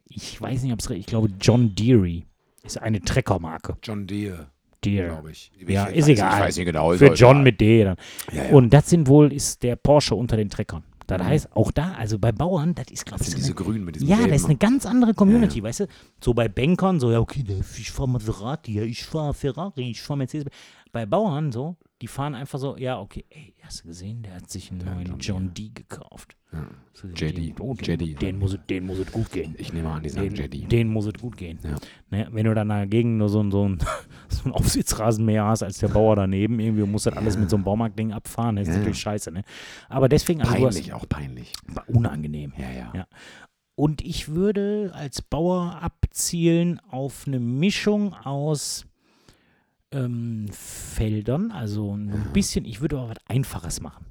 [0.08, 2.24] ich weiß nicht, ob es, ich glaube John Deere
[2.64, 3.78] ist eine Treckermarke.
[3.84, 4.48] John Deere,
[4.84, 5.08] Deere.
[5.10, 5.52] glaube ich.
[5.58, 6.42] Ich Ja, ist ich egal.
[6.42, 6.94] weiß nicht genau.
[6.94, 7.44] Für John egal.
[7.44, 7.96] mit D dann.
[8.32, 8.50] Ja, ja.
[8.52, 10.84] Und das sind wohl, ist der Porsche unter den Treckern.
[11.08, 11.26] Das Mhm.
[11.26, 13.66] heißt, auch da, also bei Bauern, das ist, glaube das ich, sind so diese eine,
[13.66, 15.88] Grünen mit diesem ja, gelben das ist eine ganz andere Community, Ja, weißt du?
[16.24, 17.44] So bei Bankern, so, ja, okay,
[17.78, 20.48] ich fahre Maserati, ja, ich fahre Ferrari, ich fahre Mercedes.
[20.92, 24.50] Bei Bauern, so, die fahren einfach so, ja, okay, ey, hast du gesehen, der hat
[24.50, 26.36] sich einen Der neuen John D gekauft.
[26.54, 26.66] Ja.
[27.16, 29.54] Jedi, Den, oh, den, muss, es- den muss es gut gehen.
[29.58, 30.66] Ich nehme an, die sagen Den, Jedi.
[30.66, 31.60] den muss es gut gehen.
[31.64, 31.76] Ja.
[32.10, 33.80] Ne, wenn du dann dagegen nur so, ein- so, ein,
[34.30, 37.66] so ein Aufsitzrasenmäher hast als der Bauer daneben, irgendwie musst das alles mit so einem
[37.66, 38.80] Baumarktding abfahren, das ist Ja.
[38.80, 39.32] natürlich scheiße.
[39.32, 39.44] Ne?
[39.90, 41.54] Aber deswegen, also du hast, auch peinlich.
[41.88, 42.54] unangenehm.
[42.58, 42.92] Ja, ja.
[42.96, 43.08] Ja.
[43.76, 48.86] Und ich würde als Bauer abzielen auf eine Mischung aus
[49.92, 54.06] ähm, Feldern, also ein bisschen, ich würde aber was Einfaches machen.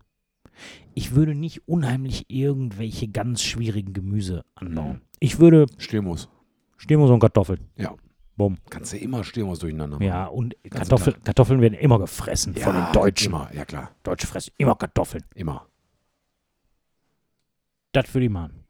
[0.94, 5.02] Ich würde nicht unheimlich irgendwelche ganz schwierigen Gemüse anbauen.
[5.20, 6.28] Ich würde Stürmus.
[6.76, 7.60] Stehmus und Kartoffeln.
[7.76, 7.94] Ja.
[8.36, 8.56] Bumm.
[8.70, 10.06] Kannst du immer Stürmus durcheinander machen.
[10.06, 13.32] Ja, und Ganzen Kartoffeln, Kartoffeln werden immer gefressen ja von den Deutschen.
[13.32, 13.90] Immer, ja klar.
[14.04, 15.24] Deutsche fressen immer Kartoffeln.
[15.34, 15.66] Immer.
[17.92, 18.64] Das würde ich machen.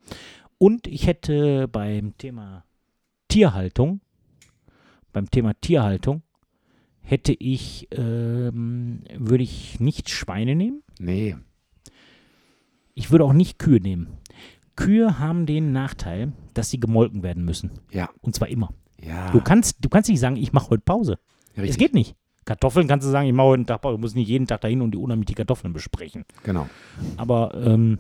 [0.56, 2.64] Und ich hätte beim Thema
[3.28, 4.00] Tierhaltung,
[5.12, 6.22] beim Thema Tierhaltung,
[7.08, 10.82] hätte ich, ähm, würde ich nicht Schweine nehmen.
[10.98, 11.36] Nee.
[12.94, 14.08] Ich würde auch nicht Kühe nehmen.
[14.76, 17.70] Kühe haben den Nachteil, dass sie gemolken werden müssen.
[17.90, 18.10] Ja.
[18.20, 18.74] Und zwar immer.
[19.00, 19.30] Ja.
[19.30, 21.18] Du kannst, du kannst nicht sagen, ich mache heute Pause.
[21.56, 21.70] Richtig.
[21.70, 22.14] Es geht nicht.
[22.44, 23.96] Kartoffeln kannst du sagen, ich mache heute einen Tag Pause.
[23.96, 26.26] Du musst nicht jeden Tag dahin und die unheimlich die Kartoffeln besprechen.
[26.42, 26.68] Genau.
[27.16, 27.98] Aber ähm,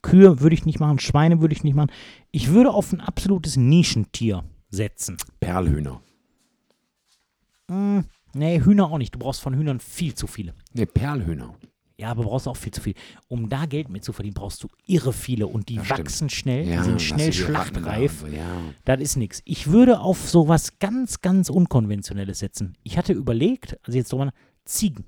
[0.00, 1.90] Kühe würde ich nicht machen, Schweine würde ich nicht machen.
[2.30, 5.18] Ich würde auf ein absolutes Nischentier setzen.
[5.40, 6.00] Perlhühner.
[7.70, 8.04] Hm,
[8.34, 9.14] nee, Hühner auch nicht.
[9.14, 10.54] Du brauchst von Hühnern viel zu viele.
[10.72, 11.54] Nee, Perlhühner.
[11.98, 12.94] Ja, aber brauchst auch viel zu viel.
[13.28, 16.00] Um da Geld mit zu verdienen, brauchst du irre viele und die Das stimmt.
[16.00, 18.20] wachsen schnell, Ja, die sind schnell da schlachtreif.
[18.20, 18.56] So, ja.
[18.84, 19.40] Das ist nichts.
[19.44, 22.76] Ich würde auf sowas ganz, ganz Unkonventionelles setzen.
[22.82, 24.32] Ich hatte überlegt, also jetzt drüber
[24.64, 25.04] Ziegen.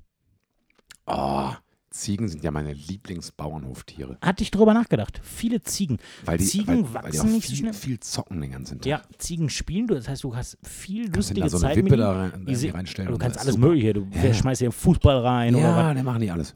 [1.07, 1.51] Oh,
[1.95, 4.17] Ziegen sind ja meine Lieblingsbauernhoftiere.
[4.21, 5.19] Hatte ich drüber nachgedacht.
[5.23, 5.97] Viele Ziegen.
[6.25, 7.73] Weil die, Ziegen weil, weil die wachsen nicht so viel, schnell.
[7.73, 8.85] viel zocken den ganzen Tag.
[8.85, 9.87] Ja, Ziegen spielen.
[9.87, 12.01] Das heißt, du hast viel Kannst du lustige da so eine Zeit mit Wippe ihnen.
[12.03, 13.11] da rein, Die reinstellen?
[13.11, 13.67] Du kannst alles super.
[13.67, 13.93] Mögliche.
[13.93, 14.33] Du Ja.
[14.33, 16.53] schmeißt dir Fußball rein oder Ja, dann machen die alles.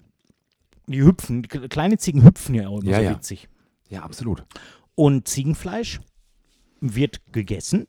[0.88, 1.44] Die hüpfen.
[1.44, 3.12] Kleine Ziegen hüpfen ja auch immer Ja, so ja.
[3.12, 3.48] witzig.
[3.90, 4.44] Ja, absolut.
[4.96, 6.00] Und Ziegenfleisch
[6.82, 7.88] wird gegessen.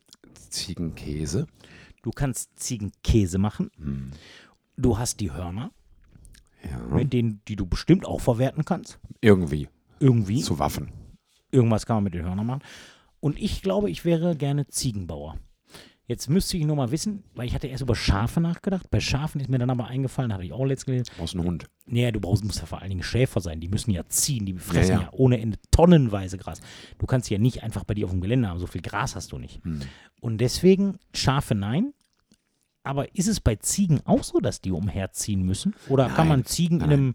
[0.51, 1.47] Ziegenkäse.
[2.03, 3.71] Du kannst Ziegenkäse machen.
[3.77, 4.11] Hm.
[4.77, 5.71] Du hast die Hörner,
[6.63, 6.79] Ja.
[6.95, 8.99] mit denen, die du bestimmt auch verwerten kannst.
[9.21, 9.69] Irgendwie.
[9.99, 10.41] Irgendwie.
[10.41, 10.93] Zu Waffen.
[11.51, 12.63] Irgendwas kann man mit den Hörnern machen.
[13.21, 15.37] Und ich glaube, ich wäre gerne Ziegenbauer.
[16.11, 18.91] Jetzt müsste ich nur mal wissen, weil ich hatte erst über Schafe nachgedacht.
[18.91, 21.05] Bei Schafen ist mir dann aber eingefallen, hatte ich auch letztens gelesen.
[21.13, 21.67] Du brauchst einen Hund.
[21.87, 23.61] Nee, du brauchst, musst ja vor allen Dingen Schäfer sein.
[23.61, 25.09] Die müssen ja ziehen, die fressen ja, ja.
[25.13, 26.61] ohne Ende tonnenweise Gras.
[26.99, 28.59] Du kannst ja nicht einfach bei dir auf dem Gelände haben.
[28.59, 29.63] So viel Gras hast du nicht.
[29.65, 29.83] Hm.
[30.21, 31.93] Und deswegen Schafe nein.
[32.91, 35.75] Aber ist es bei Ziegen auch so, dass die umherziehen müssen?
[35.89, 36.39] Oder kann Nein.
[36.41, 37.15] man Ziegen in einem,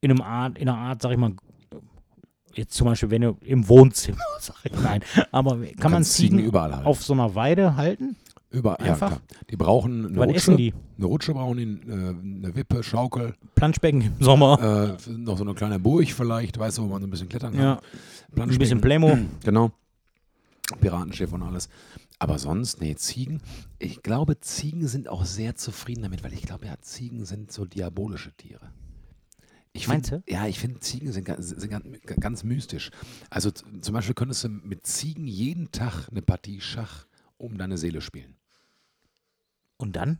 [0.00, 1.32] in einem Art, in einer Art, sag ich mal,
[2.54, 6.48] jetzt zum Beispiel, wenn du im Wohnzimmer, sag ich nein, aber kann man Ziegen Ziegen
[6.48, 6.86] überall halten.
[6.86, 8.16] auf so einer Weide halten?
[8.50, 8.78] Überall.
[8.80, 9.08] Ja, einfach?
[9.08, 9.20] klar.
[9.50, 10.36] Die brauchen eine Was Rutsche.
[10.36, 10.72] essen die?
[10.96, 14.96] Eine Rutsche brauchen die, äh, eine Wippe, Schaukel, Planschbecken im Sommer.
[15.06, 17.52] äh, noch so eine kleine Burg vielleicht, weißt du, wo man so ein bisschen klettern
[17.52, 17.62] kann.
[17.62, 17.80] ja,
[18.42, 18.80] ein bisschen.
[18.80, 19.18] Playmo.
[19.44, 19.70] Genau.
[20.80, 21.68] Piratenschiff und alles.
[22.24, 23.42] Aber sonst, nee, Ziegen.
[23.78, 27.66] Ich glaube, Ziegen sind auch sehr zufrieden damit, weil ich glaube, ja, Ziegen sind so
[27.66, 28.72] diabolische Tiere.
[29.74, 31.84] Ich find, Meinst Ja, ich finde, Ziegen sind, ganz, sind ganz,
[32.18, 32.90] ganz mystisch.
[33.28, 37.04] Also zum Beispiel könntest du mit Ziegen jeden Tag eine Partie Schach
[37.36, 38.36] um deine Seele spielen.
[39.76, 40.18] Und dann?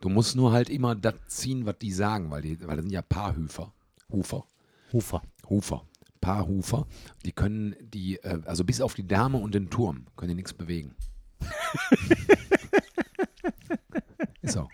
[0.00, 2.92] Du musst nur halt immer das ziehen, was die sagen, weil, die, weil das sind
[2.92, 3.72] ja Paarhüfer.
[4.10, 4.48] Hufer.
[4.92, 5.22] Hufer.
[5.48, 5.86] Hufer.
[6.20, 6.88] Paarhufer.
[7.24, 10.52] Die können die, äh, also bis auf die Dame und den Turm, können die nichts
[10.52, 10.96] bewegen.
[14.42, 14.68] Ist so.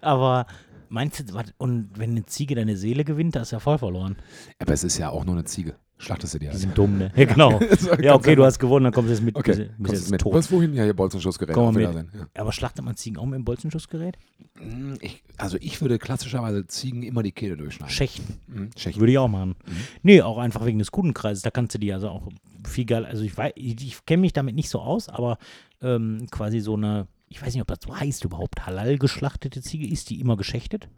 [0.00, 0.46] Aber
[0.88, 4.16] meinst du, wat- und wenn eine Ziege deine Seele gewinnt, da ist ja voll verloren.
[4.58, 5.76] Aber es ist ja auch nur eine Ziege.
[5.96, 6.58] Schlachtest du die Die halt.
[6.60, 7.12] sind dumm, ne?
[7.16, 7.60] Ja, genau.
[7.60, 8.46] Ja, ganz okay, du einfach.
[8.46, 9.36] hast gewonnen, dann kommst du jetzt mit.
[9.36, 10.20] Okay, bist, bist kommst jetzt du mit.
[10.20, 10.34] tot.
[10.34, 10.74] Was wohin?
[10.74, 11.54] Ja, hier Bolzenschussgerät.
[11.54, 12.06] Komm mal mit.
[12.34, 14.18] Aber schlachtet man Ziegen auch mit dem Bolzenschussgerät?
[14.58, 17.94] Hm, Ich, also ich würde klassischerweise Ziegen immer die Kehle durchschneiden.
[17.94, 18.40] Schächten.
[18.48, 19.00] Mhm, Schächten.
[19.00, 19.54] Würde ich auch machen.
[19.66, 19.76] Mhm.
[20.02, 21.42] Nee, auch einfach wegen des Kundenkreises.
[21.44, 22.28] Da kannst du die also auch
[22.66, 23.06] viel geil.
[23.06, 25.38] Also ich weiß, ich, ich kenne mich damit nicht so aus, aber
[25.84, 29.86] ähm, quasi so eine, ich weiß nicht, ob das so heißt überhaupt, halal geschlachtete Ziege,
[29.86, 30.88] ist die immer geschächtet?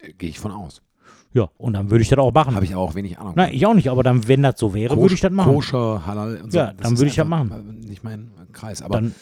[0.00, 0.82] Äh, Gehe ich von aus.
[1.34, 2.54] Ja, und dann würde ich das auch machen.
[2.54, 3.34] Habe ich auch wenig Ahnung.
[3.36, 5.52] Nein, ich auch nicht, aber dann, wenn das so wäre, würde ich das machen.
[5.52, 6.58] Koscher, Halal und so.
[6.58, 7.50] Ja, dann würde ich das machen.
[7.82, 8.80] äh, Nicht mein Kreis.
[8.82, 9.14] Aber Dann,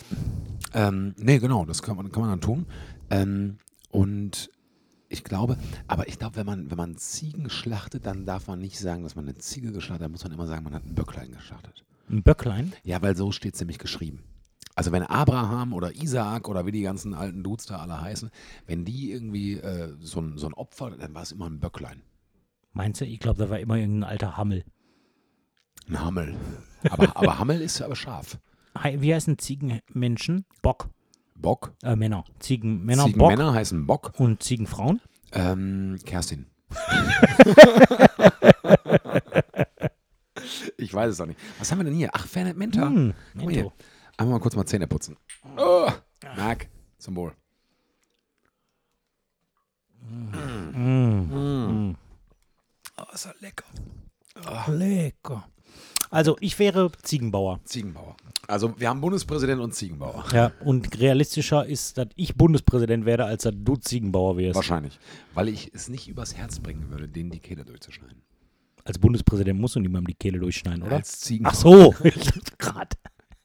[0.72, 2.66] Ähm, nee, genau, das kann man, kann man dann tun.
[3.10, 3.58] Ähm,
[3.90, 4.50] und
[5.08, 5.56] ich glaube,
[5.86, 9.14] aber ich glaube, wenn man, wenn man Ziegen schlachtet, dann darf man nicht sagen, dass
[9.16, 11.84] man eine Ziege geschlachtet hat, dann muss man immer sagen, man hat ein Böcklein geschlachtet.
[12.10, 12.72] ein Böcklein.
[12.84, 14.20] Ja, weil so steht es nämlich geschrieben.
[14.76, 18.30] Also wenn Abraham oder Isaak oder wie die ganzen alten Dudes da alle heißen,
[18.66, 22.02] wenn die irgendwie äh, so, ein, so ein Opfer, dann war es immer ein Böcklein.
[22.74, 23.06] Meinst du?
[23.06, 24.64] Ich glaube, da war immer irgendein alter Hammel.
[25.88, 26.36] Ein Hammel.
[26.90, 28.38] Aber, aber Hammel ist aber scharf.
[28.84, 30.44] Wie heißen Ziegenmenschen?
[30.60, 30.90] Bock.
[31.34, 31.72] Bock.
[31.82, 32.26] Äh, Männer.
[32.38, 33.12] Ziegenmänner, Bock.
[33.12, 34.12] Ziegenmänner heißen Bock.
[34.18, 35.00] Und Ziegenfrauen?
[35.32, 36.44] Ähm, Kerstin.
[40.76, 41.40] ich weiß es auch nicht.
[41.58, 42.10] Was haben wir denn hier?
[42.12, 42.90] Ach, Fernet Menta.
[42.90, 43.14] Hm.
[43.32, 43.72] Mento.
[44.16, 45.16] Einmal mal kurz mal Zähne putzen.
[45.56, 45.90] Oh,
[46.36, 47.32] Marc, zum Wohl.
[50.08, 51.94] Mm.
[52.96, 53.64] Oh, ist das lecker.
[54.68, 55.48] Lecker.
[56.10, 57.60] Also, ich wäre Ziegenbauer.
[57.64, 58.16] Ziegenbauer.
[58.46, 60.24] Also, wir haben Bundespräsident und Ziegenbauer.
[60.32, 64.54] Ja, und realistischer ist, dass ich Bundespräsident werde, als dass du Ziegenbauer wärst.
[64.54, 64.98] Wahrscheinlich.
[65.34, 68.22] Weil ich es nicht übers Herz bringen würde, denen die Kehle durchzuschneiden.
[68.84, 70.96] Als Bundespräsident musst du niemandem die Kehle durchschneiden, oder?
[70.96, 71.52] Als Ziegenbauer.
[71.52, 72.96] Ach so, ich dachte gerade.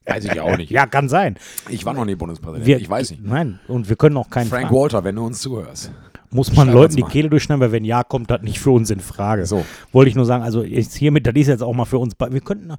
[0.06, 0.70] Weiß ich ja auch nicht.
[0.70, 1.36] Ja, kann sein.
[1.68, 2.66] Ich war noch nie Bundespräsident.
[2.66, 3.24] Wir, ich weiß nicht.
[3.24, 4.76] Nein, und wir können auch keinen Frank fragen.
[4.76, 5.92] Walter, wenn du uns zuhörst.
[6.30, 7.02] Muss man Schreib Leuten die.
[7.02, 9.44] Kehle durchschneiden, weil wenn ja, kommt das nicht für uns in Frage.
[9.44, 9.64] So.
[9.92, 12.14] Wollte ich nur sagen, also jetzt hiermit, das ist jetzt auch mal für uns.
[12.18, 12.72] Wir könnten,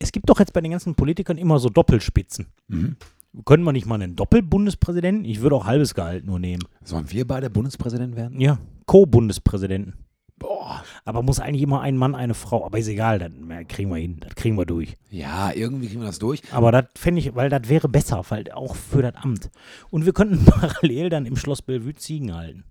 [0.00, 2.46] es gibt doch jetzt bei den ganzen Politikern immer so Doppelspitzen.
[2.68, 2.96] Mhm.
[3.44, 5.24] Können wir nicht mal einen Doppelbundespräsidenten?
[5.24, 6.62] Ich würde auch halbes Gehalt nur nehmen.
[6.82, 8.40] Sollen wir beide Bundespräsident werden?
[8.40, 9.94] Ja, Co-Bundespräsidenten.
[10.38, 10.84] Boah.
[11.04, 12.64] Aber muss eigentlich immer ein Mann, eine Frau.
[12.66, 14.94] Aber ist egal, äh, kriegen wir hin, das kriegen wir durch.
[15.10, 16.42] Ja, irgendwie kriegen wir das durch.
[16.52, 19.50] Aber das fände ich, weil das wäre besser, weil auch für das Amt.
[19.90, 22.64] Und wir könnten parallel dann im Schloss Bellevue Ziegen halten.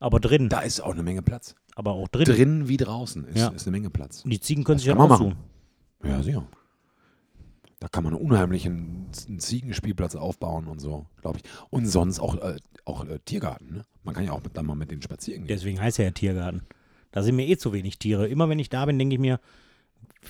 [0.00, 1.54] Aber drin, Da ist auch eine Menge Platz.
[1.74, 2.24] aber auch drin.
[2.24, 3.48] Drinnen wie draußen ist, Ja.
[3.48, 4.24] ist eine Menge Platz.
[4.24, 5.36] Und die Ziegen können Das sich ja man aussuchen.
[6.04, 6.46] Ja, sicher.
[7.80, 11.44] Da kann man unheimlich einen, einen Ziegenspielplatz aufbauen und so, glaube ich.
[11.70, 13.72] Und sonst auch, äh, auch äh, Tiergarten.
[13.74, 13.82] Ne?
[14.02, 15.48] Man kann ja auch mit, dann mal mit denen spazieren gehen.
[15.48, 16.62] Deswegen heißt er ja Tiergarten.
[17.10, 18.28] Da sind mir eh zu wenig Tiere.
[18.28, 19.40] Immer wenn ich da bin, denke ich mir,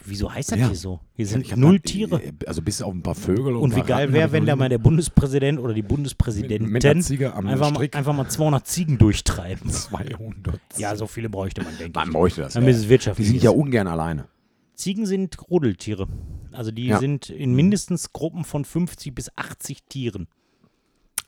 [0.05, 0.67] wieso heißt das Ja.
[0.69, 1.01] hier so?
[1.15, 2.23] Hier sind null Tiere.
[2.23, 4.69] äh, Also bis auf ein paar Vögel und, Und wie geil wäre, wenn da mal
[4.69, 9.71] der Bundespräsident oder die Bundespräsidentin mit einfach, mal, einfach mal 200 Ziegen durchtreiben.
[9.71, 10.61] 200.
[10.77, 12.15] Ja, so viele bräuchte man, denke Man ich.
[12.15, 12.55] bräuchte das.
[12.55, 13.11] Damit Ja.
[13.13, 14.29] es Die sind ja ungern alleine.
[14.75, 16.07] Ziegen sind Rudeltiere.
[16.53, 16.99] Also die Ja.
[16.99, 20.29] sind in mindestens Gruppen von 50 bis 80 Tieren.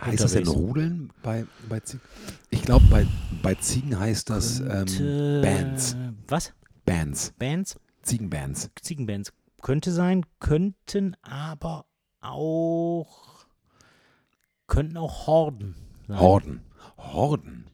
[0.01, 0.46] Heißt das denn.
[0.46, 2.03] Rudeln bei, bei Ziegen?
[2.51, 3.07] Ich glaube, bei,
[3.42, 5.96] bei Ziegen heißt das ähm, Bands.
[6.28, 6.53] Was?
[6.84, 7.32] Bands.
[7.38, 7.78] Bands?
[8.03, 8.70] Ziegenbands.
[8.80, 9.32] Ziegenbands.
[9.62, 11.84] Könnte sein, könnten aber
[12.20, 13.30] auch
[14.70, 15.74] könnten auch Horden
[16.07, 16.20] sein.
[16.20, 16.61] Horden.
[16.96, 17.66] Horden.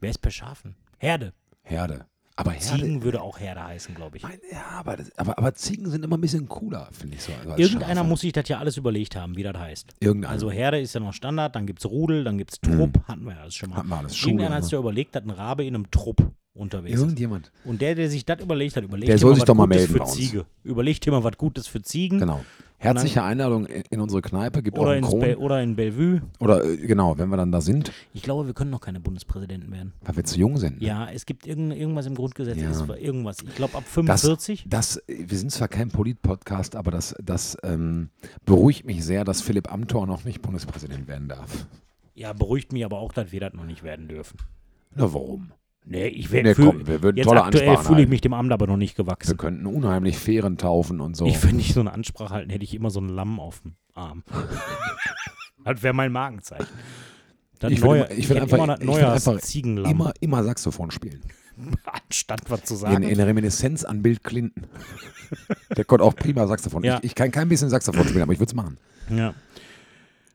[0.00, 0.76] Wer ist bei Schafen?
[0.98, 1.34] Herde.
[1.62, 2.06] Herde.
[2.38, 4.22] Aber Herde, Ziegen würde auch Herde heißen, glaube ich.
[4.22, 7.32] Mein, ja, aber, das, aber, aber Ziegen sind immer ein bisschen cooler, finde ich so.
[7.56, 8.08] Irgendeiner Schafe.
[8.08, 9.94] muss sich das ja alles überlegt haben, wie das heißt.
[10.00, 10.32] Irgendeiner.
[10.32, 13.24] Also Herde ist ja noch Standard, dann gibt es Rudel, dann gibt es Trupp, hatten
[13.24, 13.76] wir ja alles schon mal.
[13.76, 13.78] Mhm.
[13.78, 14.16] Hatten wir alles.
[14.16, 14.76] Schule, Irgendeiner hat sich ne?
[14.76, 17.00] ja überlegt, dass ein Rabe in einem Trupp unterwegs ist.
[17.00, 17.52] Irgendjemand.
[17.64, 19.94] Und der, der sich das überlegt hat, überlegt Der soll sich was doch mal melden
[19.94, 20.04] für.
[20.04, 20.46] Ziege.
[20.62, 22.18] Überlegt mal was Gutes für Ziegen.
[22.18, 22.44] Genau.
[22.78, 25.18] Herzliche Einladung in, unsere Kneipe, gibt auch Oder, einen ins.
[25.18, 26.20] Be oder in Bellevue.
[26.40, 29.72] Oder äh, genau, wenn wir dann da sind, Ich glaube, wir können noch keine Bundespräsidenten
[29.72, 29.92] werden.
[30.02, 30.80] weil wir zu jung sind.
[30.80, 30.86] ne?
[30.86, 32.70] Ja, es gibt irgend, irgendwas im Grundgesetz, Ja.
[32.70, 33.38] ist irgendwas.
[33.42, 34.66] Ich glaube, ab Das, 45.
[34.68, 38.10] das, wir sind zwar kein Polit-Podcast, aber das, das ähm,
[38.44, 41.66] beruhigt mich sehr, dass Philipp Amthor noch nicht Bundespräsident werden darf.
[42.14, 44.36] Ja, beruhigt mich aber auch, dass wir das noch nicht werden dürfen.
[44.94, 45.50] Na, warum?
[45.88, 48.50] Nee, ich Nee, werde komm, wir würden Jetzt tolle aktuell fühle ich mich dem Amt
[48.52, 49.36] aber noch nicht Wir gewachsen.
[49.36, 51.26] könnten unheimlich Fähren taufen und so.
[51.26, 53.74] Ich, wenn ich so eine Ansprache halten, hätte ich immer so ein Lamm auf dem
[53.94, 54.24] Arm.
[55.64, 56.66] das wäre mein Markenzeichen.
[57.60, 59.90] Das Ich würd neue, immer- ich hätte einfach- immer das ich würd neue einfach Ziegenlamm,
[59.92, 61.20] immer, immer Saxophon spielen.
[61.86, 63.02] anstatt was zu In, sagen.
[63.04, 64.66] in Reminiszenz an Bill Clinton.
[65.76, 66.82] Der konnte auch prima Saxophon.
[66.84, 66.98] Ja.
[66.98, 68.76] Ich, ich kann kein bisschen Saxophon spielen, aber ich würde es machen.
[69.08, 69.34] ja.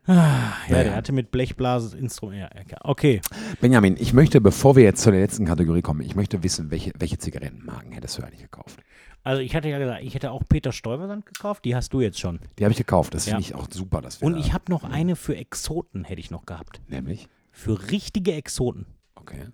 [0.08, 0.84] Ah, ja, Naja.
[0.84, 2.40] der hatte mit Blechblase Instrument.
[2.42, 3.22] Ja, okay.
[3.60, 7.18] Benjamin, ich möchte, bevor wir jetzt zur letzten Kategorie kommen, ich möchte wissen, welche, welche
[7.20, 8.80] Zigarettenmarken hättest du eigentlich gekauft?
[9.24, 12.20] Also ich hatte ja gesagt, ich hätte auch Peter Stuyvesant gekauft, die hast du jetzt
[12.20, 12.40] schon.
[12.58, 13.14] Die habe ich gekauft.
[13.14, 13.34] Das Ja.
[13.36, 14.02] finde ich auch super.
[14.02, 16.82] Dass wir Und ich habe noch eine für Exoten, hätte ich noch gehabt.
[16.88, 17.30] Nämlich?
[17.52, 18.88] Für richtige Exoten.
[19.14, 19.46] Okay.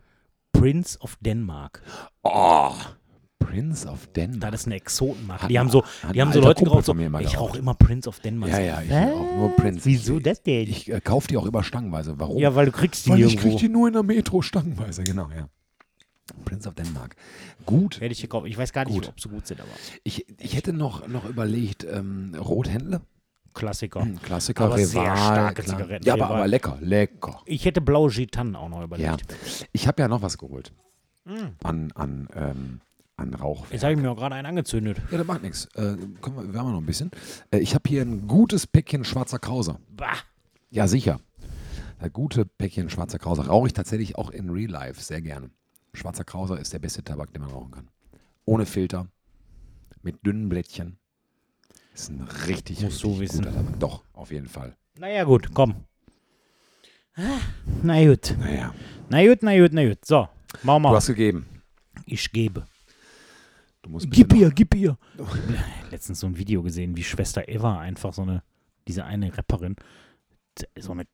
[0.54, 1.82] Prince of Denmark.
[2.24, 2.72] Oh,
[3.40, 4.52] Prince of Denmark.
[4.52, 5.44] Das ist eine Exotenmarke.
[5.44, 5.84] Hat Die ein- haben so,
[6.14, 8.52] die haben so Leute geraucht, so, ich rauche immer Prince of Denmark.
[8.52, 9.12] Ja, ja, ich was?
[9.14, 9.36] auch.
[9.36, 9.86] Nur Prince.
[9.86, 10.68] Wieso ich, das denn?
[10.68, 12.20] Ich äh, kaufe die auch immer stangenweise.
[12.20, 12.38] Warum?
[12.38, 13.48] ja, weil du kriegst die Weil ich nirgendwo.
[13.50, 15.48] kriege die nur in der Metro stangenweise, genau, ja.
[16.44, 17.16] Prince of Denmark.
[17.66, 18.02] Gut.
[18.02, 18.48] Hätte ich gekauft.
[18.48, 19.08] Ich weiß gar nicht, Gut.
[19.08, 19.70] ob sie gut sind, aber
[20.04, 23.02] Ich, ich hätte noch, noch überlegt, ähm, Rothändle.
[23.54, 24.02] Klassiker.
[24.02, 24.88] Hm, Klassiker, Aber Rival.
[24.88, 25.78] sehr starke klar.
[25.78, 26.06] Zigaretten.
[26.06, 27.42] Ja, aber, aber lecker, lecker.
[27.46, 29.08] Ich hätte blaue Gitan auch noch überlegt.
[29.32, 29.38] Ja.
[29.72, 30.74] Ich habe ja noch was geholt.
[31.64, 32.82] An, an, ähm,
[33.18, 33.74] an Rauchwerk.
[33.74, 35.02] Jetzt habe ich mir auch gerade einen angezündet.
[35.12, 35.66] Ja, das macht nichts.
[35.76, 37.12] Äh, können wir, wir haben noch ein bisschen.
[37.52, 39.80] Äh, ich habe hier ein gutes Päckchen schwarzer Krause.
[39.90, 40.18] Bah.
[40.70, 41.20] Ja, sicher.
[42.00, 45.50] Das gute Päckchen schwarzer Krause rauche ich tatsächlich auch in Real Life sehr gerne.
[45.94, 47.88] Schwarzer Krause ist der beste Tabak, den man rauchen kann.
[48.46, 49.08] Ohne Filter,
[50.04, 50.98] mit dünnen Blättchen.
[51.96, 53.46] Ist ein richtig, Musst du richtig wissen.
[53.46, 53.80] guter Tabak.
[53.80, 54.76] Doch, auf jeden Fall.
[55.00, 55.74] Naja, gut, komm.
[57.16, 57.40] Ah,
[57.82, 58.36] Na gut.
[58.40, 58.76] Naja,
[59.10, 60.06] Na gut, na gut, na gut.
[60.06, 60.28] So,
[60.62, 60.96] machen du wir.
[60.96, 61.48] hast gegeben.
[62.06, 62.68] Ich gebe.
[63.88, 64.98] Du musst Gib ihr, gib ihr.
[65.92, 68.44] Letztens so ein Video gesehen, wie Schwester Eva einfach so eine,
[68.86, 69.78] diese eine Rapperin,
[70.78, 71.06] so eine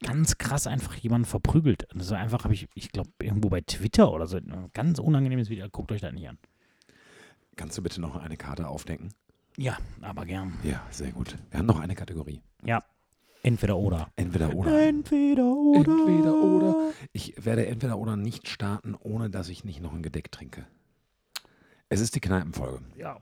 [0.00, 1.92] ganz krass einfach jemanden verprügelt.
[1.92, 5.68] Also einfach habe ich, ich glaube, irgendwo bei Twitter oder so, ein ganz unangenehmes Video.
[5.68, 6.38] Guckt euch das nicht an.
[7.56, 9.12] Kannst du bitte noch eine Karte aufdecken?
[9.56, 10.52] Ja, aber gern.
[10.62, 11.36] Ja, sehr gut.
[11.50, 12.40] Wir haben noch eine Kategorie.
[12.64, 12.84] Ja,
[13.42, 14.08] entweder oder.
[14.14, 14.86] Entweder oder.
[14.86, 15.90] Entweder oder.
[15.90, 16.92] Entweder oder.
[17.12, 20.64] Ich werde entweder oder nicht starten, ohne dass ich nicht noch ein Gedeck trinke.
[21.94, 22.80] Es ist die Kneipenfolge.
[22.96, 23.18] Ja.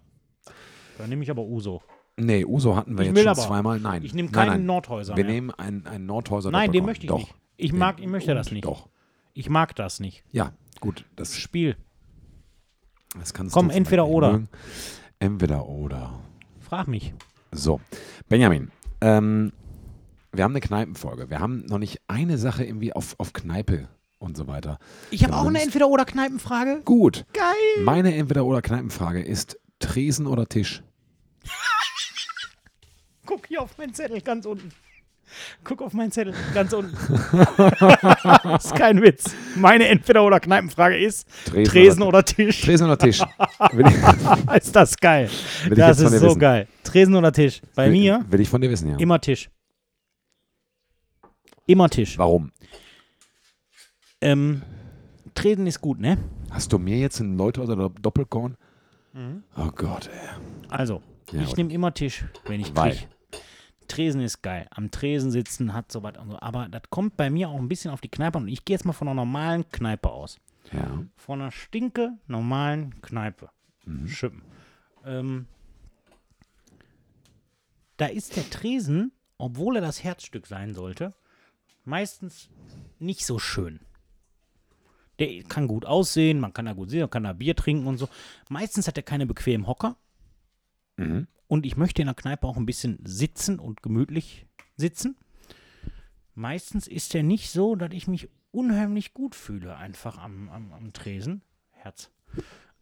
[0.96, 1.82] Dann nehme ich aber Uso.
[2.16, 3.40] Nee, Uso hatten wir Ich jetzt schon aber.
[3.42, 3.80] zweimal.
[3.80, 4.02] Nein.
[4.02, 4.66] Ich nehme nein, keinen nein.
[4.66, 5.34] Nordhäuser Wir mehr.
[5.34, 7.18] nehmen einen, einen Nordhäuser Nein, den möchte ich Doch.
[7.18, 7.34] nicht.
[7.58, 8.64] Ich mag, ich möchte das nicht.
[8.64, 8.88] Doch.
[9.34, 10.24] Ich mag das nicht.
[10.30, 11.04] Ja, gut.
[11.16, 11.76] Das, Spiel.
[13.18, 14.32] das kannst Komm, du entweder oder.
[14.32, 14.48] mögen.
[15.18, 16.18] Entweder oder.
[16.60, 17.14] Frag mich.
[17.50, 17.78] So,
[18.28, 18.70] Benjamin,
[19.02, 19.52] ähm,
[20.32, 21.28] wir haben eine Kneipenfolge.
[21.28, 23.88] Wir haben noch nicht eine Sache irgendwie auf, auf Kneipe
[24.22, 24.78] und so weiter.
[25.10, 25.66] Ich habe auch eine Gemünzt.
[25.66, 26.80] Entweder- oder Kneipenfrage.
[26.84, 27.26] Gut.
[27.32, 27.84] Geil.
[27.84, 30.82] Meine Entweder- oder Kneipenfrage ist Tresen oder Tisch?
[33.26, 34.70] Guck hier auf meinen Zettel ganz unten.
[35.64, 36.92] Guck auf meinen Zettel ganz unten.
[38.56, 39.30] ist kein Witz.
[39.56, 42.60] Meine Entweder- oder Kneipenfrage ist Tresen, Tresen oder Tisch.
[42.60, 43.20] Tresen oder Tisch?
[44.54, 45.30] ist das geil.
[45.70, 46.38] Das ist so wissen.
[46.38, 46.68] geil.
[46.84, 47.62] Tresen oder Tisch.
[47.74, 48.96] Bei will, mir Will ich von dir wissen, ja.
[48.98, 49.48] immer Tisch.
[51.66, 52.18] Immer Tisch.
[52.18, 52.52] Warum?
[54.22, 54.62] Ähm,
[55.34, 56.16] Tresen ist gut, ne?
[56.50, 58.56] Hast du mir jetzt einen Leuthäuser oder Doppelkorn?
[59.56, 60.28] Oh Gott, ey.
[60.70, 61.02] Also,
[61.32, 62.92] Ja, ich nehme immer Tisch, wenn ich Weil?
[62.92, 63.08] krieg.
[63.88, 64.66] Tresen ist geil.
[64.70, 66.38] Am Tresen sitzen hat so was und so.
[66.40, 68.44] Aber das kommt bei mir auch ein bisschen auf die Kneipe an.
[68.44, 70.38] Und ich gehe jetzt mal von einer normalen Kneipe aus.
[70.72, 71.02] Ja.
[71.16, 73.50] Von einer stinke normalen Kneipe.
[73.84, 74.08] Mhm.
[74.08, 74.42] Schippen.
[75.04, 75.46] Ähm,
[77.98, 81.12] da ist der Tresen, obwohl er das Herzstück sein sollte,
[81.84, 82.48] meistens
[82.98, 83.80] nicht so schön.
[85.22, 87.98] Der kann gut aussehen, man kann da gut sehen, man kann da Bier trinken und
[87.98, 88.08] so.
[88.48, 89.96] Meistens hat er keine bequemen Hocker.
[90.96, 91.26] Mhm.
[91.46, 94.46] Und ich möchte in der Kneipe auch ein bisschen sitzen und gemütlich
[94.76, 95.16] sitzen.
[96.34, 100.92] Meistens ist er nicht so, dass ich mich unheimlich gut fühle, einfach am, am, am
[100.92, 101.42] Tresen.
[101.70, 102.10] Herz.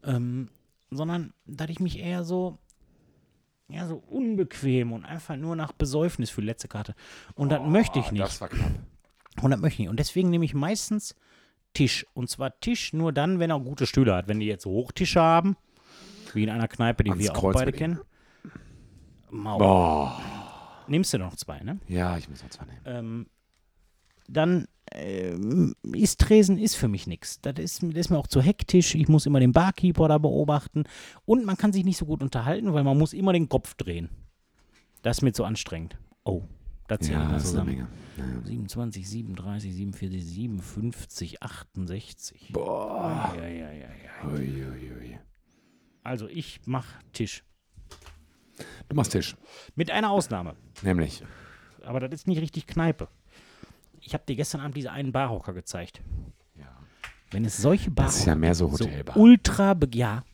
[0.03, 0.49] Ähm,
[0.91, 2.59] sondern, dass ich mich eher so,
[3.69, 6.95] ja, so unbequem und einfach nur nach Besäufnis fühle, letzte Karte.
[7.35, 8.23] Und das möchte ich Oh, nicht.
[8.23, 8.73] Das war knapp.
[9.43, 9.89] Und das möchte ich nicht.
[9.89, 11.15] Und deswegen nehme ich meistens
[11.75, 12.07] Tisch.
[12.15, 14.29] Und zwar Tisch nur dann, wenn er gute Stühle hat.
[14.29, 15.57] Wenn die jetzt Hochtische haben,
[16.35, 17.79] wie in einer Kneipe, die Ans wir auch Kreuz beide mit ihm.
[17.79, 18.01] kennen.
[19.31, 19.59] Mau.
[19.59, 20.21] Boah.
[20.89, 21.79] Nimmst du noch zwei, ne?
[21.87, 22.81] Ja, ich muss noch zwei nehmen.
[22.85, 23.27] ähm,
[24.29, 27.41] dann ähm, ist Tresen ist für mich nichts.
[27.41, 28.95] Das ist, das ist mir auch zu hektisch.
[28.95, 30.85] Ich muss immer den Barkeeper da beobachten.
[31.25, 34.09] Und man kann sich nicht so gut unterhalten, weil man muss immer den Kopf drehen.
[35.03, 35.99] Das ist mir zu anstrengend.
[36.25, 36.43] Oh,
[36.91, 37.79] das zählt Ja, eine zusammen.
[37.79, 37.87] Ja.
[38.45, 42.51] 27, 37, 47, 57, 68.
[42.53, 43.33] Boah.
[43.37, 44.29] Ja, ja, ja, ja.
[44.29, 45.19] Ui, ui, ui.
[46.03, 47.45] Also ich mach Tisch.
[48.89, 49.37] Du machst Tisch.
[49.75, 50.57] Mit einer Ausnahme.
[50.83, 51.23] Nämlich.
[51.85, 53.09] Aber das ist nicht richtig Kneipe.
[54.01, 56.03] Ich habe dir gestern Abend diese einen Barhocker gezeigt.
[56.57, 56.77] Ja.
[57.31, 59.17] Wenn es solche Barhocker Das ist ja mehr so so Hotelbar.
[59.17, 60.25] ultra, be ja,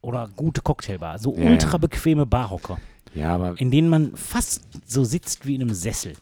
[0.00, 2.78] oder gute Cocktailbar, so ultra bequeme Barhocker,
[3.14, 6.14] ja, aber in denen man fast so sitzt wie in einem Sessel,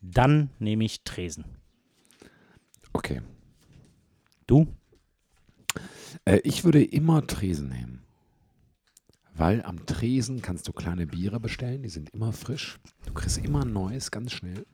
[0.00, 1.44] dann nehme ich Tresen.
[2.92, 3.20] okay.
[4.46, 4.66] Du?
[6.24, 8.02] Äh, ich würde immer Tresen nehmen.
[9.34, 12.78] Weil am Tresen kannst du kleine Biere bestellen, die sind immer frisch.
[13.06, 14.66] Du kriegst immer ein neues, ganz schnell.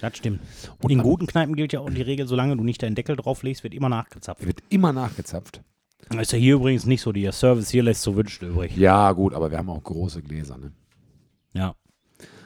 [0.00, 0.40] Das stimmt.
[0.82, 3.62] Und in guten Kneipen gilt ja auch die Regel, solange du nicht deinen Deckel drauflegst,
[3.62, 4.44] wird immer nachgezapft.
[4.44, 5.62] Wird immer nachgezapft.
[6.18, 7.12] Ist ja hier übrigens nicht so.
[7.12, 8.76] Der Service hier lässt so wünschen übrig.
[8.76, 10.58] Ja, gut, aber wir haben auch große Gläser.
[10.58, 10.72] Ne?
[11.52, 11.74] Ja.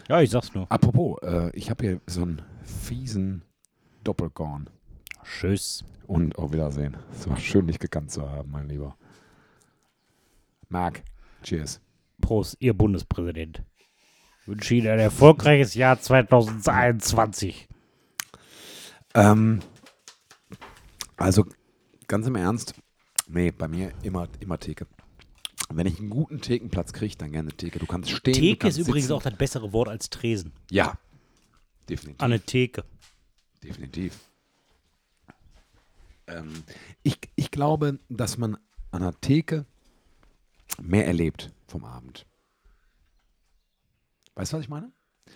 [0.09, 0.70] Ja, ich sag's nur.
[0.70, 3.43] Apropos, äh, ich habe hier so einen fiesen
[4.02, 4.68] Doppelkorn.
[5.22, 5.85] Tschüss.
[6.06, 6.97] Und auf Wiedersehen.
[7.12, 8.97] Es war schön, dich gekannt zu haben, mein Lieber.
[10.68, 11.02] Marc,
[11.43, 11.81] cheers.
[12.20, 13.62] Prost, Ihr Bundespräsident.
[14.47, 17.68] Wünsche Ihnen ein erfolgreiches Jahr 2021.
[19.14, 19.60] Ähm,
[21.16, 21.47] also,
[22.06, 22.74] ganz im Ernst,
[23.26, 24.86] nee, bei mir immer, immer Theke.
[25.70, 27.78] Wenn ich einen guten Thekenplatz kriege, dann gerne Theke.
[27.78, 28.34] Du kannst stehen.
[28.34, 29.16] du Theke kannst ist übrigens sitzen.
[29.16, 30.52] auch das bessere Wort als Tresen.
[30.70, 30.98] Ja,
[31.88, 32.20] definitiv.
[32.22, 32.84] An eine Theke.
[33.62, 34.18] Definitiv.
[36.26, 36.62] Ähm,
[37.02, 38.56] ich, ich glaube, dass man
[38.90, 39.66] an der Theke
[40.80, 42.26] mehr erlebt vom Abend.
[44.34, 44.90] Weißt du, was ich meine?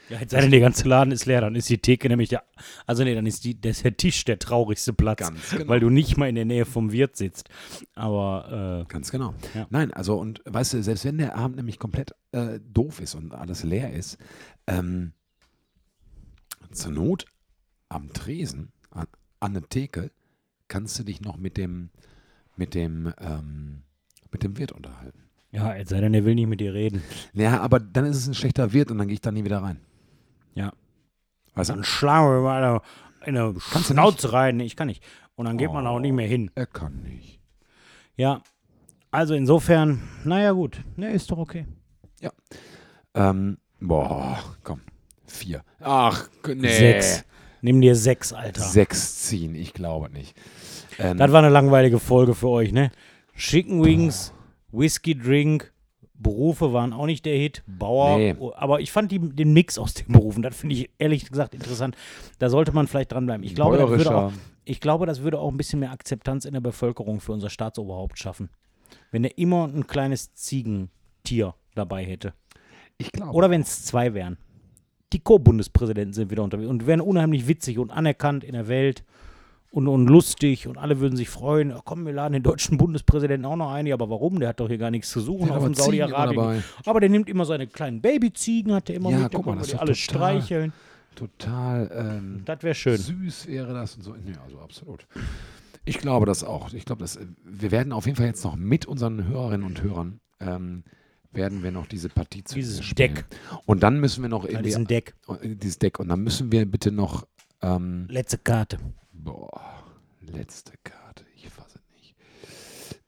[0.08, 2.42] Ja, jetzt sei denn, der ganze Laden ist leer, dann ist die Theke nämlich der.
[2.86, 5.30] Also, nee, dann ist, die, das ist der Tisch der traurigste Platz.
[5.50, 5.68] Genau.
[5.68, 7.48] Weil du nicht mal in der Nähe vom Wirt sitzt.
[7.94, 9.34] Aber, äh, Ganz genau.
[9.54, 9.66] Ja.
[9.70, 13.34] Nein, also und weißt du, selbst wenn der Abend nämlich komplett äh, doof ist und
[13.34, 14.18] alles leer ist,
[14.66, 15.12] ähm,
[16.72, 17.26] zur Not
[17.88, 19.06] am Tresen, an,
[19.40, 20.10] an der Theke,
[20.68, 21.90] kannst du dich noch mit dem,
[22.56, 23.82] mit dem, ähm,
[24.30, 25.22] mit dem Wirt unterhalten.
[25.50, 27.02] ja, jetzt sei denn, der will nicht mit dir reden.
[27.32, 29.62] Ja, aber dann ist es ein schlechter Wirt und dann gehe ich da nie wieder
[29.62, 29.80] rein.
[30.54, 30.72] Ja.
[31.54, 32.80] Weißt Dann schlagen wir mal
[33.26, 34.60] in eine Kannst Schnauze rein.
[34.60, 35.02] Ich kann nicht.
[35.34, 35.90] Und dann geht man Oh.
[35.90, 36.50] auch nicht mehr hin.
[36.54, 37.40] Er kann nicht.
[38.16, 38.42] Ja.
[39.10, 40.80] Also insofern, naja, gut.
[40.96, 41.66] Ne, ist doch okay.
[43.14, 44.80] Ähm, boah, komm.
[45.26, 45.62] Vier.
[45.80, 46.68] Ach, nee.
[46.68, 47.24] Sechs.
[47.62, 48.60] Nimm dir sechs, Alter.
[48.60, 50.36] Sechs ziehen, ich glaube nicht.
[50.98, 52.92] Ähm, Das war eine langweilige Folge für euch, ne?
[53.36, 54.32] Chicken Wings,
[54.70, 55.72] Whisky Drink,
[56.18, 57.62] Berufe waren auch nicht der Hit.
[57.66, 58.18] Bauer.
[58.18, 58.34] Nee.
[58.38, 61.54] oh, Aber ich fand die, den Mix aus den Berufen, das finde ich ehrlich gesagt
[61.54, 61.96] interessant.
[62.38, 63.44] Da sollte man vielleicht dranbleiben.
[63.44, 64.32] Ich glaube, das würde auch,
[64.64, 68.18] ich glaube, das würde auch ein bisschen mehr Akzeptanz in der Bevölkerung für unser Staatsoberhaupt
[68.18, 68.50] schaffen.
[69.10, 72.34] Wenn er immer ein kleines Ziegentier dabei hätte.
[72.98, 73.32] ich glaube.
[73.32, 74.38] Oder wenn es zwei wären.
[75.12, 79.04] Die Co-Bundespräsidenten sind wieder unterwegs und wären unheimlich witzig und anerkannt in der Welt
[79.70, 81.70] und, und lustig und alle würden sich freuen.
[81.70, 83.86] Ja, komm, wir laden den deutschen Bundespräsidenten auch noch ein.
[83.86, 84.40] Ja, aber warum?
[84.40, 86.64] Der hat doch hier gar nichts zu suchen Der auf dem Saudi-Arabien.
[86.86, 89.32] Aber der nimmt immer seine kleinen Babyziegen, hat er immer Ja, mit.
[89.32, 90.72] guck mal, das die alle total- streicheln.
[91.14, 91.90] Total
[92.20, 92.96] ähm, Das wäre schön.
[92.96, 94.14] süß wäre das und so.
[94.14, 95.06] Ja, also absolut.
[95.84, 96.72] Ich glaube das auch.
[96.72, 100.20] Ich glaube, dass wir werden auf jeden Fall jetzt noch mit unseren Hörerinnen und Hörern
[100.40, 100.84] ähm,
[101.32, 103.14] werden wir noch diese Partie zu Dieses spielen.
[103.16, 103.24] Deck.
[103.66, 105.14] Und dann müssen wir noch Das irgendwie ist ein Deck.
[105.42, 107.26] äh, dieses Deck und dann müssen wir bitte noch
[107.62, 108.78] ähm, Letzte Karte.
[109.12, 109.84] boah,
[110.20, 111.24] letzte Karte.
[111.34, 112.14] Ich fasse nicht.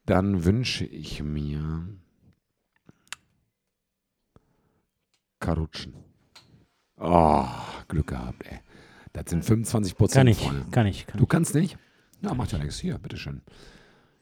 [0.06, 1.86] Dann wünsche ich mir
[5.38, 5.94] Karutschen.
[6.96, 7.46] Oh,
[7.88, 8.58] Glück gehabt, ey.
[9.12, 10.18] Das sind 25 Prozent.
[10.18, 11.06] Kann ich, kann ich.
[11.06, 11.78] Kann Du kannst nicht?
[12.20, 12.78] Ja, macht ja nichts.
[12.78, 13.42] Hier, bitteschön.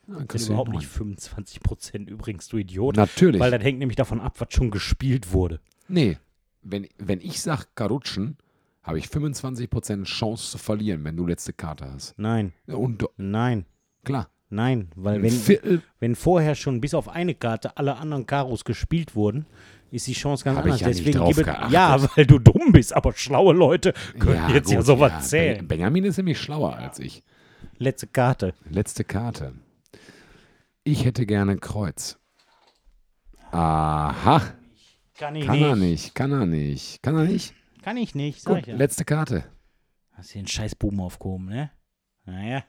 [0.06, 2.96] Dann kriegst du überhaupt nicht 25 Prozent übrigens, du Idiot.
[2.96, 3.40] Natürlich.
[3.40, 5.60] Weil das hängt nämlich davon ab, was schon gespielt wurde.
[5.88, 6.16] nee,
[6.62, 8.36] wenn, wenn ich sage Karutschen,
[8.82, 12.14] habe ich 25% Chance zu verlieren, wenn du letzte Karte hast.
[12.18, 13.66] Nein, Und nein,
[14.05, 14.90] klar, nein.
[14.96, 19.46] Weil wenn, Viertel wenn vorher schon bis auf eine Karte alle anderen Karos gespielt wurden,
[19.90, 20.80] ist die Chance ganz Hab ich anders.
[20.82, 21.70] ja nicht Deswegen drauf es- geachtet.
[21.72, 25.68] ja, weil du dumm bist, aber schlaue Leute können jetzt ja gut, sowas Ben- zählen.
[25.68, 27.22] Benjamin ist nämlich schlauer als ich.
[27.78, 28.55] Letzte Karte.
[28.70, 29.55] Letzte Karte.
[30.84, 32.18] Ich hätte gerne Kreuz.
[33.50, 34.42] Aha,
[35.18, 35.64] Kann ich kann nicht.
[35.66, 37.55] er nicht, kann er nicht, kann er nicht.
[37.82, 38.76] Kann ich nicht, sag Gut, ich ja.
[38.76, 39.44] letzte Karte.
[40.12, 41.70] Hast hier einen scheiß Buben aufgehoben, ne?
[42.26, 42.64] Naja.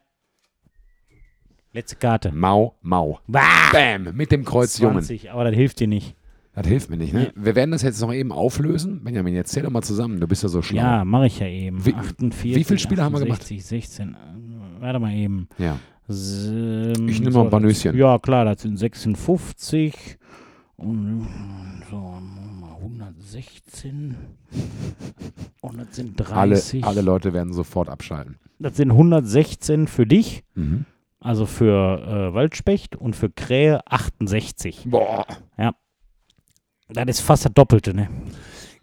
[1.72, 2.32] Letzte Karte.
[2.32, 3.20] Mau, Mau.
[3.28, 3.72] Bah!
[3.72, 4.96] Bam, mit dem Kreuz Jungen.
[5.04, 6.16] 20, aber das hilft dir nicht.
[6.54, 7.32] Das hilft mir nicht, ne?
[7.36, 9.04] Wir werden das jetzt noch eben auflösen.
[9.04, 10.20] Benjamin, jetzt zähl doch mal zusammen.
[10.20, 10.82] Du bist ja so schlau.
[10.82, 11.86] Ja, mache ich ja eben.
[11.86, 13.42] Wie- 48, wie viele Spiele haben wir gemacht?
[13.42, 14.16] 68, 16.
[14.16, 15.48] äh, Warte mal eben.
[15.60, 15.78] Ja.
[16.08, 16.48] S-
[17.08, 17.96] Ich nehm noch ein paar Nüsschen.
[17.96, 20.18] Ja, klar, das sind 56.
[20.76, 21.28] Und
[21.90, 22.49] so, mal
[22.82, 24.16] 116.
[25.62, 26.84] Und das sind Alle, 30.
[26.86, 28.38] alle Leute werden sofort abschalten.
[28.60, 30.86] Das sind 116 für dich, Mhm.
[31.20, 34.86] also für äh, Waldspecht und für Krähe 68.
[34.90, 35.26] Boah.
[36.92, 38.10] Das ist fast das Doppelte, ne?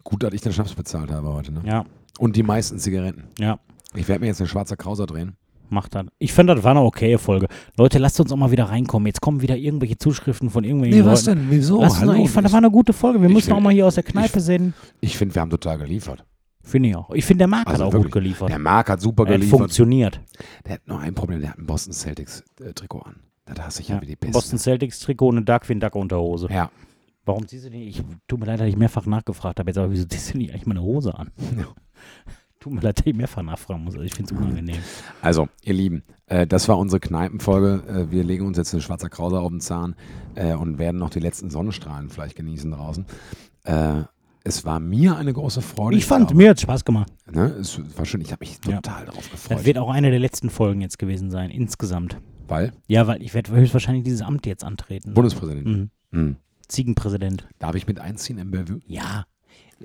[0.04, 1.62] Gut, dass ich den Schnaps bezahlt habe heute, ne?
[1.66, 1.84] Ja,
[2.20, 3.24] Und die meisten Zigaretten.
[3.38, 3.58] ja.
[3.94, 5.36] Ich werde mir jetzt eine schwarze Krauser drehen.
[5.68, 6.06] Macht das.
[6.18, 7.48] Ich finde, das war eine okaye Folge.
[7.76, 9.06] Leute, lasst uns auch mal wieder reinkommen.
[9.06, 11.24] Jetzt kommen wieder irgendwelche Zuschriften von irgendwelchen Leuten.
[11.24, 11.46] denn?
[11.50, 11.80] Wieso?
[11.80, 13.20] Lasst uns, ich fand, das war eine gute Folge.
[13.20, 14.74] Wir müssen will- auch mal hier aus der Kneipe senden.
[15.00, 16.24] Ich finde, wir haben total geliefert.
[16.62, 17.10] Finde ich auch.
[17.14, 18.12] Ich finde, der Marc Also hat auch wirklich.
[18.12, 18.48] gut geliefert.
[18.50, 19.58] Der Marc hat super Er hat geliefert.
[19.60, 20.20] funktioniert.
[20.66, 23.16] Der hat nur ein Problem, der hat ein Boston Celtics äh, Trikot an.
[23.44, 24.02] Das hasse ich ja, Ja.
[24.02, 24.32] wie die Pest.
[24.32, 26.48] Boston Celtics Trikot und eine Darkwing Duck Unterhose.
[26.50, 26.70] Ja.
[27.24, 27.82] Warum ziehst du den?
[27.82, 29.70] Ich tut mir leid, dass ich mehrfach nachgefragt habe.
[29.70, 31.30] Jetzt aber wieso ziehst du nicht eigentlich meine Hose an?
[32.66, 32.70] Ja.
[32.70, 33.94] Tut mir leid, dass ich mehrfach nachfragen muss.
[33.94, 34.76] Also ich finde es unangenehm.
[35.22, 37.82] Also, ihr Lieben, äh, das war unsere Kneipenfolge.
[37.88, 39.94] Äh, wir legen uns jetzt eine schwarze Krause auf den Zahn
[40.34, 43.06] äh, und werden noch die letzten Sonnenstrahlen vielleicht genießen draußen.
[43.64, 44.02] Äh,
[44.44, 45.96] es war mir eine große Freude.
[45.96, 47.12] Ich fand, glaube, mir hat Spaß gemacht.
[47.30, 48.76] Ne, es war schön, ich habe mich Ja.
[48.80, 49.58] total darauf gefreut.
[49.58, 52.18] Das wird auch eine der letzten Folgen jetzt gewesen sein, insgesamt.
[52.46, 55.14] weil Ja, weil ich werde höchstwahrscheinlich dieses Amt jetzt antreten.
[55.14, 55.66] Bundespräsident.
[55.66, 55.90] Mhm.
[56.12, 56.36] Mhm.
[56.68, 57.46] Ziegenpräsident.
[57.58, 58.80] Darf ich mit einziehen im Bellevue?
[58.86, 59.24] Ja.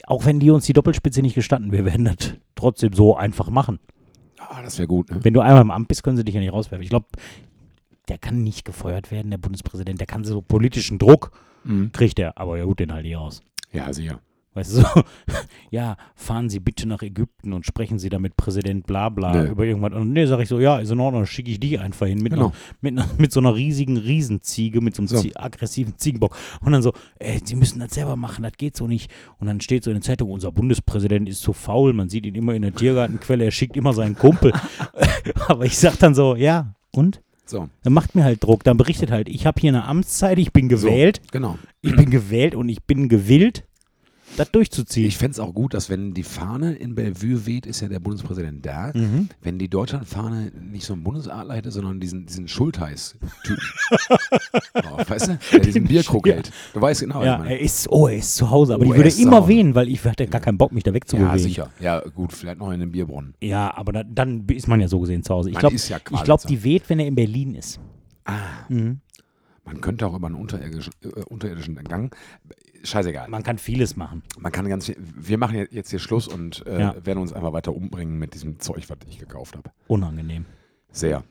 [0.08, 3.80] Auch wenn die uns die Doppelspitze nicht gestatten, wir werden das trotzdem so einfach machen.
[4.40, 5.12] Ah, das wäre gut.
[5.12, 5.20] Ne?
[5.24, 6.84] Wenn du einmal im Amt bist, können sie dich ja nicht rauswerfen.
[6.84, 7.06] Ich glaube,
[8.08, 10.00] der kann nicht gefeuert werden, der Bundespräsident.
[10.00, 11.32] Der kann so politischen Druck,
[11.64, 11.92] Mhm.
[11.92, 12.38] kriegt er.
[12.38, 13.42] Aber ja gut, den halt nicht aus.
[13.72, 14.20] Ja, sicher.
[14.54, 14.88] Weißt du, so,
[15.72, 19.50] ja, fahren Sie bitte nach Ägypten und sprechen Sie da mit Präsident bla bla Nee.
[19.50, 19.94] über irgendwas.
[19.94, 22.22] Und nee, sag ich so, ja, ist in Ordnung, dann schicke ich die einfach hin
[22.22, 22.48] mit, Genau.
[22.48, 25.22] einer, mit, einer, mit so einer riesigen Riesenziege, mit so einem So.
[25.22, 26.36] Zie aggressiven Ziegenbock.
[26.60, 29.10] Und dann so, ey, Sie müssen das selber machen, das geht so nicht.
[29.40, 32.36] Und dann steht so in der Zeitung, unser Bundespräsident ist zu faul, man sieht ihn
[32.36, 34.52] immer in der Tiergartenquelle, er schickt immer seinen Kumpel.
[35.48, 37.22] Aber ich sag dann so, ja, und?
[37.46, 40.54] So, Dann macht mir halt Druck, dann berichtet halt, ich habe hier eine Amtszeit, ich
[40.54, 41.58] bin gewählt, genau.
[41.82, 43.66] ich bin gewählt und ich bin gewillt,
[44.38, 45.08] das durchzuziehen.
[45.08, 48.00] Ich fände es auch gut, dass wenn die Fahne in Bellevue weht, ist ja der
[48.00, 48.92] Bundespräsident da.
[48.94, 49.30] Mhm.
[49.42, 53.64] Wenn die Deutschlandfahne nicht so einen Bundesadler hätte, sondern diesen, diesen Schultheiß-Typen.
[54.76, 55.40] oh, weißt du?
[55.52, 56.36] Der diesen Bierkrug Ja.
[56.36, 56.52] hält.
[56.74, 57.52] Du weißt genau, was Ja, ich meine.
[57.52, 59.90] er ist, oh, er ist zu Hause, aber Oh, die er würde immer wehen, weil
[59.90, 61.40] ich hatte gar keinen Bock, mich da Ja, wegzubewegen.
[61.40, 61.70] sicher.
[61.80, 63.34] Ja, gut, vielleicht noch in einem Bierbrunnen.
[63.42, 65.50] Ja, aber da, dann ist man ja so gesehen zu Hause.
[65.50, 67.80] Ich glaube, ja ich glaub, die weht, wenn er in Berlin ist.
[68.26, 68.38] Ah,
[68.70, 69.00] Mhm.
[69.72, 72.16] Man könnte auch über einen unterirdischen, äh, unterirdischen Gang.
[72.84, 73.30] Scheißegal.
[73.30, 74.24] Man kann vieles machen.
[74.40, 77.06] Man kann ganz viel, wir machen jetzt- hier Schluss und äh, Ja.
[77.06, 79.72] werden uns einfach weiter umbringen mit diesem Zeug, was ich gekauft habe.
[79.88, 80.46] Unangenehm.
[80.92, 81.24] Sehr.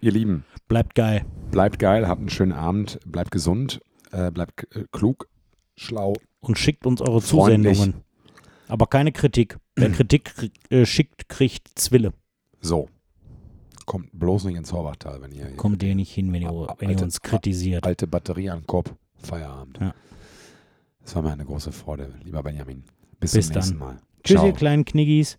[0.00, 1.24] Ihr Lieben, Bleibt geil.
[1.50, 3.80] bleibt geil, habt einen schönen Abend, bleibt gesund,
[4.12, 5.28] äh, bleibt äh, klug,
[5.76, 6.12] schlau.
[6.40, 7.78] Und schickt uns eure Freundlich.
[7.78, 8.04] Zusendungen.
[8.68, 9.58] Aber keine Kritik.
[9.76, 10.32] Wer Kritik
[10.70, 12.12] äh, schickt, kriegt Zwille.
[12.60, 12.88] So.
[13.88, 16.88] Kommt bloß nicht ins Horbachtal, wenn ihr hier Kommt ihr nicht hin, wenn ihr, wenn
[16.90, 17.86] ihr alte- uns kritisiert.
[17.86, 19.78] alte Batterie an Kopf, Feierabend.
[19.80, 19.94] Ja.
[21.02, 22.84] Das war mir eine große Freude, lieber Benjamin.
[23.18, 23.88] Bis, Bis zum nächsten dann.
[23.88, 23.98] Mal.
[24.22, 24.46] Tschüss, Ciao.
[24.46, 25.38] ihr kleinen Kniggis.